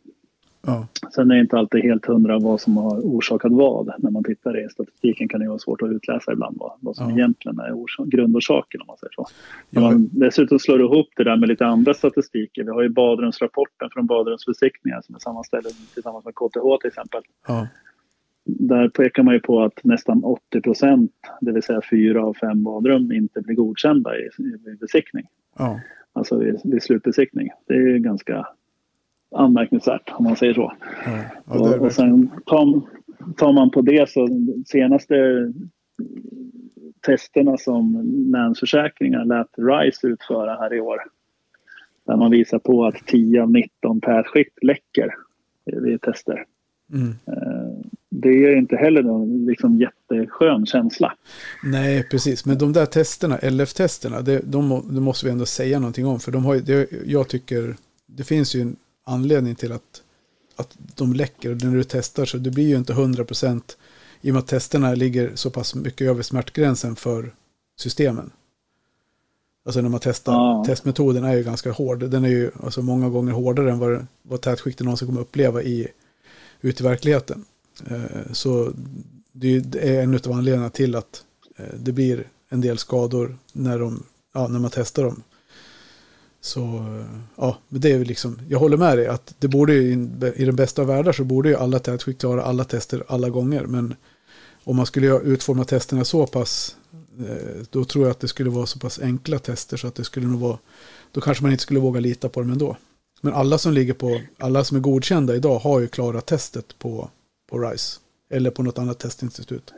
Ja. 0.65 0.87
Sen 1.15 1.31
är 1.31 1.35
det 1.35 1.41
inte 1.41 1.57
alltid 1.57 1.83
helt 1.83 2.05
hundra 2.05 2.39
vad 2.39 2.61
som 2.61 2.77
har 2.77 2.99
orsakat 2.99 3.51
vad. 3.51 3.93
När 3.97 4.11
man 4.11 4.23
tittar 4.23 4.65
i 4.65 4.69
statistiken 4.69 5.27
kan 5.27 5.39
det 5.39 5.47
vara 5.47 5.59
svårt 5.59 5.81
att 5.81 5.91
utläsa 5.91 6.33
ibland 6.33 6.57
vad, 6.59 6.71
vad 6.79 6.95
som 6.95 7.09
ja. 7.09 7.15
egentligen 7.15 7.59
är 7.59 7.71
orsak, 7.71 8.07
grundorsaken 8.07 8.81
om 8.81 8.87
man 8.87 8.97
säger 8.97 9.13
så. 9.15 9.27
När 9.69 9.81
man 9.81 10.09
dessutom 10.11 10.59
slår 10.59 10.81
ihop 10.81 11.07
det 11.15 11.23
där 11.23 11.37
med 11.37 11.49
lite 11.49 11.65
andra 11.65 11.93
statistiker. 11.93 12.63
Vi 12.63 12.69
har 12.69 12.81
ju 12.81 12.89
badrumsrapporten 12.89 13.89
från 13.93 14.05
badrumsbesiktningar 14.05 15.01
som 15.01 15.15
är 15.15 15.19
sammanställd 15.19 15.65
tillsammans 15.93 16.25
med 16.25 16.35
KTH 16.35 16.81
till 16.81 16.87
exempel. 16.87 17.21
Ja. 17.47 17.67
där 18.45 18.89
pekar 18.89 19.23
man 19.23 19.33
ju 19.33 19.39
på 19.39 19.63
att 19.63 19.83
nästan 19.83 20.23
80 20.23 20.61
procent, 20.61 21.11
det 21.41 21.51
vill 21.51 21.63
säga 21.63 21.81
fyra 21.89 22.25
av 22.25 22.33
fem 22.33 22.63
badrum, 22.63 23.11
inte 23.11 23.41
blir 23.41 23.55
godkända 23.55 24.17
i, 24.17 24.29
i 24.73 24.77
besiktning. 24.79 25.25
Ja. 25.57 25.79
Alltså 26.13 26.37
vid, 26.37 26.61
vid 26.63 26.83
slutbesiktning. 26.83 27.49
Det 27.67 27.73
är 27.73 27.97
ganska 27.97 28.47
anmärkningsvärt 29.35 30.11
om 30.11 30.23
man 30.23 30.35
säger 30.35 30.53
så. 30.53 30.73
Ja. 31.05 31.19
Ja, 31.45 31.75
och, 31.75 31.85
och 31.85 31.91
sen 31.91 32.31
tar, 32.45 32.81
tar 33.37 33.53
man 33.53 33.71
på 33.71 33.81
det 33.81 34.09
så 34.09 34.27
senaste 34.65 35.15
testerna 37.05 37.57
som 37.57 38.01
Länsförsäkringar 38.31 39.25
lät 39.25 39.47
RISE 39.57 40.07
utföra 40.07 40.55
här 40.55 40.73
i 40.73 40.81
år. 40.81 41.01
Där 42.05 42.15
man 42.17 42.31
visar 42.31 42.59
på 42.59 42.85
att 42.85 42.95
10 42.95 43.41
av 43.41 43.51
19 43.51 44.01
tätskikt 44.01 44.63
läcker 44.63 45.13
vid 45.65 46.01
tester. 46.01 46.45
Mm. 46.93 47.13
Det 48.21 48.29
är 48.29 48.57
inte 48.57 48.75
heller 48.75 49.03
någon 49.03 49.45
liksom 49.45 49.77
jätteskön 49.77 50.65
känsla. 50.65 51.13
Nej, 51.63 52.03
precis. 52.03 52.45
Men 52.45 52.57
de 52.57 52.73
där 52.73 52.85
testerna, 52.85 53.37
LF-testerna, 53.37 54.21
det, 54.21 54.39
de, 54.39 54.83
de, 54.89 55.03
måste 55.03 55.25
vi 55.25 55.31
ändå 55.31 55.45
säga 55.45 55.79
någonting 55.79 56.05
om. 56.05 56.19
För 56.19 56.31
de 56.31 56.45
har, 56.45 56.55
det, 56.55 56.89
jag 57.05 57.27
tycker, 57.27 57.75
det 58.05 58.23
finns 58.23 58.55
ju 58.55 58.61
en 58.61 58.75
anledning 59.05 59.55
till 59.55 59.71
att, 59.71 60.01
att 60.55 60.77
de 60.95 61.13
läcker. 61.13 61.51
Och 61.51 61.63
när 61.63 61.75
du 61.75 61.83
testar 61.83 62.25
så 62.25 62.37
det 62.37 62.51
blir 62.51 62.67
ju 62.67 62.77
inte 62.77 62.93
100 62.93 63.25
procent 63.25 63.77
i 64.21 64.31
och 64.31 64.33
med 64.33 64.39
att 64.39 64.47
testerna 64.47 64.93
ligger 64.93 65.31
så 65.35 65.49
pass 65.49 65.75
mycket 65.75 66.07
över 66.07 66.21
smärtgränsen 66.21 66.95
för 66.95 67.33
systemen. 67.79 68.31
Alltså 69.65 69.81
när 69.81 69.89
man 69.89 69.99
testar, 70.03 70.33
ja. 70.33 70.63
testmetoden 70.67 71.23
är 71.23 71.35
ju 71.35 71.43
ganska 71.43 71.71
hård. 71.71 71.99
Den 72.09 72.25
är 72.25 72.29
ju 72.29 72.51
alltså 72.63 72.81
många 72.81 73.09
gånger 73.09 73.31
hårdare 73.31 73.71
än 73.71 73.79
vad, 73.79 74.05
vad 74.21 74.41
tätskikten 74.41 74.85
någonsin 74.85 75.07
kommer 75.07 75.21
uppleva 75.21 75.61
i, 75.61 75.87
ute 76.61 76.83
i 76.83 76.87
verkligheten. 76.87 77.45
Eh, 77.87 78.31
så 78.31 78.73
det 79.31 79.75
är 79.75 80.03
en 80.03 80.15
av 80.15 80.31
anledningarna 80.31 80.69
till 80.69 80.95
att 80.95 81.23
eh, 81.57 81.75
det 81.79 81.91
blir 81.91 82.27
en 82.49 82.61
del 82.61 82.77
skador 82.77 83.37
när, 83.53 83.79
de, 83.79 84.03
ja, 84.33 84.47
när 84.47 84.59
man 84.59 84.71
testar 84.73 85.03
dem. 85.03 85.23
Så 86.41 86.61
eh, 86.61 87.19
ja, 87.35 87.57
det 87.69 87.91
är 87.91 87.97
väl 87.97 88.07
liksom, 88.07 88.39
jag 88.49 88.59
håller 88.59 88.77
med 88.77 88.97
dig 88.97 89.07
att 89.07 89.35
det 89.39 89.47
borde 89.47 89.73
i, 89.73 89.91
i 90.35 90.45
den 90.45 90.55
bästa 90.55 90.81
av 90.81 90.87
världar 90.87 91.11
så 91.11 91.23
borde 91.23 91.49
ju 91.49 91.55
alla 91.55 91.79
tätskikt 91.79 92.19
klara 92.19 92.43
alla 92.43 92.63
tester 92.63 93.03
alla 93.07 93.29
gånger. 93.29 93.65
Men 93.65 93.95
om 94.63 94.75
man 94.75 94.85
skulle 94.85 95.19
utforma 95.19 95.65
testerna 95.65 96.05
så 96.05 96.27
pass, 96.27 96.75
då 97.69 97.85
tror 97.85 98.05
jag 98.05 98.11
att 98.11 98.19
det 98.19 98.27
skulle 98.27 98.49
vara 98.49 98.65
så 98.65 98.79
pass 98.79 98.99
enkla 98.99 99.39
tester 99.39 99.77
så 99.77 99.87
att 99.87 99.95
det 99.95 100.03
skulle 100.03 100.27
nog 100.27 100.39
vara, 100.39 100.57
då 101.11 101.21
kanske 101.21 101.43
man 101.43 101.51
inte 101.51 101.63
skulle 101.63 101.79
våga 101.79 101.99
lita 101.99 102.29
på 102.29 102.39
dem 102.39 102.51
ändå. 102.51 102.77
Men 103.21 103.33
alla 103.33 103.57
som 103.57 103.73
ligger 103.73 103.93
på, 103.93 104.21
alla 104.37 104.63
som 104.63 104.77
är 104.77 104.81
godkända 104.81 105.35
idag 105.35 105.59
har 105.59 105.79
ju 105.79 105.87
klarat 105.87 106.25
testet 106.25 106.79
på, 106.79 107.09
på 107.53 107.59
RISE. 107.59 107.99
Eller 108.29 108.51
på 108.51 108.63
något 108.63 108.79
annat 108.79 108.99
testinstitut. 108.99 109.73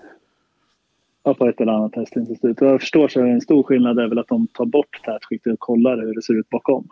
Ja, 1.24 1.34
på 1.34 1.48
ett 1.48 1.62
eller 1.62 1.72
annat 1.72 1.94
testinstitut. 1.94 2.62
Vad 2.62 2.70
jag 2.70 2.80
förstår 2.80 3.08
så 3.08 3.20
är 3.20 3.26
en 3.26 3.42
stor 3.42 3.64
skillnad 3.64 4.00
är 4.00 4.08
väl 4.08 4.20
att 4.20 4.28
de 4.28 4.48
tar 4.48 4.66
bort 4.66 5.02
tätskiktet 5.06 5.54
och 5.54 5.60
kollar 5.60 5.98
hur 5.98 6.14
det 6.14 6.22
ser 6.22 6.40
ut 6.40 6.50
bakom. 6.50 6.88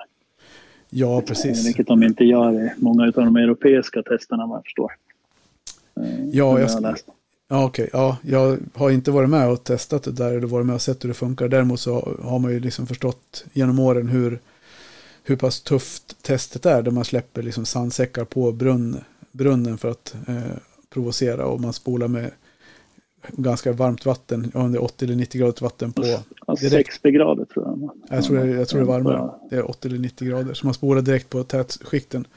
Ja, 0.89 1.21
precis. 1.21 1.67
Vilket 1.67 1.87
de 1.87 2.03
inte 2.03 2.23
gör 2.23 2.51
i 2.53 2.71
många 2.77 3.03
av 3.03 3.11
de 3.11 3.35
europeiska 3.35 4.03
testerna 4.03 4.45
vad 4.45 4.57
jag 4.57 4.63
förstår. 4.63 4.91
Ja, 6.31 6.59
jag, 6.59 6.69
jag, 6.83 6.95
Ja, 7.47 7.65
okej. 7.65 7.85
Okay. 7.85 7.99
Ja, 8.01 8.17
jag 8.21 8.57
har 8.73 8.89
inte 8.89 9.11
varit 9.11 9.29
med 9.29 9.49
och 9.49 9.63
testat 9.63 10.03
det 10.03 10.11
där 10.11 10.31
eller 10.31 10.47
varit 10.47 10.65
med 10.65 10.75
och 10.75 10.81
sett 10.81 11.03
hur 11.03 11.07
det 11.07 11.13
funkar. 11.13 11.47
Däremot 11.47 11.79
så 11.79 12.17
har 12.23 12.39
man 12.39 12.51
ju 12.51 12.59
liksom 12.59 12.87
förstått 12.87 13.45
genom 13.53 13.79
åren 13.79 14.07
hur, 14.07 14.39
hur 15.23 15.35
pass 15.35 15.61
tufft 15.61 16.23
testet 16.23 16.65
är. 16.65 16.81
Där 16.81 16.91
man 16.91 17.05
släpper 17.05 17.43
liksom 17.43 17.65
sandsäckar 17.65 18.25
på 18.25 18.51
brunn, 18.51 18.97
brunnen 19.31 19.77
för 19.77 19.91
att 19.91 20.15
eh, 20.27 20.57
provocera 20.93 21.45
och 21.45 21.61
man 21.61 21.73
spolar 21.73 22.07
med 22.07 22.31
ganska 23.29 23.71
varmt 23.71 24.05
vatten, 24.05 24.51
om 24.53 24.71
det 24.71 24.77
är 24.77 24.83
80 24.83 25.05
eller 25.05 25.15
90 25.15 25.39
grader 25.39 25.61
vatten 25.61 25.91
på. 25.91 26.03
Ja, 26.47 26.55
60 26.55 27.11
grader 27.11 27.45
tror 27.45 27.65
jag. 27.65 27.89
Jag 28.17 28.23
tror, 28.23 28.47
jag 28.47 28.67
tror 28.67 28.79
det 28.79 28.85
är 28.85 28.87
varmare. 28.87 29.31
Det 29.49 29.55
är 29.55 29.69
80 29.69 29.87
eller 29.87 29.99
90 29.99 30.27
grader. 30.27 30.53
Så 30.53 30.65
man 30.65 30.73
spolar 30.73 31.01
direkt 31.01 31.29
på 31.29 31.43
tätskikten. 31.43 32.27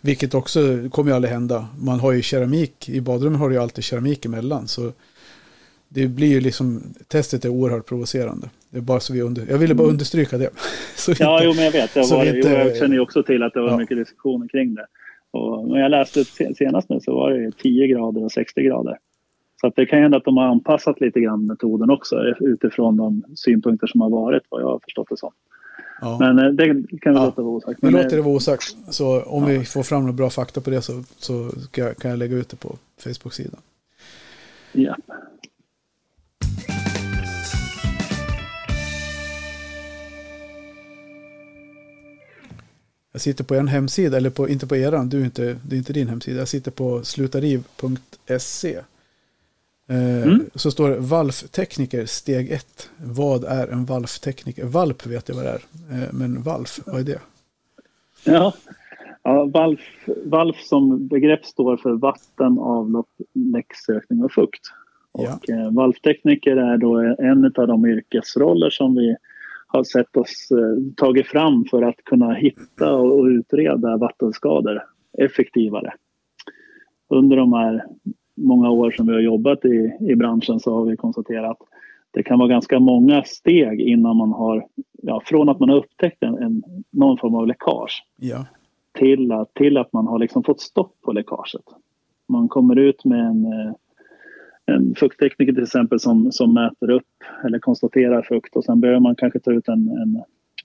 Vilket 0.00 0.34
också 0.34 0.60
kommer 0.90 1.10
ju 1.10 1.16
aldrig 1.16 1.32
hända. 1.32 1.68
Man 1.78 2.00
har 2.00 2.12
ju 2.12 2.22
keramik, 2.22 2.88
i 2.88 3.00
badrummet 3.00 3.40
har 3.40 3.48
du 3.48 3.54
ju 3.54 3.60
alltid 3.60 3.84
keramik 3.84 4.24
emellan. 4.24 4.68
Så 4.68 4.92
det 5.88 6.06
blir 6.06 6.28
ju 6.28 6.40
liksom, 6.40 6.82
testet 7.08 7.44
är 7.44 7.48
oerhört 7.48 7.86
provocerande. 7.86 8.50
Det 8.70 8.78
är 8.78 8.82
bara 8.82 9.00
så 9.00 9.12
vi 9.12 9.22
under, 9.22 9.46
jag 9.50 9.58
ville 9.58 9.74
bara 9.74 9.84
mm. 9.84 9.92
understryka 9.92 10.38
det. 10.38 10.50
ja, 11.18 11.34
inte, 11.34 11.44
jo, 11.44 11.54
men 11.54 11.64
jag 11.64 11.72
vet. 11.72 11.96
Jag, 11.96 12.08
var, 12.08 12.24
inte, 12.24 12.48
jo, 12.48 12.54
jag 12.54 12.76
känner 12.76 12.94
ju 12.94 13.00
också 13.00 13.22
till 13.22 13.42
att 13.42 13.54
det 13.54 13.60
var 13.60 13.70
ja. 13.70 13.76
mycket 13.76 13.96
diskussioner 13.96 14.48
kring 14.48 14.74
det. 14.74 14.86
Och 15.34 15.68
när 15.68 15.80
jag 15.80 15.90
läste 15.90 16.24
senast 16.54 16.88
nu 16.88 17.00
så 17.00 17.14
var 17.14 17.30
det 17.30 17.50
10 17.58 17.86
grader 17.86 18.24
och 18.24 18.32
60 18.32 18.62
grader. 18.62 18.98
Så 19.60 19.66
att 19.66 19.76
det 19.76 19.86
kan 19.86 20.02
hända 20.02 20.16
att 20.16 20.24
de 20.24 20.36
har 20.36 20.44
anpassat 20.44 21.00
lite 21.00 21.20
grann 21.20 21.46
metoden 21.46 21.90
också 21.90 22.16
utifrån 22.40 22.96
de 22.96 23.22
synpunkter 23.34 23.86
som 23.86 24.00
har 24.00 24.10
varit, 24.10 24.42
vad 24.48 24.62
jag 24.62 24.66
har 24.66 24.78
förstått 24.78 25.06
det 25.10 25.16
som. 25.16 25.32
Ja. 26.00 26.16
Men 26.20 26.38
eh, 26.38 26.52
det 26.52 26.66
kan 27.00 27.12
vi 27.12 27.18
ja. 27.18 27.24
låta 27.24 27.42
vara 27.42 27.54
osagt. 27.54 27.78
Vi 27.82 27.90
låter 27.90 28.16
det 28.16 28.22
vara 28.22 28.34
osagt. 28.34 28.76
Så 28.90 29.22
om 29.22 29.42
ja. 29.42 29.48
vi 29.48 29.64
får 29.64 29.82
fram 29.82 30.00
några 30.00 30.12
bra 30.12 30.30
fakta 30.30 30.60
på 30.60 30.70
det 30.70 30.82
så, 30.82 30.92
så 31.16 31.50
jag, 31.76 31.96
kan 31.96 32.10
jag 32.10 32.18
lägga 32.18 32.36
ut 32.36 32.48
det 32.48 32.56
på 32.56 32.76
Facebook-sidan. 33.04 33.60
Ja. 34.72 34.96
Jag 43.14 43.20
sitter 43.20 43.44
på 43.44 43.54
en 43.54 43.68
hemsida, 43.68 44.16
eller 44.16 44.30
på, 44.30 44.48
inte 44.48 44.66
på 44.66 44.76
eran, 44.76 45.08
du 45.08 45.24
inte, 45.24 45.56
det 45.68 45.76
är 45.76 45.78
inte 45.78 45.92
din 45.92 46.08
hemsida. 46.08 46.38
Jag 46.38 46.48
sitter 46.48 46.70
på 46.70 47.04
slutariv.se. 47.04 48.76
Eh, 49.88 50.22
mm. 50.22 50.40
Så 50.54 50.70
står 50.70 50.90
det 50.90 50.98
valftekniker 50.98 52.06
steg 52.06 52.50
1. 52.50 52.90
Vad 52.96 53.44
är 53.44 53.68
en 53.68 53.84
valftekniker? 53.84 54.64
Valp 54.64 55.06
vet 55.06 55.28
jag 55.28 55.36
vad 55.36 55.44
det 55.44 55.50
är. 55.50 55.62
Eh, 56.02 56.08
men 56.12 56.42
valf, 56.42 56.80
vad 56.86 57.00
är 57.00 57.04
det? 57.04 57.20
Ja, 58.24 58.54
ja 59.22 59.44
valf, 59.44 59.80
valf 60.24 60.56
som 60.60 61.06
begrepp 61.06 61.44
står 61.44 61.76
för 61.76 61.92
vatten, 61.92 62.58
avlopp, 62.58 63.08
läcksökning 63.32 64.24
och 64.24 64.32
fukt. 64.32 64.62
Ja. 65.12 65.38
Och 65.42 65.50
eh, 65.50 65.72
valftekniker 65.72 66.56
är 66.56 66.76
då 66.76 66.96
en 67.18 67.44
av 67.56 67.68
de 67.68 67.86
yrkesroller 67.86 68.70
som 68.70 68.94
vi 68.94 69.16
har 69.76 69.84
sett 69.84 70.16
oss 70.16 70.48
eh, 70.50 70.94
tagit 70.96 71.26
fram 71.26 71.64
för 71.70 71.82
att 71.82 72.04
kunna 72.04 72.32
hitta 72.34 72.94
och, 72.96 73.18
och 73.18 73.24
utreda 73.24 73.96
vattenskador 73.96 74.82
effektivare. 75.18 75.92
Under 77.08 77.36
de 77.36 77.52
här 77.52 77.84
många 78.36 78.70
år 78.70 78.90
som 78.90 79.06
vi 79.06 79.12
har 79.12 79.20
jobbat 79.20 79.64
i, 79.64 79.96
i 80.00 80.16
branschen 80.16 80.60
så 80.60 80.74
har 80.74 80.84
vi 80.84 80.96
konstaterat 80.96 81.50
att 81.50 81.68
det 82.10 82.22
kan 82.22 82.38
vara 82.38 82.48
ganska 82.48 82.80
många 82.80 83.22
steg 83.24 83.80
innan 83.80 84.16
man 84.16 84.32
har, 84.32 84.66
ja, 85.02 85.22
från 85.24 85.48
att 85.48 85.60
man 85.60 85.68
har 85.68 85.76
upptäckt 85.76 86.22
en, 86.22 86.34
en 86.34 86.62
någon 86.90 87.18
form 87.18 87.34
av 87.34 87.46
läckage 87.46 88.04
ja. 88.16 88.46
till, 88.98 89.32
att, 89.32 89.54
till 89.54 89.76
att 89.76 89.92
man 89.92 90.06
har 90.06 90.18
liksom 90.18 90.44
fått 90.44 90.60
stopp 90.60 91.00
på 91.02 91.12
läckaget. 91.12 91.64
Man 92.28 92.48
kommer 92.48 92.78
ut 92.78 93.04
med 93.04 93.26
en, 93.26 93.44
eh, 93.44 93.72
en 94.66 94.94
fukttekniker 94.94 95.52
till 95.52 95.62
exempel 95.62 96.00
som, 96.00 96.32
som 96.32 96.54
mäter 96.54 96.90
upp 96.90 97.12
eller 97.44 97.58
konstaterar 97.58 98.22
fukt 98.22 98.56
och 98.56 98.64
sen 98.64 98.80
behöver 98.80 99.00
man 99.00 99.16
kanske 99.16 99.38
ta 99.38 99.52
ut 99.52 99.68
en, 99.68 99.88
en, 99.88 100.22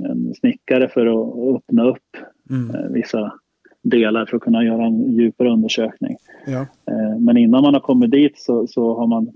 en 0.10 0.34
snickare 0.36 0.90
för 0.90 1.06
att 1.06 1.56
öppna 1.56 1.84
upp 1.84 2.18
mm. 2.50 2.76
Eh, 2.76 2.92
vissa 2.92 3.34
delar 3.84 4.26
för 4.26 4.38
att 4.38 4.44
kunna 4.44 4.64
göra 4.64 4.86
en 4.86 5.16
djupare 5.16 5.50
undersökning. 5.50 6.18
Ja. 6.46 6.60
Eh, 6.62 7.20
men 7.20 7.38
innan 7.38 7.62
man 7.62 7.74
har 7.74 7.82
kommit 7.82 8.12
dit 8.12 8.40
så, 8.40 8.68
så, 8.68 9.00
har 9.00 9.08
man 9.08 9.32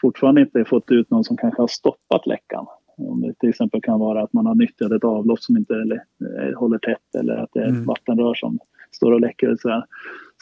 fortfarande 0.00 0.40
inte 0.40 0.64
fått 0.64 0.90
ut 0.90 1.10
någon 1.10 1.24
som 1.24 1.36
kanske 1.36 1.62
har 1.62 1.68
stoppat 1.68 2.26
läckan. 2.26 2.66
Om 2.96 3.20
det 3.20 3.34
till 3.38 3.48
exempel 3.48 3.80
kan 3.82 4.00
vara 4.00 4.22
att 4.22 4.32
man 4.32 4.46
har 4.46 4.54
nyttjat 4.54 4.92
ett 4.92 5.04
avlopp 5.04 5.40
som 5.40 5.56
inte 5.56 5.74
eller, 5.74 5.96
eh, 6.20 6.58
håller 6.58 6.78
tätt 6.78 7.14
eller 7.18 7.36
att 7.36 7.50
det 7.52 7.60
är 7.60 7.64
ett 7.64 7.70
mm. 7.70 7.84
vattenrör 7.84 8.34
som 8.34 8.58
står 8.92 9.12
och 9.12 9.20
läcker. 9.20 9.56
så, 9.60 9.84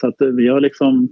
så 0.01 0.09
att 0.09 0.15
vi 0.19 0.49
har 0.49 0.61
liksom 0.61 1.09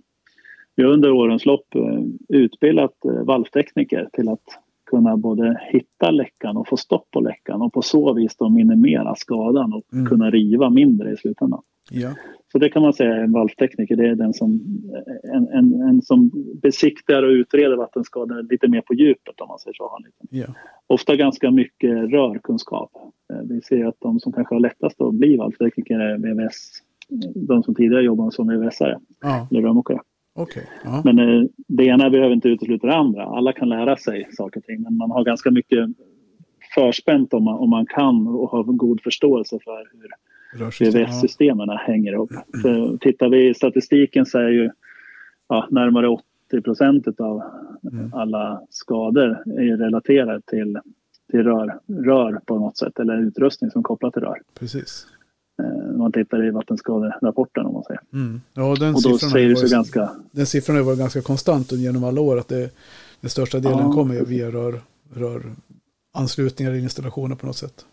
vi 0.78 0.84
har 0.84 0.90
under 0.90 1.10
årens 1.10 1.46
lopp 1.46 1.74
eh, 1.74 2.02
utbildat 2.28 2.94
valvtekniker 3.24 4.08
till 4.12 4.28
att 4.28 4.44
kunna 4.90 5.16
både 5.16 5.60
hitta 5.72 6.10
läckan 6.10 6.56
och 6.56 6.68
få 6.68 6.76
stopp 6.76 7.10
på 7.10 7.20
läckan 7.20 7.62
och 7.62 7.72
på 7.72 7.82
så 7.82 8.14
vis 8.14 8.36
då 8.36 8.48
minimera 8.48 9.14
skadan 9.14 9.72
och 9.72 9.92
mm. 9.92 10.06
kunna 10.06 10.30
riva 10.30 10.70
mindre 10.70 11.12
i 11.12 11.16
slutändan. 11.16 11.62
Ja. 11.90 12.10
Så 12.52 12.58
det 12.58 12.68
kan 12.68 12.82
man 12.82 12.92
säga 12.92 13.14
är 13.14 13.20
en 13.20 13.32
valvtekniker. 13.32 13.96
Det 13.96 14.08
är 14.08 14.14
den 14.14 14.34
som, 14.34 14.60
en, 15.34 15.48
en, 15.48 15.82
en 15.82 16.02
som 16.02 16.30
besiktar 16.62 17.22
och 17.22 17.30
utreder 17.30 17.76
vattenskador 17.76 18.50
lite 18.50 18.68
mer 18.68 18.80
på 18.80 18.94
djupet 18.94 19.40
om 19.40 19.48
man 19.48 19.58
säger 19.58 19.74
så. 19.74 19.98
Ja. 20.30 20.46
Ofta 20.86 21.16
ganska 21.16 21.50
mycket 21.50 21.90
rörkunskap. 21.90 22.90
Eh, 23.32 23.40
vi 23.48 23.60
ser 23.60 23.86
att 23.86 23.96
de 23.98 24.20
som 24.20 24.32
kanske 24.32 24.54
har 24.54 24.60
lättast 24.60 25.00
att 25.00 25.14
bli 25.14 25.36
valvtekniker 25.36 25.98
är 25.98 26.18
VVS. 26.18 26.82
De 27.34 27.62
som 27.62 27.74
tidigare 27.74 28.02
jobbade 28.02 28.32
som 28.32 28.50
VVS-are 28.50 28.98
ja. 29.20 29.48
eller 29.50 29.62
rörmokare. 29.62 29.98
Okay. 30.38 30.62
Men 31.04 31.18
eh, 31.18 31.44
det 31.68 31.84
ena 31.84 32.10
behöver 32.10 32.34
inte 32.34 32.48
utesluta 32.48 32.86
det 32.86 32.94
andra. 32.94 33.24
Alla 33.24 33.52
kan 33.52 33.68
lära 33.68 33.96
sig 33.96 34.28
saker 34.32 34.60
och 34.60 34.64
ting 34.64 34.82
men 34.82 34.96
man 34.96 35.10
har 35.10 35.24
ganska 35.24 35.50
mycket 35.50 35.88
förspänt 36.74 37.34
om 37.34 37.44
man, 37.44 37.58
om 37.58 37.70
man 37.70 37.86
kan 37.86 38.26
och 38.26 38.50
har 38.50 38.64
god 38.64 39.00
förståelse 39.02 39.58
för 39.64 39.88
hur 39.92 40.10
VVS-systemen 40.90 41.68
hänger 41.68 42.12
ihop. 42.12 42.30
För 42.62 42.98
tittar 42.98 43.28
vi 43.28 43.48
i 43.48 43.54
statistiken 43.54 44.26
så 44.26 44.38
är 44.38 44.48
ju 44.48 44.70
ja, 45.48 45.68
närmare 45.70 46.08
80 46.08 46.60
procent 46.62 47.20
av 47.20 47.42
mm. 47.92 48.14
alla 48.14 48.62
skador 48.70 49.28
är 49.46 49.76
relaterade 49.76 50.40
till, 50.46 50.78
till 51.30 51.42
rör, 51.42 51.78
rör 51.86 52.40
på 52.46 52.58
något 52.58 52.76
sätt 52.76 52.98
eller 52.98 53.18
utrustning 53.18 53.70
som 53.70 53.82
kopplar 53.82 54.10
till 54.10 54.22
rör. 54.22 54.42
Precis. 54.58 55.06
Eh, 55.62 55.96
man 55.98 56.12
tittar 56.12 56.46
i 56.46 56.50
vattenskaderapporten 56.50 57.66
om 57.66 57.72
man 57.72 57.82
säger. 57.82 58.00
Mm. 58.12 58.40
Ja, 58.54 58.74
den 58.80 58.94
och 58.94 59.02
då 59.02 59.18
säger 59.18 59.48
det 59.48 59.56
sig 59.56 59.70
ganska... 59.70 60.10
Den 60.30 60.46
siffran 60.46 60.76
har 60.76 60.84
varit 60.84 60.98
ganska 60.98 61.22
konstant 61.22 61.72
genom 61.72 62.04
alla 62.04 62.20
år 62.20 62.38
att 62.38 62.48
det, 62.48 62.70
den 63.20 63.30
största 63.30 63.60
delen 63.60 63.78
ja, 63.78 63.92
kommer 63.92 64.24
via 64.24 64.50
rör, 64.50 64.80
rör 65.14 65.42
anslutningar 66.14 66.72
i 66.72 66.80
installationer 66.80 67.36
på 67.36 67.46
något 67.46 67.56
sätt. 67.56 67.86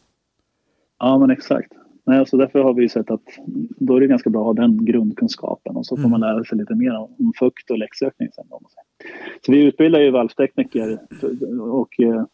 Ja, 0.99 1.17
men 1.17 1.29
exakt. 1.29 1.71
Nej, 2.07 2.19
alltså 2.19 2.37
därför 2.37 2.59
har 2.59 2.73
vi 2.73 2.89
sett 2.89 3.11
att 3.11 3.39
då 3.77 3.95
är 3.95 4.01
det 4.01 4.07
ganska 4.07 4.29
bra 4.29 4.41
att 4.41 4.57
ha 4.57 4.63
den 4.63 4.85
grundkunskapen 4.85 5.75
och 5.75 5.85
så 5.85 5.95
får 5.95 5.99
mm. 5.99 6.11
man 6.11 6.19
lära 6.19 6.43
sig 6.43 6.57
lite 6.57 6.75
mer 6.75 6.97
om 6.97 7.33
fukt 7.39 7.71
och 7.71 7.77
läcksökning 7.77 8.29
sen. 8.35 8.45
Så 9.45 9.51
vi 9.51 9.63
utbildar 9.63 9.99
ju 9.99 10.11
valvtekniker 10.11 10.99
och 11.71 11.99
eh, 11.99 12.25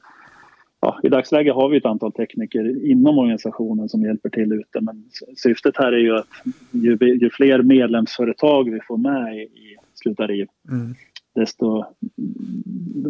ja, 0.82 1.00
i 1.04 1.10
dagsläget 1.10 1.56
har 1.56 1.70
vi 1.70 1.78
ett 1.78 1.86
antal 1.86 2.12
tekniker 2.12 2.86
inom 2.86 3.18
organisationen 3.18 3.90
som 3.90 4.02
hjälper 4.02 4.30
till 4.30 4.54
ute 4.54 4.82
men 4.82 5.04
syftet 5.38 5.78
här 5.78 5.92
är 5.92 5.98
ju 5.98 6.18
att 6.18 6.28
ju, 6.72 6.98
ju 7.02 7.30
fler 7.30 7.62
medlemsföretag 7.64 8.72
vi 8.72 8.80
får 8.88 8.98
med 8.98 9.38
i, 9.38 9.42
i 9.42 9.78
Sluta 9.94 10.28
riv 10.28 10.48
mm 10.70 10.96
desto 11.36 11.86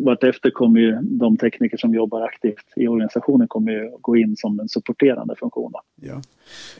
vartefter 0.06 0.50
kommer 0.50 0.80
ju 0.80 0.98
de 1.02 1.38
tekniker 1.38 1.78
som 1.78 1.94
jobbar 1.94 2.22
aktivt 2.22 2.66
i 2.76 2.88
organisationen 2.88 3.48
kommer 3.48 3.72
ju 3.72 3.92
gå 4.02 4.18
in 4.18 4.38
som 4.38 4.60
en 4.60 4.70
supporterande 4.70 5.36
funktion. 5.40 5.74
Ja. 6.02 6.22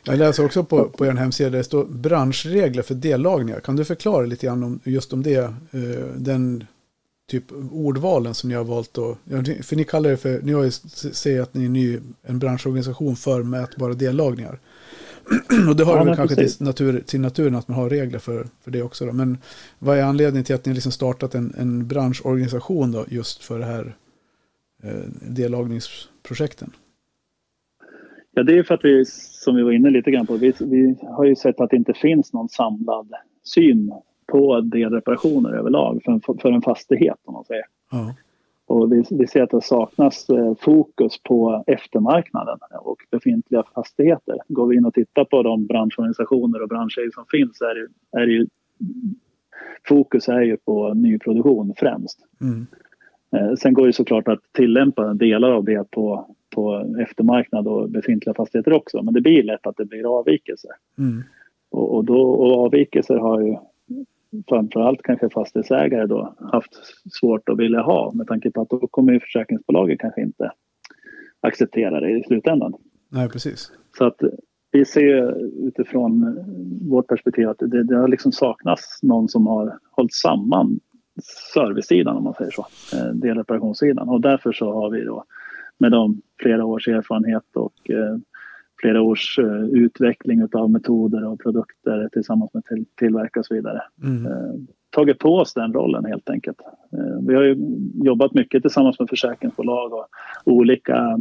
Jag 0.04 0.20
läser 0.20 0.46
också 0.46 0.64
på, 0.64 0.84
på 0.90 1.06
er 1.06 1.12
hemsida, 1.12 1.50
det 1.50 1.64
står 1.64 1.86
branschregler 1.86 2.84
för 2.84 2.96
dellagningar. 2.96 3.60
Kan 3.60 3.76
du 3.76 3.86
förklara 3.86 4.26
lite 4.26 4.46
grann 4.46 4.64
om 4.64 4.80
just 4.84 5.14
om 5.14 5.24
det, 5.24 5.44
eh, 5.44 5.52
den 6.18 6.64
typ 7.32 7.52
ordvalen 7.72 8.34
som 8.34 8.50
ni 8.50 8.56
har 8.56 8.64
valt 8.64 8.94
då? 8.94 9.18
För 9.64 9.76
ni 9.76 9.84
kallar 9.84 10.10
det 10.10 10.18
för, 10.18 10.42
ni 10.42 10.54
har 10.54 10.64
ju, 10.64 10.72
säger 10.72 11.42
att 11.42 11.54
ni 11.54 11.66
är 11.66 11.70
ny, 11.70 12.00
en 12.24 12.40
branschorganisation 12.40 13.16
för 13.16 13.44
mätbara 13.44 13.94
dellagningar. 13.94 14.60
och 15.70 15.76
det 15.76 15.84
har 15.84 15.98
ja, 15.98 16.04
väl 16.04 16.16
kanske 16.16 16.36
till, 16.36 16.66
natur, 16.66 17.04
till 17.06 17.22
naturen 17.22 17.56
att 17.56 17.68
man 17.68 17.78
har 17.78 17.90
regler 17.90 18.20
för, 18.20 18.48
för 18.64 18.72
det 18.72 18.82
också. 18.82 19.06
Då. 19.06 19.14
Men 19.14 19.38
vad 19.80 19.98
är 19.98 20.04
anledningen 20.04 20.44
till 20.44 20.56
att 20.56 20.66
ni 20.66 20.74
liksom 20.74 20.92
startat 20.92 21.36
en, 21.36 21.54
en 21.58 21.88
branschorganisation 21.88 22.92
då 22.92 23.06
just 23.08 23.44
för 23.44 23.60
det 23.60 23.66
här 23.66 23.96
eh, 24.84 24.92
dellagningsprojekten? 25.22 26.72
Ja, 28.34 28.44
det 28.44 28.58
är 28.58 28.64
för 28.64 28.74
att 28.74 28.86
vi, 28.86 29.06
som 29.06 29.56
vi 29.56 29.64
var 29.64 29.72
inne 29.72 29.90
lite 29.90 30.12
grann 30.12 30.28
på, 30.28 30.38
vi, 30.38 30.54
vi 30.60 30.96
har 31.02 31.26
ju 31.26 31.36
sett 31.36 31.62
att 31.62 31.70
det 31.70 31.78
inte 31.78 31.94
finns 31.94 32.34
någon 32.34 32.50
samlad 32.50 33.12
syn 33.44 33.92
på 34.32 34.62
delreparationer 34.62 35.54
överlag 35.54 36.02
för 36.06 36.12
en, 36.12 36.22
för 36.22 36.52
en 36.52 36.62
fastighet 36.62 37.18
om 37.26 37.34
man 37.34 37.46
säger. 37.46 37.66
Ja. 37.92 38.14
Och 38.66 38.92
vi, 38.92 39.04
vi 39.10 39.28
ser 39.28 39.44
att 39.44 39.50
det 39.50 39.62
saknas 39.62 40.30
eh, 40.30 40.54
fokus 40.60 41.24
på 41.24 41.64
eftermarknaden 41.68 42.58
och 42.82 42.98
befintliga 43.12 43.64
fastigheter. 43.76 44.38
Går 44.48 44.68
vi 44.68 44.76
in 44.76 44.86
och 44.86 44.94
tittar 44.94 45.26
på 45.26 45.44
de 45.44 45.66
branschorganisationer 45.66 46.62
och 46.62 46.70
branscher 46.70 47.12
som 47.14 47.26
finns 47.32 47.62
är 47.62 47.76
det, 47.76 47.88
är 48.22 48.26
det 48.26 48.32
ju, 48.32 48.48
fokus 49.88 50.28
är 50.30 50.42
ju 50.42 50.58
på 50.58 50.94
nyproduktion 50.94 51.74
främst. 51.78 52.20
Mm. 52.42 52.68
Eh, 53.36 53.56
sen 53.56 53.74
går 53.74 53.88
det 53.88 53.94
såklart 53.94 54.28
att 54.28 54.40
tillämpa 54.52 55.14
delar 55.14 55.52
av 55.52 55.64
det 55.64 55.92
på, 55.92 56.36
på 56.56 56.96
eftermarknad 57.00 57.68
och 57.68 57.90
befintliga 57.90 58.34
fastigheter 58.34 58.74
också 58.74 59.04
men 59.04 59.14
det 59.14 59.22
blir 59.22 59.44
lätt 59.44 59.68
att 59.68 59.78
det 59.78 59.86
blir 59.86 60.20
avvikelser. 60.20 60.72
Mm. 60.98 61.24
Och, 61.72 61.96
och, 61.96 62.06
då, 62.06 62.22
och 62.22 62.66
avvikelser 62.66 63.18
har 63.18 63.42
ju 63.42 63.58
framförallt 64.50 65.02
kanske 65.02 65.30
fastighetsägare 65.30 66.06
då 66.06 66.36
haft 66.52 66.72
svårt 67.12 67.50
att 67.50 67.60
vilja 67.60 67.82
ha 67.82 68.12
med 68.14 68.28
tanke 68.28 68.52
på 68.52 68.62
att 68.62 68.70
då 68.70 68.88
kommer 68.88 69.14
ju 69.14 69.20
försäkringsbolaget 69.20 70.00
kanske 70.00 70.22
inte 70.22 70.52
acceptera 71.42 72.00
det 72.00 72.10
i 72.10 72.24
slutändan. 72.24 72.74
Nej, 73.10 73.30
precis. 73.30 73.72
Så 73.98 74.06
att 74.06 74.22
vi 74.72 74.86
ser 74.86 75.38
utifrån 75.68 76.38
vårt 76.90 77.08
perspektiv 77.08 77.50
att 77.50 77.58
det, 77.60 77.84
det 77.84 77.98
har 77.98 78.08
liksom 78.08 78.32
saknats 78.32 79.04
någon 79.04 79.30
som 79.30 79.48
har 79.48 79.80
hållit 79.92 80.14
samman 80.14 80.80
servicesidan 81.54 82.18
om 82.18 82.24
man 82.24 82.34
säger 82.34 82.52
så, 82.52 82.68
eh, 82.94 83.14
delreparationssidan 83.14 84.10
och 84.10 84.22
därför 84.22 84.52
så 84.52 84.74
har 84.74 84.90
vi 84.90 85.04
då 85.04 85.24
med 85.78 85.92
de 85.92 86.22
flera 86.42 86.66
års 86.66 86.88
erfarenhet 86.88 87.56
och 87.56 87.90
eh, 87.90 88.18
flera 88.82 89.02
års 89.02 89.40
uh, 89.40 89.64
utveckling 89.64 90.48
av 90.54 90.72
metoder 90.72 91.28
och 91.28 91.40
produkter 91.40 92.10
tillsammans 92.12 92.54
med 92.54 92.66
till, 92.66 92.86
tillverkare 92.96 93.40
och 93.40 93.46
så 93.46 93.54
vidare. 93.54 93.82
Mm. 94.04 94.26
Uh, 94.26 94.54
tagit 94.90 95.20
på 95.20 95.36
oss 95.36 95.54
den 95.54 95.74
rollen 95.74 96.06
helt 96.06 96.30
enkelt. 96.30 96.58
Uh, 96.98 97.28
vi 97.28 97.36
har 97.36 97.44
ju 97.44 97.58
jobbat 98.04 98.34
mycket 98.34 98.62
tillsammans 98.62 99.00
med 99.00 99.10
försäkringsbolag 99.10 99.94
och 99.94 100.08
olika 100.46 101.20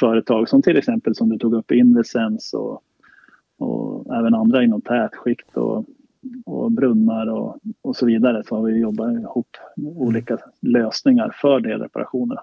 företag 0.00 0.48
som 0.48 0.62
till 0.62 0.76
exempel 0.76 1.14
som 1.14 1.28
du 1.28 1.38
tog 1.38 1.54
upp 1.54 1.72
Invisens 1.72 2.54
och, 2.54 2.82
och 3.58 4.16
även 4.16 4.34
andra 4.34 4.64
inom 4.64 4.80
tätskikt 4.80 5.56
och, 5.56 5.86
och 6.46 6.72
brunnar 6.72 7.26
och, 7.26 7.58
och 7.82 7.96
så 7.96 8.06
vidare 8.06 8.42
så 8.48 8.56
har 8.56 8.62
vi 8.62 8.78
jobbat 8.78 9.12
ihop 9.12 9.56
olika 9.76 10.38
lösningar 10.60 11.36
för 11.40 11.60
delreparationerna. 11.60 12.42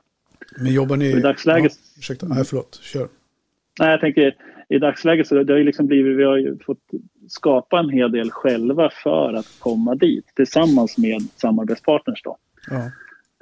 Men 0.57 0.73
jobbar 0.73 0.97
ni... 0.97 1.05
I 1.05 1.21
dagsläget... 1.21 1.71
Ja, 1.71 1.99
ursäkta, 1.99 2.27
nej 2.27 2.43
förlåt, 2.45 2.79
kör. 2.81 3.07
Nej, 3.79 3.91
jag 3.91 4.01
tänker 4.01 4.35
i 4.69 4.79
dagsläget 4.79 5.27
så 5.27 5.43
det 5.43 5.53
har 5.53 5.57
ju 5.57 5.63
liksom 5.63 5.87
blivit, 5.87 6.17
vi 6.17 6.23
har 6.23 6.63
fått 6.65 6.83
skapa 7.27 7.79
en 7.79 7.89
hel 7.89 8.11
del 8.11 8.31
själva 8.31 8.89
för 9.03 9.33
att 9.33 9.59
komma 9.59 9.95
dit 9.95 10.25
tillsammans 10.35 10.97
med 10.97 11.21
samarbetspartners 11.21 12.21
då. 12.23 12.37
Ja. 12.69 12.91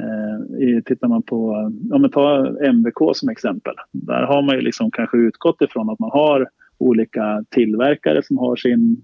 Eh, 0.04 0.84
tittar 0.84 1.08
man 1.08 1.22
på, 1.22 1.50
om 1.94 2.02
man 2.02 2.12
tar 2.12 2.64
MVK 2.64 3.16
som 3.16 3.30
exempel, 3.30 3.74
där 3.92 4.24
har 4.24 4.42
man 4.42 4.56
ju 4.56 4.62
liksom 4.62 4.92
kanske 4.92 5.18
utgått 5.18 5.62
ifrån 5.62 5.90
att 5.90 6.00
man 6.00 6.12
har 6.12 6.50
olika 6.78 7.44
tillverkare 7.50 8.24
som 8.24 8.38
har 8.38 8.56
sin 8.56 9.02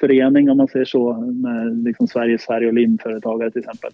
förening 0.00 0.50
om 0.50 0.56
man 0.56 0.68
säger 0.68 0.84
så, 0.84 1.12
med 1.12 1.84
liksom 1.84 2.06
Sveriges 2.06 2.46
färg 2.46 2.66
och 2.66 2.74
limföretagare 2.74 3.50
till 3.50 3.60
exempel. 3.60 3.90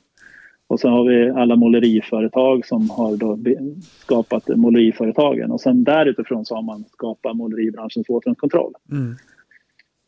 Och 0.70 0.80
sen 0.80 0.90
har 0.90 1.04
vi 1.04 1.30
alla 1.30 1.56
måleriföretag 1.56 2.66
som 2.66 2.90
har 2.90 3.16
då 3.16 3.38
skapat 4.02 4.48
måleriföretagen 4.48 5.50
och 5.50 5.60
sen 5.60 5.84
därutifrån 5.84 6.44
så 6.44 6.54
har 6.54 6.62
man 6.62 6.84
skapat 6.84 7.36
måleribranschens 7.36 8.08
återvinningskontroll. 8.08 8.72
Mm. 8.90 9.10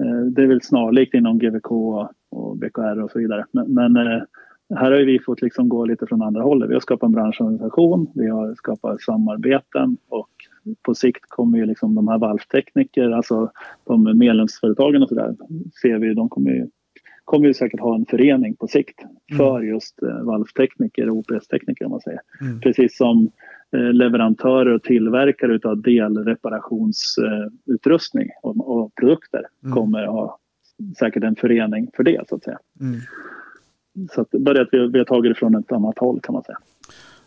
Eh, 0.03 0.27
det 0.27 0.43
är 0.43 0.47
väl 0.47 0.63
snarlikt 0.63 1.15
inom 1.15 1.39
GVK 1.39 1.71
och 2.31 2.57
BKR 2.57 3.03
och 3.03 3.11
så 3.11 3.19
vidare. 3.19 3.45
Men, 3.53 3.75
men 3.75 3.97
eh, 3.97 4.23
här 4.75 4.91
har 4.91 4.99
vi 4.99 5.19
fått 5.19 5.43
liksom 5.43 5.69
gå 5.69 5.85
lite 5.85 6.07
från 6.07 6.23
andra 6.23 6.43
hållet. 6.43 6.71
Vi 6.71 6.75
har 6.75 6.81
skapat 6.81 7.07
en 7.07 7.13
branschorganisation, 7.13 8.07
vi 8.15 8.29
har 8.29 8.55
skapat 8.55 9.01
samarbeten 9.01 9.97
och 10.09 10.31
på 10.83 10.95
sikt 10.95 11.25
kommer 11.29 11.59
ju 11.59 11.67
liksom 11.67 11.95
de 11.95 12.09
här 12.09 12.19
valvtekniker, 12.19 13.11
alltså 13.11 13.51
de 13.85 14.19
medlemsföretagen 14.19 15.03
och 15.03 15.09
så 15.09 15.15
där, 15.15 15.37
ser 15.83 15.99
vi, 15.99 16.15
de 16.15 16.29
kommer 16.29 16.51
ju 16.51 16.69
kommer 17.25 17.49
vi 17.49 17.55
säkert 17.55 17.81
ha 17.81 17.95
en 17.95 18.07
förening 18.07 18.57
på 18.57 18.67
sikt 18.67 19.03
mm. 19.03 19.17
för 19.39 19.63
just 19.63 20.03
eh, 20.03 20.23
valvtekniker 20.23 21.11
och 21.11 21.17
OPS-tekniker 21.17 21.85
om 21.85 21.91
man 21.91 22.01
säger. 22.01 22.21
Mm. 22.41 22.61
Precis 22.61 22.97
som 22.97 23.31
eh, 23.77 23.93
leverantörer 23.93 24.75
och 24.75 24.83
tillverkare 24.83 25.61
av 25.65 25.83
delreparationsutrustning 25.83 28.29
och, 28.43 28.71
och 28.71 28.95
produkter 28.95 29.47
mm. 29.63 29.75
kommer 29.75 30.07
ha 30.07 30.39
säkert 30.99 31.25
en 31.25 31.37
förening 31.37 31.91
för 31.97 32.03
det 32.03 32.29
så 32.29 32.35
att 32.35 32.45
säga. 32.45 32.59
Mm. 32.81 33.01
Så 34.11 34.21
att, 34.21 34.31
bara 34.31 34.63
att 34.63 34.69
vi, 34.73 34.87
vi 34.87 34.99
har 34.99 35.05
tagit 35.05 35.31
det 35.31 35.35
från 35.39 35.55
ett 35.55 35.73
annat 35.73 35.99
håll 35.99 36.21
kan 36.21 36.33
man 36.33 36.43
säga. 36.43 36.59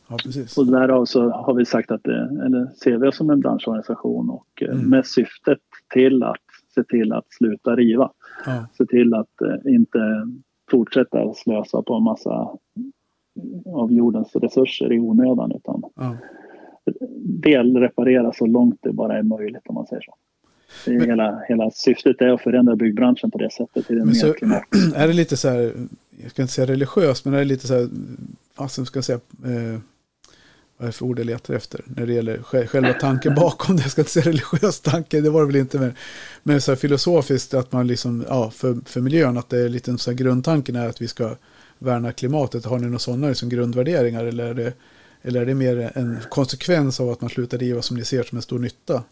Ja, 0.07 0.17
precis. 0.23 0.57
Och 0.57 0.67
därav 0.67 1.05
så 1.05 1.29
har 1.29 1.53
vi 1.53 1.65
sagt 1.65 1.91
att 1.91 2.03
det, 2.03 2.29
eller 2.45 2.67
ser 2.83 2.97
vi 2.97 3.07
oss 3.07 3.17
som 3.17 3.29
en 3.29 3.39
branschorganisation 3.39 4.29
och 4.29 4.47
eh, 4.61 4.69
mm. 4.69 4.89
med 4.89 5.05
syftet 5.05 5.59
till 5.93 6.23
att 6.23 6.44
se 6.75 6.83
till 6.83 7.13
att 7.13 7.25
sluta 7.29 7.75
riva. 7.75 8.11
Ja. 8.45 8.65
Se 8.77 8.85
till 8.85 9.13
att 9.13 9.41
eh, 9.41 9.73
inte 9.73 9.99
fortsätta 10.71 11.33
slösa 11.33 11.81
på 11.81 11.93
en 11.93 12.03
massa 12.03 12.57
av 13.65 13.91
jordens 13.91 14.35
resurser 14.35 14.93
i 14.93 14.99
onödan 14.99 15.51
utan 15.51 15.83
ja. 15.95 16.17
delreparera 17.43 18.33
så 18.33 18.45
långt 18.45 18.79
det 18.81 18.93
bara 18.93 19.17
är 19.17 19.23
möjligt 19.23 19.61
om 19.65 19.75
man 19.75 19.87
säger 19.87 20.01
så. 20.01 20.15
Men, 20.87 21.01
hela, 21.01 21.41
hela 21.47 21.71
syftet 21.71 22.21
är 22.21 22.27
att 22.27 22.41
förändra 22.41 22.75
byggbranschen 22.75 23.31
på 23.31 23.37
det 23.37 23.51
sättet. 23.51 23.87
Till 23.87 23.95
men 23.95 24.15
så, 24.15 24.27
är 24.95 25.07
det 25.07 25.13
lite 25.13 25.37
så 25.37 25.49
här, 25.49 25.71
jag 26.21 26.31
ska 26.31 26.41
inte 26.41 26.53
säga 26.53 26.67
religiöst, 26.67 27.25
men 27.25 27.33
är 27.33 27.37
det 27.37 27.45
lite 27.45 27.67
så 27.67 27.73
här, 27.73 27.87
vad 28.57 28.71
ska 28.71 28.97
jag 28.97 29.03
säga, 29.03 29.19
eh, 29.45 29.79
vad 30.77 30.85
är 30.85 30.91
det 30.91 30.97
för 30.97 31.05
ord 31.05 31.19
jag 31.19 31.25
letar 31.25 31.53
efter 31.53 31.81
när 31.85 32.05
det 32.05 32.13
gäller 32.13 32.37
själva 32.67 32.93
tanken 32.93 33.35
bakom 33.35 33.75
det. 33.75 33.81
Jag 33.81 33.91
ska 33.91 34.01
inte 34.01 34.11
säga 34.11 34.25
religiös 34.25 34.79
tanke, 34.79 35.21
det 35.21 35.29
var 35.29 35.41
det 35.41 35.47
väl 35.47 35.55
inte. 35.55 35.79
Men, 35.79 35.93
men 36.43 36.61
så 36.61 36.71
här 36.71 36.75
filosofiskt 36.75 37.53
att 37.53 37.71
man 37.71 37.87
liksom, 37.87 38.25
ja, 38.27 38.49
för, 38.49 38.75
för 38.85 39.01
miljön, 39.01 39.37
att 39.37 39.49
det 39.49 39.59
är 39.59 39.69
lite 39.69 39.97
så 39.97 40.11
här 40.11 40.17
grundtanken 40.17 40.75
är 40.75 40.87
att 40.87 41.01
vi 41.01 41.07
ska 41.07 41.35
värna 41.79 42.11
klimatet. 42.11 42.65
Har 42.65 42.79
ni 42.79 42.85
några 42.85 42.99
sådana 42.99 43.27
liksom 43.27 43.49
grundvärderingar 43.49 44.25
eller 44.25 44.45
är, 44.45 44.53
det, 44.53 44.73
eller 45.21 45.41
är 45.41 45.45
det 45.45 45.55
mer 45.55 45.91
en 45.95 46.17
konsekvens 46.29 46.99
av 46.99 47.09
att 47.09 47.21
man 47.21 47.29
slutar 47.29 47.57
driva 47.57 47.81
som 47.81 47.97
ni 47.97 48.05
ser 48.05 48.23
som 48.23 48.35
en 48.35 48.41
stor 48.41 48.59
nytta? 48.59 49.03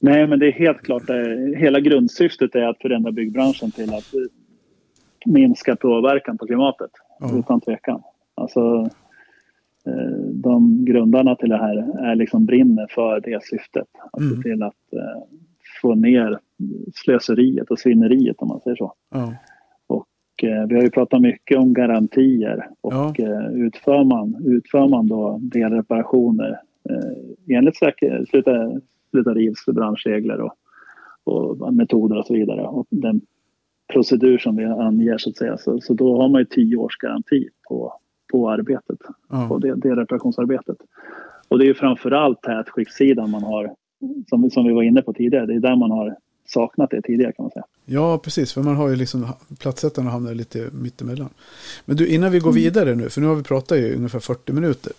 Nej, 0.00 0.26
men 0.26 0.38
det 0.38 0.46
är 0.46 0.52
helt 0.52 0.82
klart, 0.82 1.02
hela 1.56 1.80
grundsyftet 1.80 2.54
är 2.54 2.68
att 2.68 2.78
förändra 2.78 3.12
byggbranschen 3.12 3.70
till 3.70 3.94
att 3.94 4.14
minska 5.26 5.76
påverkan 5.76 6.38
på 6.38 6.46
klimatet. 6.46 6.90
Mm. 7.22 7.38
Utan 7.38 7.60
tvekan. 7.60 8.02
Alltså, 8.34 8.60
eh, 8.60 8.88
de 10.32 10.84
grundarna 10.84 11.36
till 11.36 11.48
det 11.48 11.56
här 11.56 11.76
är 12.10 12.16
liksom 12.16 12.46
brinner 12.46 12.86
för 12.90 13.20
det 13.20 13.44
syftet. 13.44 13.86
Att 14.12 14.20
mm. 14.20 14.36
se 14.36 14.42
till 14.42 14.62
att 14.62 14.92
eh, 14.92 15.22
få 15.82 15.94
ner 15.94 16.38
slöseriet 16.94 17.70
och 17.70 17.78
svinneriet 17.78 18.36
om 18.38 18.48
man 18.48 18.60
säger 18.60 18.76
så. 18.76 18.92
Mm. 19.14 19.28
Och 19.86 20.44
eh, 20.44 20.66
vi 20.66 20.74
har 20.74 20.82
ju 20.82 20.90
pratat 20.90 21.20
mycket 21.20 21.58
om 21.58 21.74
garantier 21.74 22.68
och 22.80 22.92
ja. 22.92 23.14
eh, 23.18 23.52
utför, 23.54 24.04
man, 24.04 24.44
utför 24.44 24.88
man 24.88 25.08
då 25.08 25.38
delreparationer 25.42 26.60
eh, 26.90 27.56
enligt 27.56 27.76
sluta, 28.28 28.80
sluta 29.10 29.34
rivs 29.34 29.66
branschregler 29.66 30.40
och, 30.40 30.52
och 31.24 31.74
metoder 31.74 32.18
och 32.18 32.26
så 32.26 32.34
vidare 32.34 32.60
och 32.60 32.86
den 32.90 33.20
procedur 33.92 34.38
som 34.38 34.56
vi 34.56 34.64
anger 34.64 35.18
så 35.18 35.30
att 35.30 35.36
säga 35.36 35.56
så, 35.58 35.80
så 35.80 35.94
då 35.94 36.22
har 36.22 36.28
man 36.28 36.40
ju 36.40 36.44
tio 36.44 36.76
års 36.76 36.96
garanti 36.96 37.48
på, 37.68 37.92
på 38.32 38.50
arbetet, 38.50 38.98
ja. 39.28 39.48
på 39.48 39.58
det, 39.58 39.74
det 39.74 39.96
reparationsarbetet. 39.96 40.76
Och 41.48 41.58
det 41.58 41.64
är 41.64 41.66
ju 41.66 41.74
framförallt 41.74 42.42
tätskiktssidan 42.42 43.30
man 43.30 43.42
har, 43.42 43.74
som, 44.28 44.50
som 44.50 44.64
vi 44.66 44.72
var 44.72 44.82
inne 44.82 45.02
på 45.02 45.12
tidigare, 45.12 45.46
det 45.46 45.54
är 45.54 45.60
där 45.60 45.76
man 45.76 45.90
har 45.90 46.16
saknat 46.48 46.90
det 46.90 47.02
tidigare 47.02 47.32
kan 47.32 47.42
man 47.42 47.50
säga. 47.50 47.64
Ja, 47.84 48.18
precis. 48.18 48.52
För 48.52 48.62
man 48.62 48.76
har 48.76 48.88
ju 48.88 48.96
liksom 48.96 49.26
platsättarna 49.58 50.10
hamnar 50.10 50.34
lite 50.34 50.68
mittemellan. 50.72 51.28
Men 51.84 51.96
du, 51.96 52.06
innan 52.08 52.32
vi 52.32 52.38
går 52.38 52.50
mm. 52.50 52.62
vidare 52.62 52.94
nu, 52.94 53.08
för 53.08 53.20
nu 53.20 53.26
har 53.26 53.34
vi 53.34 53.42
pratat 53.42 53.78
i 53.78 53.94
ungefär 53.94 54.20
40 54.20 54.52
minuter. 54.52 54.92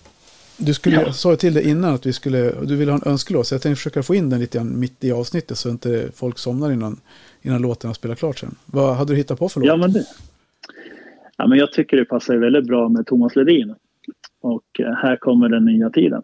Du 0.57 0.73
skulle, 0.73 1.01
ja. 1.01 1.13
sa 1.13 1.35
till 1.35 1.53
dig 1.53 1.69
innan 1.69 1.93
att 1.93 2.05
vi 2.05 2.13
skulle, 2.13 2.51
du 2.51 2.75
ville 2.75 2.91
ha 2.91 2.99
en 3.05 3.11
önskelåt, 3.11 3.47
så 3.47 3.55
jag 3.55 3.61
tänkte 3.61 3.77
försöka 3.77 4.03
få 4.03 4.15
in 4.15 4.29
den 4.29 4.39
lite 4.39 4.57
grann 4.57 4.79
mitt 4.79 5.03
i 5.03 5.11
avsnittet 5.11 5.57
så 5.57 5.69
inte 5.69 6.09
folk 6.15 6.37
somnar 6.37 6.71
innan, 6.71 6.99
innan 7.41 7.61
låten 7.61 7.87
har 7.87 7.93
spelat 7.93 8.19
klart 8.19 8.39
sen. 8.39 8.55
Vad 8.65 8.95
hade 8.95 9.13
du 9.13 9.17
hittat 9.17 9.39
på 9.39 9.49
för 9.49 9.59
låt? 9.59 9.67
Ja, 9.67 9.77
men 9.77 9.93
det, 9.93 10.05
ja, 11.37 11.47
men 11.47 11.57
jag 11.57 11.71
tycker 11.71 11.97
det 11.97 12.05
passar 12.05 12.35
väldigt 12.35 12.67
bra 12.67 12.89
med 12.89 13.05
Thomas 13.05 13.35
Ledin. 13.35 13.75
Och 14.41 14.79
eh, 14.79 14.93
här 14.93 15.17
kommer 15.17 15.49
den 15.49 15.65
nya 15.65 15.89
tiden. 15.89 16.21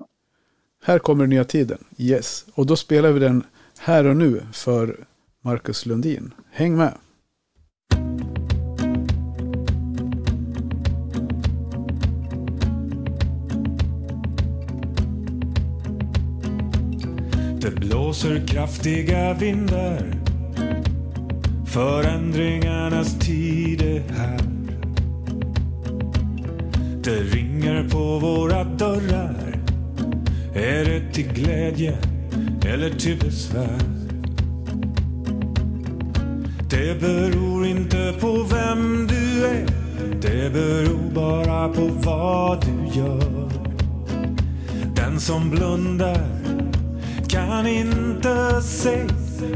Här 0.84 1.00
kommer 1.00 1.24
den 1.24 1.30
nya 1.30 1.44
tiden, 1.44 1.78
yes. 1.98 2.46
Och 2.56 2.66
då 2.66 2.76
spelar 2.76 3.12
vi 3.12 3.20
den 3.20 3.44
här 3.80 4.08
och 4.08 4.18
nu 4.18 4.42
för 4.54 4.96
Marcus 5.42 5.86
Lundin. 5.86 6.34
Häng 6.52 6.78
med! 6.78 6.94
Det 17.62 17.72
blåser 17.80 18.48
kraftiga 18.48 19.34
vindar 19.34 20.24
Förändringarnas 21.74 23.20
tid 23.20 23.82
är 23.82 24.00
här 24.14 24.63
det 27.04 27.20
ringer 27.20 27.90
på 27.90 28.20
våra 28.20 28.64
dörrar. 28.64 29.60
Är 30.54 30.86
det 30.86 31.14
till 31.14 31.34
glädje 31.34 31.98
eller 32.66 32.90
till 32.90 33.20
besvär? 33.20 33.80
Det 36.70 37.02
beror 37.02 37.66
inte 37.66 38.14
på 38.20 38.44
vem 38.44 39.08
du 39.08 39.46
är. 39.46 39.66
Det 40.22 40.54
beror 40.54 41.14
bara 41.14 41.70
på 41.70 41.88
vad 41.88 42.66
du 42.66 43.00
gör. 43.00 43.50
Den 44.96 45.20
som 45.20 45.50
blundar 45.50 46.28
kan 47.28 47.68
inte 47.68 48.62
se 48.62 49.02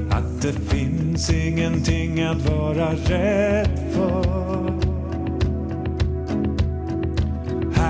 att 0.09 0.41
det 0.41 0.53
finns 0.53 1.29
ingenting 1.29 2.21
att 2.23 2.49
vara 2.49 2.93
rädd 2.93 3.79
för. 3.93 4.86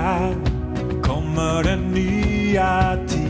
Här 0.08 0.34
kommer 1.02 1.62
den 1.62 1.80
nya 1.92 2.96
tiden 3.08 3.28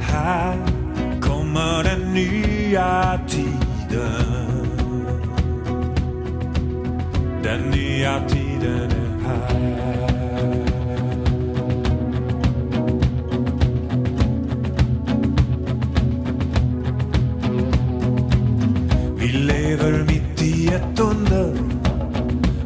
här 0.00 0.56
kommer 1.20 1.84
den 1.84 2.14
nya 2.14 3.20
tiden. 3.28 4.68
Den 7.42 7.70
nya 7.70 8.20
tiden 8.28 8.90
är 8.90 9.28
här. 9.28 10.17
Ett 20.78 21.00
under 21.00 21.54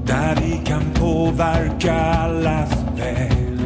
där 0.07 0.39
vi 0.41 0.61
kan 0.65 0.83
påverka 0.95 1.95
allas 1.95 2.71
väl. 2.97 3.59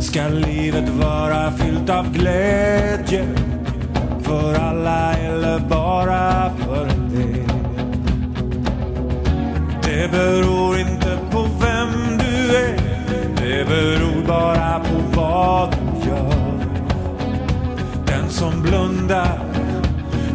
ska 0.00 0.28
livet 0.28 0.88
vara 0.88 1.52
fyllt 1.52 1.90
av 1.90 2.12
glädje 2.12 3.26
för 4.22 4.54
alla 4.54 5.14
eller 5.14 5.58
bara 5.58 6.50
för 6.58 6.86
en 6.86 7.14
del. 7.14 7.48
Det 9.82 10.10
beror 10.10 10.78
inte 10.78 11.18
på 11.30 11.42
vem 11.60 12.18
du 12.18 12.56
är, 12.56 12.76
det 13.36 13.68
beror 13.68 14.26
bara 14.26 14.80
på 14.80 15.20
vad 15.20 15.70
du 15.70 16.08
gör. 16.08 16.34
Den 18.06 18.30
som 18.30 18.62
blundar 18.62 19.38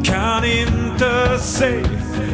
kan 0.03 0.45
inte 0.45 0.84
se 1.39 1.83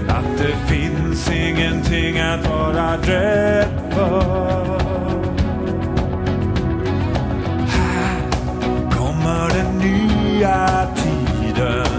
att 0.07 0.37
det 0.37 0.55
finns 0.75 1.29
ingenting 1.29 2.19
att 2.19 2.49
vara 2.49 2.97
rädd 2.97 3.67
för. 3.91 4.79
Här 7.67 8.21
kommer 8.91 9.49
den 9.49 9.77
nya 9.77 10.87
tiden. 10.95 11.90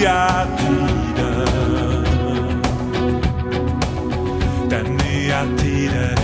Nya 0.00 0.40
tiden. 5.56 6.19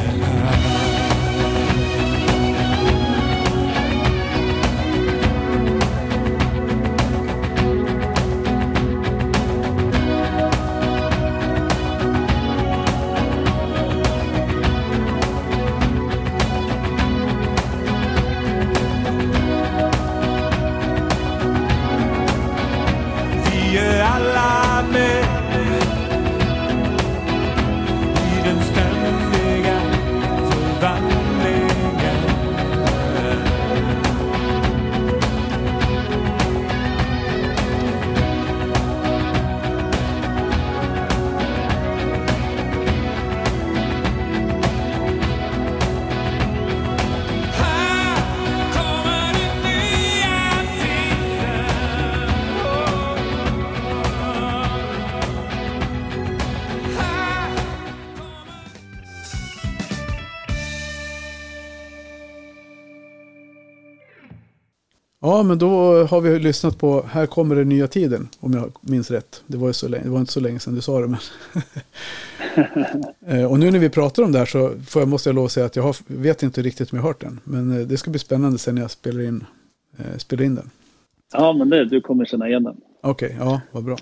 Men 65.46 65.58
då 65.58 66.02
har 66.04 66.20
vi 66.20 66.38
lyssnat 66.38 66.78
på 66.78 67.02
Här 67.02 67.26
kommer 67.26 67.56
den 67.56 67.68
nya 67.68 67.86
tiden, 67.86 68.28
om 68.40 68.52
jag 68.52 68.72
minns 68.80 69.10
rätt. 69.10 69.42
Det 69.46 69.56
var, 69.56 69.72
så 69.72 69.88
länge, 69.88 70.04
det 70.04 70.10
var 70.10 70.20
inte 70.20 70.32
så 70.32 70.40
länge 70.40 70.58
sedan 70.58 70.74
du 70.74 70.80
sa 70.80 71.00
det. 71.00 71.06
Men 71.06 71.20
eh, 73.40 73.50
och 73.50 73.58
nu 73.58 73.70
när 73.70 73.78
vi 73.78 73.90
pratar 73.90 74.22
om 74.22 74.32
det 74.32 74.38
här 74.38 74.46
så 74.46 74.70
får 74.86 75.02
jag, 75.02 75.08
måste 75.08 75.28
jag 75.28 75.34
lov 75.34 75.44
att 75.44 75.52
säga 75.52 75.66
att 75.66 75.76
jag 75.76 75.82
har, 75.82 75.96
vet 76.06 76.42
inte 76.42 76.62
riktigt 76.62 76.92
om 76.92 76.96
jag 76.96 77.02
har 77.02 77.10
hört 77.10 77.20
den. 77.20 77.40
Men 77.44 77.80
eh, 77.80 77.86
det 77.86 77.96
ska 77.96 78.10
bli 78.10 78.20
spännande 78.20 78.58
sen 78.58 78.74
när 78.74 78.82
jag 78.82 78.90
spelar 78.90 79.20
in 79.22 79.44
eh, 79.98 80.16
spela 80.16 80.44
in 80.44 80.54
den. 80.54 80.70
Ja, 81.32 81.52
men 81.52 81.70
det, 81.70 81.84
du 81.84 82.00
kommer 82.00 82.24
känna 82.24 82.48
igen 82.48 82.62
den. 82.62 82.76
Okej, 83.00 83.26
okay, 83.26 83.38
ja, 83.46 83.60
vad 83.72 83.84
bra. 83.84 83.96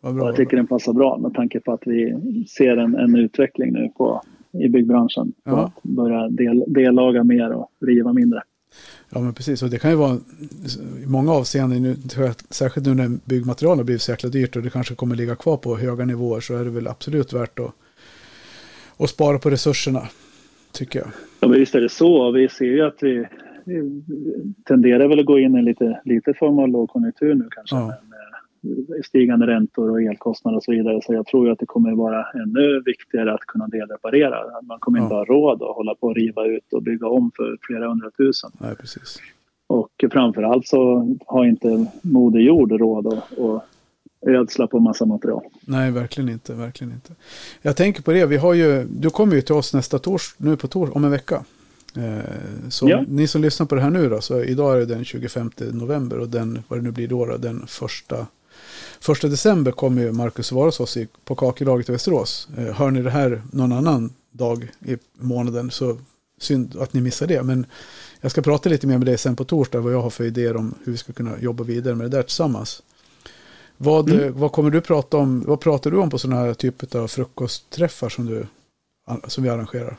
Vad 0.00 0.14
bra 0.14 0.26
jag 0.26 0.36
tycker 0.36 0.56
den 0.56 0.66
passar 0.66 0.92
bra 0.92 1.18
med 1.18 1.34
tanke 1.34 1.60
på 1.60 1.72
att 1.72 1.82
vi 1.86 2.14
ser 2.48 2.76
en, 2.76 2.94
en 2.94 3.16
utveckling 3.16 3.72
nu 3.72 3.90
på, 3.96 4.22
i 4.52 4.68
byggbranschen. 4.68 5.32
Ja. 5.44 5.64
Att 5.64 5.82
börja 5.82 6.28
del, 6.28 6.64
dellaga 6.66 7.24
mer 7.24 7.52
och 7.52 7.70
riva 7.80 8.12
mindre. 8.12 8.42
Ja, 9.10 9.20
men 9.20 9.34
precis. 9.34 9.62
Och 9.62 9.70
det 9.70 9.78
kan 9.78 9.90
ju 9.90 9.96
vara 9.96 10.18
i 11.02 11.06
många 11.06 11.32
avseenden, 11.32 11.82
nu, 11.82 11.96
särskilt 12.50 12.86
nu 12.86 12.94
när 12.94 13.08
byggmaterial 13.24 13.76
har 13.76 13.84
blivit 13.84 14.02
så 14.02 14.10
jäkla 14.10 14.28
dyrt 14.28 14.56
och 14.56 14.62
det 14.62 14.70
kanske 14.70 14.94
kommer 14.94 15.16
ligga 15.16 15.36
kvar 15.36 15.56
på 15.56 15.76
höga 15.76 16.04
nivåer 16.04 16.40
så 16.40 16.56
är 16.56 16.64
det 16.64 16.70
väl 16.70 16.88
absolut 16.88 17.32
värt 17.32 17.58
att, 17.58 17.72
att 18.96 19.10
spara 19.10 19.38
på 19.38 19.50
resurserna, 19.50 20.08
tycker 20.72 20.98
jag. 20.98 21.08
Ja, 21.40 21.48
men 21.48 21.58
visst 21.58 21.74
är 21.74 21.80
det 21.80 21.88
så. 21.88 22.30
Vi 22.30 22.48
ser 22.48 22.64
ju 22.64 22.82
att 22.82 22.98
vi, 23.00 23.26
vi 23.64 24.02
tenderar 24.64 25.08
väl 25.08 25.20
att 25.20 25.26
gå 25.26 25.38
in 25.38 25.56
i 25.56 25.62
lite, 25.62 26.00
lite 26.04 26.34
form 26.34 26.58
av 26.58 26.68
lågkonjunktur 26.68 27.34
nu 27.34 27.48
kanske. 27.50 27.76
Ja 27.76 27.94
stigande 29.04 29.46
räntor 29.46 29.90
och 29.90 30.02
elkostnader 30.02 30.56
och 30.56 30.64
så 30.64 30.72
vidare. 30.72 31.00
Så 31.02 31.14
jag 31.14 31.26
tror 31.26 31.50
att 31.50 31.58
det 31.58 31.66
kommer 31.66 31.92
vara 31.92 32.26
ännu 32.34 32.82
viktigare 32.84 33.34
att 33.34 33.40
kunna 33.40 33.68
delreparera. 33.68 34.62
Man 34.62 34.78
kommer 34.78 34.98
inte 34.98 35.14
ha 35.14 35.24
råd 35.24 35.62
att 35.62 35.76
hålla 35.76 35.94
på 35.94 36.06
och 36.06 36.16
riva 36.16 36.46
ut 36.46 36.72
och 36.72 36.82
bygga 36.82 37.06
om 37.06 37.30
för 37.36 37.56
flera 37.60 37.88
hundratusen. 37.88 38.50
Nej, 38.60 38.76
precis. 38.76 39.18
Och 39.66 40.04
framförallt 40.12 40.66
så 40.66 41.08
har 41.26 41.44
inte 41.44 41.86
Moder 42.02 42.40
Jord 42.40 42.72
råd 42.72 43.06
att, 43.06 43.38
att 43.38 43.64
ödsla 44.26 44.66
på 44.66 44.80
massa 44.80 45.04
material. 45.04 45.42
Nej, 45.66 45.90
verkligen 45.90 46.28
inte, 46.28 46.54
verkligen 46.54 46.92
inte. 46.92 47.12
Jag 47.62 47.76
tänker 47.76 48.02
på 48.02 48.12
det, 48.12 48.26
vi 48.26 48.36
har 48.36 48.54
ju, 48.54 48.84
du 48.84 49.10
kommer 49.10 49.34
ju 49.34 49.42
till 49.42 49.54
oss 49.54 49.74
nästa 49.74 49.98
tors, 49.98 50.34
nu 50.38 50.56
på 50.56 50.68
tors, 50.68 50.90
om 50.92 51.04
en 51.04 51.10
vecka. 51.10 51.44
Eh, 51.96 52.68
så 52.68 52.88
ja. 52.88 53.04
ni 53.08 53.26
som 53.26 53.42
lyssnar 53.42 53.66
på 53.66 53.74
det 53.74 53.80
här 53.80 53.90
nu 53.90 54.08
då, 54.08 54.20
så 54.20 54.42
idag 54.42 54.74
är 54.74 54.78
det 54.78 54.86
den 54.86 55.04
25 55.04 55.50
november 55.72 56.18
och 56.18 56.28
den, 56.28 56.62
vad 56.68 56.78
det 56.78 56.82
nu 56.82 56.90
blir 56.90 57.08
då, 57.08 57.26
då 57.26 57.36
den 57.36 57.66
första 57.66 58.26
Första 59.00 59.28
december 59.28 59.72
kommer 59.72 60.02
ju 60.02 60.12
Marcus 60.12 60.52
vara 60.52 60.66
hos 60.66 60.80
oss 60.80 60.98
på 61.24 61.34
Kakelaget 61.34 61.88
i 61.88 61.92
Västerås. 61.92 62.48
Eh, 62.58 62.74
hör 62.74 62.90
ni 62.90 63.02
det 63.02 63.10
här 63.10 63.42
någon 63.52 63.72
annan 63.72 64.10
dag 64.30 64.70
i 64.86 64.96
månaden 65.18 65.70
så 65.70 65.96
synd 66.38 66.76
att 66.80 66.92
ni 66.92 67.00
missar 67.00 67.26
det. 67.26 67.42
Men 67.42 67.66
jag 68.20 68.30
ska 68.30 68.42
prata 68.42 68.68
lite 68.68 68.86
mer 68.86 68.98
med 68.98 69.06
dig 69.06 69.18
sen 69.18 69.36
på 69.36 69.44
torsdag 69.44 69.80
vad 69.80 69.92
jag 69.92 70.00
har 70.00 70.10
för 70.10 70.24
idéer 70.24 70.56
om 70.56 70.74
hur 70.84 70.92
vi 70.92 70.98
ska 70.98 71.12
kunna 71.12 71.38
jobba 71.40 71.64
vidare 71.64 71.94
med 71.94 72.10
det 72.10 72.16
där 72.16 72.22
tillsammans. 72.22 72.82
Vad, 73.76 74.10
mm. 74.10 74.38
vad 74.38 74.52
kommer 74.52 74.70
du 74.70 74.80
prata 74.80 75.16
om? 75.16 75.42
Vad 75.46 75.60
pratar 75.60 75.90
du 75.90 75.96
om 75.96 76.10
på 76.10 76.18
sådana 76.18 76.40
här 76.40 76.54
typer 76.54 76.98
av 76.98 77.06
frukostträffar 77.06 78.08
som, 78.08 78.26
du, 78.26 78.46
som 79.26 79.44
vi 79.44 79.50
arrangerar? 79.50 79.96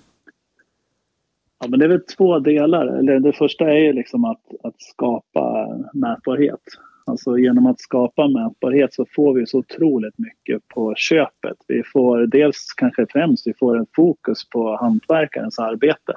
Ja, 1.59 1.68
men 1.68 1.80
det 1.80 1.86
är 1.86 1.89
väl 1.89 2.05
två 2.18 2.39
delar. 2.39 2.88
Eller 2.88 3.20
det 3.20 3.34
första 3.34 3.66
är 3.66 3.78
ju 3.78 3.93
liksom 3.93 4.26
att, 4.26 4.41
att 4.63 4.82
skapa 4.82 5.68
mätbarhet. 5.93 6.61
Alltså 7.08 7.38
genom 7.38 7.66
att 7.66 7.80
skapa 7.80 8.28
mätbarhet 8.28 8.93
så 8.93 9.06
får 9.16 9.34
vi 9.34 9.45
så 9.45 9.58
otroligt 9.58 10.18
mycket 10.18 10.68
på 10.68 10.93
köpet. 10.95 11.58
Vi 11.68 11.84
får 11.84 12.28
dels 12.28 12.74
kanske 12.78 13.06
främst 13.10 13.47
vi 13.47 13.53
får 13.53 13.78
en 13.78 13.86
fokus 13.95 14.49
på 14.49 14.76
hantverkarens 14.76 15.60
arbete. 15.60 16.14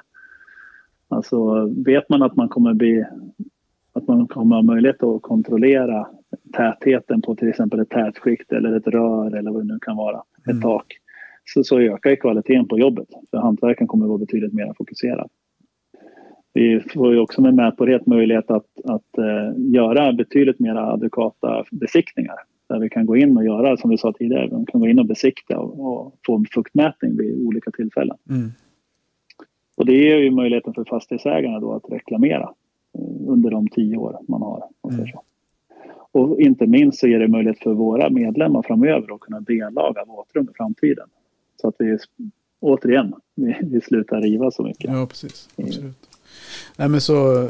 Alltså 1.09 1.67
vet 1.67 2.09
man 2.09 2.23
att 2.23 2.37
man 2.37 2.49
kommer 2.49 2.75
bli 2.75 3.05
att 3.93 4.09
man 4.09 4.27
kommer 4.27 4.57
ha 4.57 4.63
möjlighet 4.63 5.03
att 5.03 5.23
kontrollera 5.23 6.07
tätheten 6.53 7.23
på 7.23 7.37
till 7.37 7.49
exempel 7.49 7.81
ett 7.81 7.91
tätskikt 7.91 8.53
eller 8.53 8.77
ett 8.77 8.87
rör 8.87 9.37
eller 9.37 9.51
vad 9.51 9.61
det 9.67 9.73
nu 9.73 9.79
kan 9.79 9.97
vara, 9.97 10.23
ett 10.41 10.51
mm. 10.51 10.63
tak. 10.63 10.87
Så, 11.45 11.65
så 11.65 11.81
ökar 11.81 12.17
kvaliteten 12.17 12.69
på 12.69 12.79
jobbet 12.79 13.09
för 13.31 13.39
hantverkaren 13.39 13.89
kommer 13.89 14.05
att 14.05 14.09
vara 14.09 14.19
betydligt 14.19 14.53
mer 14.53 14.73
fokuserad. 14.79 15.31
Vi 16.59 16.81
får 16.81 17.13
ju 17.13 17.21
också 17.21 17.43
med 17.43 17.55
mätbarhet 17.55 18.07
möjlighet 18.07 18.51
att, 18.51 18.67
att 18.85 19.19
uh, 19.19 19.73
göra 19.75 20.13
betydligt 20.13 20.59
mer 20.59 20.75
adekvata 20.75 21.65
besiktningar. 21.71 22.37
Där 22.69 22.79
vi 22.79 22.89
kan 22.89 23.07
gå 23.07 23.17
in 23.17 23.37
och 23.37 23.45
göra, 23.45 23.77
som 23.77 23.91
vi 23.91 23.99
sa 23.99 24.13
tidigare, 24.13 24.49
vi 24.59 24.65
kan 24.67 24.81
gå 24.81 24.89
in 24.89 24.99
och 24.99 25.07
besikta 25.07 25.59
och, 25.59 25.81
och 25.81 26.15
få 26.27 26.37
en 26.37 26.45
fuktmätning 26.45 27.17
vid 27.17 27.47
olika 27.47 27.71
tillfällen. 27.71 28.17
Mm. 28.31 28.51
Och 29.77 29.87
det 29.87 29.93
ger 29.93 30.17
ju 30.17 30.31
möjligheten 30.31 30.75
för 30.75 30.85
fastighetsägarna 30.85 31.61
då 31.61 31.73
att 31.73 31.93
reklamera 31.93 32.51
uh, 32.99 33.29
under 33.33 33.51
de 33.51 33.69
tio 33.69 33.97
år 33.97 34.19
man 34.29 34.43
har. 34.43 34.63
Mm. 34.93 35.07
Och 36.13 36.41
inte 36.41 36.67
minst 36.67 36.99
så 36.99 37.09
ger 37.09 37.19
det 37.19 37.29
möjlighet 37.29 37.59
för 37.59 37.75
våra 37.75 38.11
medlemmar 38.11 38.63
framöver 38.63 39.15
att 39.15 39.21
kunna 39.21 39.41
dellaga 39.41 40.05
våtrum 40.05 40.49
i 40.51 40.57
framtiden. 40.57 41.09
Så 41.61 41.69
att 41.69 41.75
vi 41.79 41.99
återigen, 42.61 43.15
vi, 43.35 43.57
vi 43.63 43.81
slutar 43.81 44.21
riva 44.21 44.51
så 44.51 44.63
mycket. 44.63 44.91
Ja, 44.91 45.07
precis. 45.07 45.49
Absolut. 45.57 46.18
Nej, 46.77 46.89
men 46.89 47.01
så... 47.01 47.49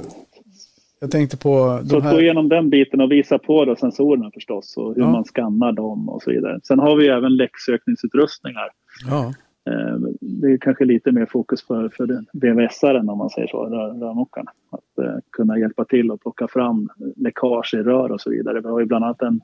Jag 1.01 1.11
tänkte 1.11 1.36
på... 1.36 1.80
Så 1.89 2.01
här... 2.01 2.14
gå 2.14 2.20
igenom 2.20 2.49
den 2.49 2.70
biten 2.70 3.01
och 3.01 3.12
visa 3.12 3.39
på 3.39 3.64
då 3.64 3.76
sensorerna 3.76 4.30
förstås 4.34 4.76
och 4.76 4.95
hur 4.95 5.03
ja. 5.03 5.11
man 5.11 5.24
skannar 5.24 5.72
dem 5.72 6.09
och 6.09 6.22
så 6.22 6.30
vidare. 6.30 6.61
Sen 6.62 6.78
har 6.78 6.97
vi 6.97 7.09
även 7.09 7.36
läcksökningsutrustningar. 7.36 8.68
Ja. 9.09 9.32
Eh, 9.70 9.97
det 10.20 10.53
är 10.53 10.59
kanske 10.59 10.84
lite 10.84 11.12
mer 11.12 11.26
fokus 11.26 11.66
för, 11.66 11.89
för 11.89 12.07
VVS-aren 12.32 13.09
om 13.09 13.18
man 13.18 13.30
säger 13.30 13.49
så, 13.49 13.66
rörmokaren. 13.66 14.47
Att 14.70 15.05
uh, 15.05 15.18
kunna 15.30 15.59
hjälpa 15.59 15.84
till 15.84 16.11
och 16.11 16.20
plocka 16.20 16.49
fram 16.49 16.89
läckage 17.16 17.74
i 17.74 17.76
rör 17.76 18.12
och 18.12 18.20
så 18.20 18.30
vidare. 18.30 18.61
Vi 18.61 18.68
har 18.68 18.80
ju 18.80 18.86
bland 18.86 19.05
annat 19.05 19.22
en, 19.22 19.41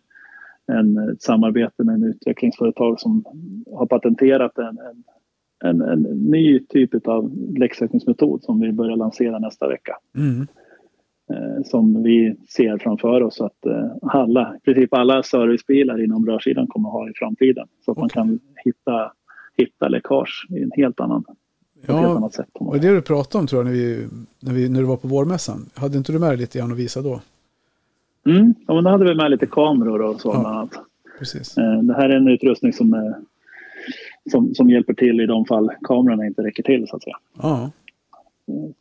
en, 0.67 1.09
ett 1.09 1.23
samarbete 1.23 1.85
med 1.85 1.95
en 1.95 2.05
utvecklingsföretag 2.05 3.01
som 3.01 3.25
har 3.73 3.87
patenterat 3.87 4.59
en, 4.59 4.79
en 4.79 5.05
en, 5.65 5.81
en 5.81 6.03
ny 6.03 6.61
typ 6.61 7.09
av 7.09 7.33
läcksökningsmetod 7.57 8.43
som 8.43 8.61
vi 8.61 8.73
börjar 8.73 8.97
lansera 8.97 9.39
nästa 9.39 9.69
vecka. 9.69 9.97
Mm. 10.17 10.47
Eh, 11.31 11.62
som 11.65 12.03
vi 12.03 12.37
ser 12.49 12.79
framför 12.79 13.23
oss 13.23 13.41
att 13.41 13.67
eh, 13.67 13.91
alla, 14.03 14.57
i 14.57 14.61
princip 14.61 14.95
alla 14.95 15.23
servicebilar 15.23 16.05
inom 16.05 16.27
rörsidan 16.27 16.67
kommer 16.67 16.89
ha 16.89 17.09
i 17.09 17.12
framtiden. 17.15 17.67
Så 17.85 17.91
att 17.91 17.99
okay. 17.99 18.03
man 18.03 18.09
kan 18.09 18.41
hitta, 18.65 19.12
hitta 19.57 19.89
läckage 19.89 20.47
i 20.51 20.62
en 20.62 20.71
helt 20.77 21.01
annan 21.01 21.25
Ja. 21.87 22.31
Och 22.55 22.81
det 22.81 22.95
du 22.95 23.03
pratade 23.03 23.41
om 23.41 23.47
tror 23.47 23.61
jag 23.61 23.67
när, 23.67 23.73
vi, 23.73 24.09
när, 24.41 24.53
vi, 24.53 24.69
när 24.69 24.81
du 24.81 24.87
var 24.87 24.97
på 24.97 25.09
vårmässan. 25.09 25.71
Hade 25.75 25.99
inte 25.99 26.12
du 26.12 26.19
med 26.19 26.39
lite 26.39 26.59
grann 26.59 26.73
att 26.73 26.79
visa 26.79 27.03
då? 27.03 27.21
Mm, 28.27 28.55
ja, 28.67 28.75
men 28.75 28.85
då 28.85 28.91
hade 28.91 29.05
vi 29.05 29.15
med 29.15 29.31
lite 29.31 29.47
kameror 29.47 30.03
och 30.03 30.21
så 30.21 30.29
ja, 30.29 30.41
bland 30.41 30.57
annat. 30.57 30.73
Precis. 31.19 31.59
Eh, 31.59 31.83
det 31.83 31.95
här 31.95 32.09
är 32.09 32.17
en 32.17 32.29
utrustning 32.29 32.73
som 32.73 32.95
är 32.95 33.15
som, 34.30 34.55
som 34.55 34.70
hjälper 34.70 34.95
till 34.95 35.20
i 35.20 35.26
de 35.26 35.45
fall 35.45 35.70
kamerorna 35.82 36.26
inte 36.26 36.43
räcker 36.43 36.62
till 36.62 36.89
så 36.89 36.97
att 36.97 37.03
säga. 37.03 37.16
Ja. 37.43 37.70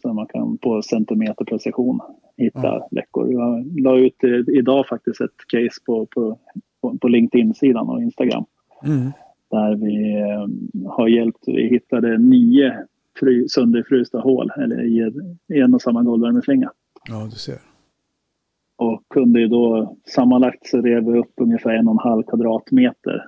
Så 0.01 0.13
man 0.13 0.27
kan 0.27 0.57
på 0.57 0.81
centimeter 0.81 1.45
precision 1.45 1.99
hitta 2.37 2.63
ja. 2.63 2.87
läckor. 2.91 3.31
Jag 3.33 3.79
la 3.79 3.97
ut 3.97 4.23
idag 4.47 4.87
faktiskt 4.87 5.21
ett 5.21 5.47
case 5.47 5.81
på, 5.85 6.05
på, 6.05 6.37
på 7.01 7.07
LinkedIn-sidan 7.07 7.89
och 7.89 8.01
Instagram. 8.01 8.45
Mm. 8.83 9.11
Där 9.51 9.75
vi 9.75 10.21
eh, 10.21 10.91
har 10.91 11.07
hjälpt, 11.07 11.43
vi 11.47 11.67
hittade 11.67 12.17
nio 12.17 12.73
fry, 13.19 13.47
sönderfrysta 13.47 14.19
hål 14.19 14.51
eller 14.57 14.83
i, 14.83 15.11
i 15.53 15.59
en 15.59 15.73
och 15.73 15.81
samma 15.81 16.03
golvvärmeslinga. 16.03 16.71
Ja, 17.09 17.27
du 17.31 17.37
ser. 17.37 17.57
Och 18.77 19.03
kunde 19.09 19.39
ju 19.39 19.47
då 19.47 19.95
sammanlagt 20.05 20.67
så 20.67 20.81
rev 20.81 21.05
vi 21.05 21.19
upp 21.19 21.33
ungefär 21.35 21.69
en 21.69 21.87
och 21.87 21.93
en 21.93 22.09
halv 22.09 22.23
kvadratmeter 22.23 23.25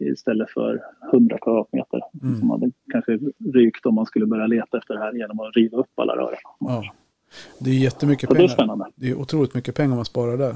istället 0.00 0.50
för 0.50 0.82
100 1.12 1.38
kvadratmeter 1.38 2.00
mm. 2.22 2.36
som 2.36 2.50
hade 2.50 2.70
kanske 2.92 3.18
rykt 3.54 3.86
om 3.86 3.94
man 3.94 4.06
skulle 4.06 4.26
börja 4.26 4.46
leta 4.46 4.78
efter 4.78 4.94
det 4.94 5.00
här 5.00 5.12
genom 5.12 5.40
att 5.40 5.56
riva 5.56 5.78
upp 5.78 5.98
alla 5.98 6.16
rören. 6.16 6.38
Ja. 6.60 6.84
Det 7.58 7.70
är 7.70 7.74
jättemycket 7.74 8.28
pengar. 8.30 8.40
Det 8.40 8.44
är 8.44 8.48
spännande. 8.48 8.86
Det 8.94 9.10
är 9.10 9.14
otroligt 9.14 9.54
mycket 9.54 9.74
pengar 9.74 9.96
man 9.96 10.04
sparar 10.04 10.36
där. 10.36 10.54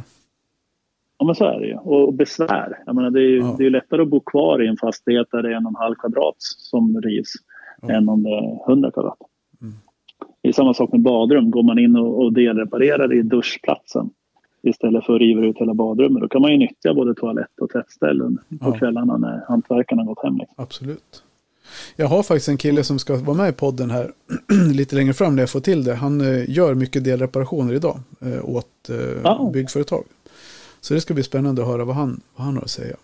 Ja 1.18 1.26
men 1.26 1.34
så 1.34 1.44
är 1.44 1.60
det 1.60 1.66
ju. 1.66 1.76
Och 1.76 2.14
besvär. 2.14 2.78
Jag 2.86 2.94
menar, 2.94 3.10
det 3.10 3.20
är 3.20 3.30
ju 3.30 3.38
ja. 3.38 3.54
det 3.58 3.66
är 3.66 3.70
lättare 3.70 4.02
att 4.02 4.08
bo 4.08 4.20
kvar 4.20 4.62
i 4.62 4.68
en 4.68 4.76
fastighet 4.76 5.26
där 5.30 5.42
det 5.42 5.48
är 5.48 5.56
en 5.56 5.66
och 5.66 5.72
en 5.72 5.76
halv 5.76 5.94
kvadrat 5.94 6.36
som 6.38 7.00
rivs 7.00 7.32
ja. 7.82 7.90
än 7.90 8.08
om 8.08 8.22
det 8.22 8.30
är 8.30 8.70
100 8.70 8.90
kvadrat. 8.90 9.18
Mm. 9.60 9.74
Det 10.42 10.48
är 10.48 10.52
samma 10.52 10.74
sak 10.74 10.92
med 10.92 11.00
badrum. 11.00 11.50
Går 11.50 11.62
man 11.62 11.78
in 11.78 11.96
och, 11.96 12.24
och 12.24 12.32
delreparerar 12.32 13.12
i 13.12 13.22
duschplatsen 13.22 14.10
istället 14.62 15.06
för 15.06 15.14
att 15.14 15.20
riva 15.20 15.46
ut 15.46 15.58
hela 15.58 15.74
badrummet. 15.74 16.22
Då 16.22 16.28
kan 16.28 16.42
man 16.42 16.50
ju 16.50 16.58
nyttja 16.58 16.94
både 16.94 17.14
toalett 17.14 17.60
och 17.60 17.70
tvättställen 17.70 18.38
på 18.60 18.68
ja. 18.68 18.72
kvällarna 18.72 19.16
när 19.16 19.44
hantverkarna 19.48 20.04
gått 20.04 20.22
hem. 20.22 20.36
Liksom. 20.38 20.54
Absolut. 20.56 21.22
Jag 21.96 22.06
har 22.06 22.22
faktiskt 22.22 22.48
en 22.48 22.56
kille 22.56 22.84
som 22.84 22.98
ska 22.98 23.16
vara 23.16 23.36
med 23.36 23.48
i 23.48 23.52
podden 23.52 23.90
här 23.90 24.12
lite 24.72 24.96
längre 24.96 25.12
fram 25.12 25.36
när 25.36 25.42
jag 25.42 25.50
får 25.50 25.60
till 25.60 25.84
det. 25.84 25.94
Han 25.94 26.20
eh, 26.20 26.50
gör 26.50 26.74
mycket 26.74 27.04
delreparationer 27.04 27.74
idag 27.74 28.00
eh, 28.20 28.48
åt 28.48 28.90
eh, 28.90 28.96
ja. 29.24 29.50
byggföretag. 29.52 30.04
Så 30.80 30.94
det 30.94 31.00
ska 31.00 31.14
bli 31.14 31.22
spännande 31.22 31.62
att 31.62 31.68
höra 31.68 31.84
vad 31.84 31.96
han, 31.96 32.20
vad 32.36 32.46
han 32.46 32.54
har 32.56 32.62
att 32.62 32.70
säga. 32.70 32.96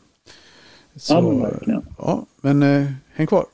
Så, 0.97 1.15
ja, 1.15 1.21
men 1.21 1.41
verkligen. 1.41 1.87
Ja, 1.99 2.27
men 2.41 2.63
häng 3.13 3.27
kvar. 3.27 3.45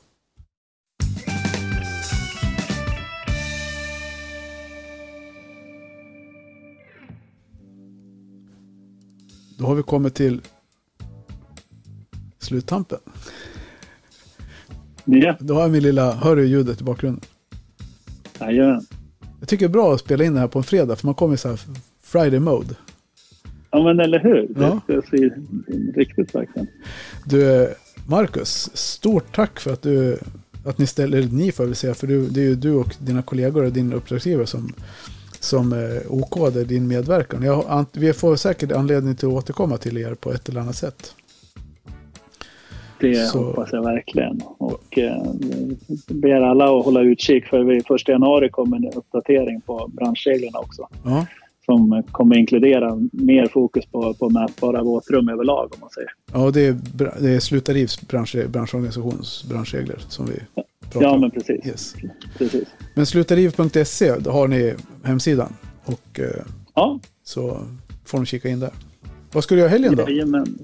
Då 9.57 9.65
har 9.65 9.75
vi 9.75 9.83
kommit 9.83 10.15
till 10.15 10.41
sluttampen. 12.39 12.99
Ja. 15.05 15.37
Då 15.39 15.53
har 15.53 15.61
jag 15.61 15.71
min 15.71 15.83
lilla, 15.83 16.11
hör 16.11 16.35
du 16.35 16.45
ljudet 16.45 16.81
i 16.81 16.83
bakgrunden? 16.83 17.21
Jajamän. 18.39 18.85
Jag 19.39 19.49
tycker 19.49 19.67
det 19.67 19.69
är 19.69 19.73
bra 19.73 19.93
att 19.93 19.99
spela 19.99 20.23
in 20.23 20.33
det 20.33 20.39
här 20.39 20.47
på 20.47 20.59
en 20.59 20.63
fredag 20.63 20.95
för 20.95 21.07
man 21.07 21.15
kommer 21.15 21.35
så 21.35 21.49
här 21.49 21.59
Friday 22.01 22.39
Mode. 22.39 22.75
Ja, 23.71 23.83
men 23.83 23.99
eller 23.99 24.19
hur? 24.19 24.47
Ja. 24.55 24.81
Det 24.87 25.01
ska 25.01 25.17
se 25.17 25.29
riktigt 25.95 26.35
verkligen. 26.35 26.67
Du, 27.25 27.73
Marcus, 28.07 28.69
stort 28.73 29.35
tack 29.35 29.59
för 29.59 29.73
att 29.73 29.81
du 29.81 30.19
att 30.65 30.77
ni 30.77 30.87
ställer, 30.87 31.23
ni 31.23 31.51
får 31.51 31.63
jag 31.63 31.67
väl 31.67 31.75
säga, 31.75 31.93
för 31.93 32.07
du, 32.07 32.27
det 32.27 32.39
är 32.39 32.45
ju 32.45 32.55
du 32.55 32.73
och 32.73 32.95
dina 32.99 33.21
kollegor 33.21 33.63
och 33.63 33.71
din 33.71 33.93
uppdragsgivare 33.93 34.47
som, 34.47 34.73
som 35.45 35.73
eh, 35.73 36.11
okade 36.11 36.63
din 36.63 36.87
medverkan. 36.87 37.43
Jag, 37.43 37.85
vi 37.93 38.13
får 38.13 38.35
säkert 38.35 38.71
anledning 38.71 39.15
till 39.15 39.27
att 39.27 39.33
återkomma 39.33 39.77
till 39.77 39.97
er 39.97 40.13
på 40.13 40.31
ett 40.31 40.49
eller 40.49 40.61
annat 40.61 40.75
sätt. 40.75 41.15
Det 42.99 43.15
Så- 43.15 43.43
hoppas 43.43 43.69
jag 43.71 43.83
verkligen. 43.83 44.41
Och 44.57 44.97
eh, 44.99 45.23
ber 46.07 46.41
alla 46.41 46.65
att 46.79 46.85
hålla 46.85 47.01
utkik 47.01 47.45
för 47.45 47.63
vid 47.63 47.91
1 47.91 48.07
januari 48.07 48.49
kommer 48.49 48.77
en 48.77 48.91
uppdatering 48.95 49.61
på 49.61 49.87
branschreglerna 49.93 50.59
också. 50.59 50.87
Ja, 51.03 51.25
Som 51.65 52.03
kommer 52.11 52.37
inkludera 52.37 52.95
mer 53.11 53.47
fokus 53.47 53.85
på, 53.85 54.13
på 54.13 54.29
mätbara 54.29 54.83
våtrum 54.83 55.29
överlag 55.29 55.71
om 55.73 55.79
man 55.79 55.89
säger. 55.89 56.09
ja 56.33 56.51
det, 56.51 56.61
är, 56.65 56.77
det 57.21 57.29
är 57.29 57.39
Slutarivs 57.39 58.07
bransch, 58.07 58.35
branschorganisations 58.49 59.43
branschregler 59.49 59.99
som 60.07 60.25
vi 60.25 60.33
pratar 60.89 61.01
Ja 61.07 61.09
om. 61.11 61.21
men 61.21 61.31
precis. 61.31 61.65
Yes. 61.67 61.95
precis. 62.37 62.67
Men 62.93 63.05
slutariv.se, 63.05 64.09
har 64.29 64.47
ni 64.47 64.73
hemsidan. 65.03 65.53
Och 65.85 66.19
eh, 66.19 66.25
Ja, 66.75 66.99
så 67.23 67.59
får 68.05 68.19
ni 68.19 68.25
kika 68.25 68.49
in 68.49 68.59
där. 68.59 68.71
Vad 69.31 69.43
ska 69.43 69.55
du 69.55 69.59
göra 69.61 69.69
helgen 69.69 69.95
då? 69.95 70.03
jajamän. 70.09 70.57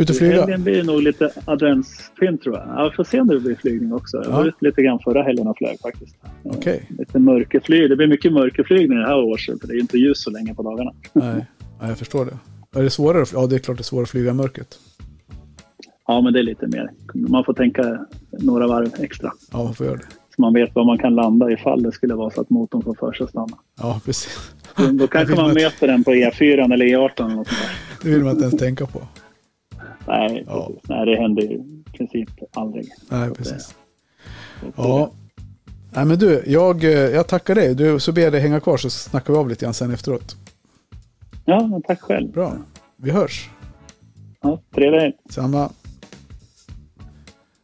Ut 0.00 0.10
och 0.10 0.16
flyga? 0.16 0.40
Helgen 0.40 0.62
blir 0.64 0.76
det 0.76 0.82
nog 0.82 1.02
lite 1.02 1.30
adventspynt 1.44 2.42
tror 2.42 2.56
jag. 2.56 2.68
Ja, 2.68 2.88
vi 2.90 2.96
får 2.96 3.04
se 3.04 3.20
om 3.20 3.28
det 3.28 3.40
blir 3.40 3.54
flygning 3.54 3.92
också. 3.92 4.16
Jag 4.24 4.30
var 4.30 4.42
Ja. 4.42 4.48
ute 4.48 4.56
lite 4.60 4.82
grann 4.82 4.98
förra 5.04 5.22
helgen 5.22 5.46
och 5.48 5.58
flög 5.58 5.80
faktiskt. 5.80 6.16
Okej. 6.44 6.86
Lite 6.98 7.18
mörkerflyg. 7.18 7.90
Det 7.90 7.96
blir 7.96 8.06
mycket 8.06 8.32
mörkerflygning 8.32 8.98
det 8.98 9.06
här 9.06 9.18
året 9.18 9.60
för 9.60 9.68
det 9.68 9.74
är 9.74 9.80
inte 9.80 9.98
ljus 9.98 10.22
så 10.22 10.30
länge 10.30 10.54
på 10.54 10.62
dagarna. 10.62 10.92
Nej, 11.12 11.46
nej, 11.80 11.88
jag 11.88 11.98
förstår 11.98 12.24
det. 12.24 12.38
Är 12.78 12.82
det 12.82 12.90
svårare? 12.90 13.24
Ja, 13.32 13.46
det 13.46 13.54
är 13.56 13.58
klart 13.58 13.76
det 13.76 13.80
är 13.80 13.84
svårare 13.84 14.02
att 14.02 14.10
flyga 14.10 14.30
i 14.30 14.34
mörkret. 14.34 14.78
Ja, 16.06 16.20
men 16.20 16.32
det 16.32 16.38
är 16.38 16.42
lite 16.42 16.66
mer. 16.66 16.90
Man 17.14 17.44
får 17.44 17.52
tänka 17.54 18.06
några 18.30 18.66
varv 18.66 18.90
extra. 18.98 19.32
Ja, 19.52 19.64
man 19.64 19.74
får 19.74 19.86
göra 19.86 19.96
det. 19.96 20.02
Så 20.36 20.42
man 20.42 20.54
vet 20.54 20.74
var 20.74 20.84
man 20.84 20.98
kan 20.98 21.14
landa 21.14 21.50
ifall 21.50 21.82
det 21.82 21.92
skulle 21.92 22.14
vara 22.14 22.30
så 22.30 22.40
att 22.40 22.50
motorn 22.50 22.82
får 22.82 22.94
för 22.94 23.12
sig 23.12 23.24
att 23.24 23.30
stanna. 23.30 23.56
Ja, 23.80 24.00
precis. 24.04 24.52
Då 24.76 24.84
Jag 24.98 25.10
kanske 25.10 25.34
man 25.36 25.54
möter 25.54 25.86
den 25.86 26.04
på 26.04 26.10
E4 26.10 26.72
eller 26.74 26.84
E18 26.86 27.24
eller 27.24 27.34
något 27.36 27.48
sånt 27.48 27.58
där. 27.60 28.02
Det 28.02 28.10
vill 28.14 28.24
man 28.24 28.30
inte 28.32 28.42
ens 28.44 28.58
tänka 28.58 28.86
på. 28.86 29.02
Nej, 30.06 30.44
Ja. 30.46 30.66
precis. 30.66 30.88
Nej, 30.88 31.06
det 31.06 31.16
händer 31.16 31.42
ju 31.42 31.48
i 31.54 31.84
princip 31.96 32.28
aldrig. 32.52 32.88
Nej, 33.08 33.30
precis. 33.30 33.74
Ja. 34.76 35.10
Nej, 35.92 36.04
men 36.04 36.18
du, 36.18 36.42
jag, 36.46 36.84
eh, 36.84 36.90
jag 36.90 37.26
tackar 37.28 37.54
dig. 37.54 37.74
Du, 37.74 38.00
så 38.00 38.12
ber 38.12 38.22
jag 38.22 38.32
dig 38.32 38.40
hänga 38.40 38.60
kvar 38.60 38.76
så 38.76 38.90
snackar 38.90 39.32
vi 39.32 39.38
av 39.38 39.48
lite 39.48 39.64
grann 39.64 39.74
sen 39.74 39.90
efteråt. 39.90 40.36
Ja, 41.44 41.80
tack 41.86 42.00
själv. 42.00 42.30
Bra. 42.32 42.56
Vi 42.96 43.10
hörs. 43.10 43.50
Ja, 44.42 44.60
trevlig 44.74 44.98
helg. 45.00 45.14
Samma. 45.30 45.70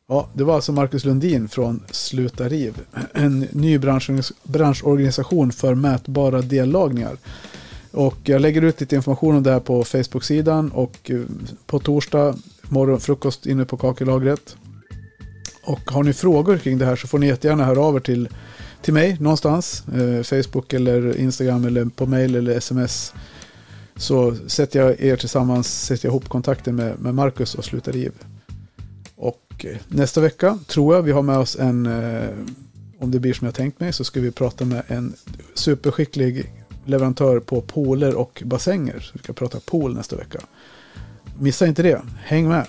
Ja, 0.08 0.28
det 0.34 0.44
var 0.44 0.54
alltså 0.54 0.72
Marcus 0.72 1.04
Lundin 1.04 1.48
från 1.48 1.82
Sluta 1.90 2.48
Riv. 2.48 2.74
En 3.14 3.40
ny 3.40 3.78
branschorganis- 3.78 4.32
branschorganisation 4.42 5.52
för 5.52 5.74
mätbara 5.74 6.40
dellagningar. 6.42 7.16
Och 7.96 8.16
jag 8.24 8.40
lägger 8.40 8.62
ut 8.62 8.80
lite 8.80 8.96
information 8.96 9.36
om 9.36 9.42
det 9.42 9.52
här 9.52 9.60
på 9.60 9.84
Facebook-sidan 9.84 10.70
och 10.70 11.10
eh, 11.10 11.20
på 11.66 11.78
torsdag 11.78 12.36
morgon 12.68 13.00
frukost 13.00 13.46
inne 13.46 13.64
på 13.64 13.76
kakelagret. 13.76 14.56
Och 15.62 15.80
har 15.90 16.02
ni 16.02 16.12
frågor 16.12 16.58
kring 16.58 16.78
det 16.78 16.86
här 16.86 16.96
så 16.96 17.08
får 17.08 17.18
ni 17.18 17.26
jättegärna 17.26 17.64
höra 17.64 17.80
av 17.80 17.96
er 17.96 18.00
till, 18.00 18.28
till 18.82 18.94
mig 18.94 19.16
någonstans. 19.20 19.84
Eh, 19.88 20.22
Facebook 20.22 20.72
eller 20.72 21.16
Instagram 21.18 21.64
eller 21.64 21.84
på 21.84 22.06
mail 22.06 22.34
eller 22.34 22.56
sms. 22.56 23.14
Så 23.96 24.36
sätter 24.46 24.80
jag 24.80 25.00
er 25.00 25.16
tillsammans, 25.16 25.84
sätter 25.84 26.06
jag 26.06 26.12
ihop 26.12 26.28
kontakten 26.28 26.76
med, 26.76 27.00
med 27.00 27.14
Marcus 27.14 27.54
och 27.54 27.64
slutar 27.64 27.92
Riv. 27.92 28.12
Och 29.16 29.64
eh, 29.64 29.76
nästa 29.88 30.20
vecka 30.20 30.58
tror 30.66 30.94
jag 30.94 31.02
vi 31.02 31.12
har 31.12 31.22
med 31.22 31.38
oss 31.38 31.56
en, 31.56 31.86
eh, 31.86 32.28
om 32.98 33.10
det 33.10 33.20
blir 33.20 33.32
som 33.32 33.44
jag 33.44 33.54
tänkt 33.54 33.80
mig, 33.80 33.92
så 33.92 34.04
ska 34.04 34.20
vi 34.20 34.30
prata 34.30 34.64
med 34.64 34.82
en 34.88 35.14
superskicklig 35.54 36.52
leverantör 36.86 37.40
på 37.40 37.60
pooler 37.60 38.14
och 38.14 38.42
bassänger. 38.44 39.00
Så 39.00 39.10
vi 39.12 39.18
ska 39.18 39.32
prata 39.32 39.60
pool 39.60 39.94
nästa 39.94 40.16
vecka. 40.16 40.40
Missa 41.38 41.66
inte 41.66 41.82
det, 41.82 42.02
häng 42.24 42.48
med! 42.48 42.66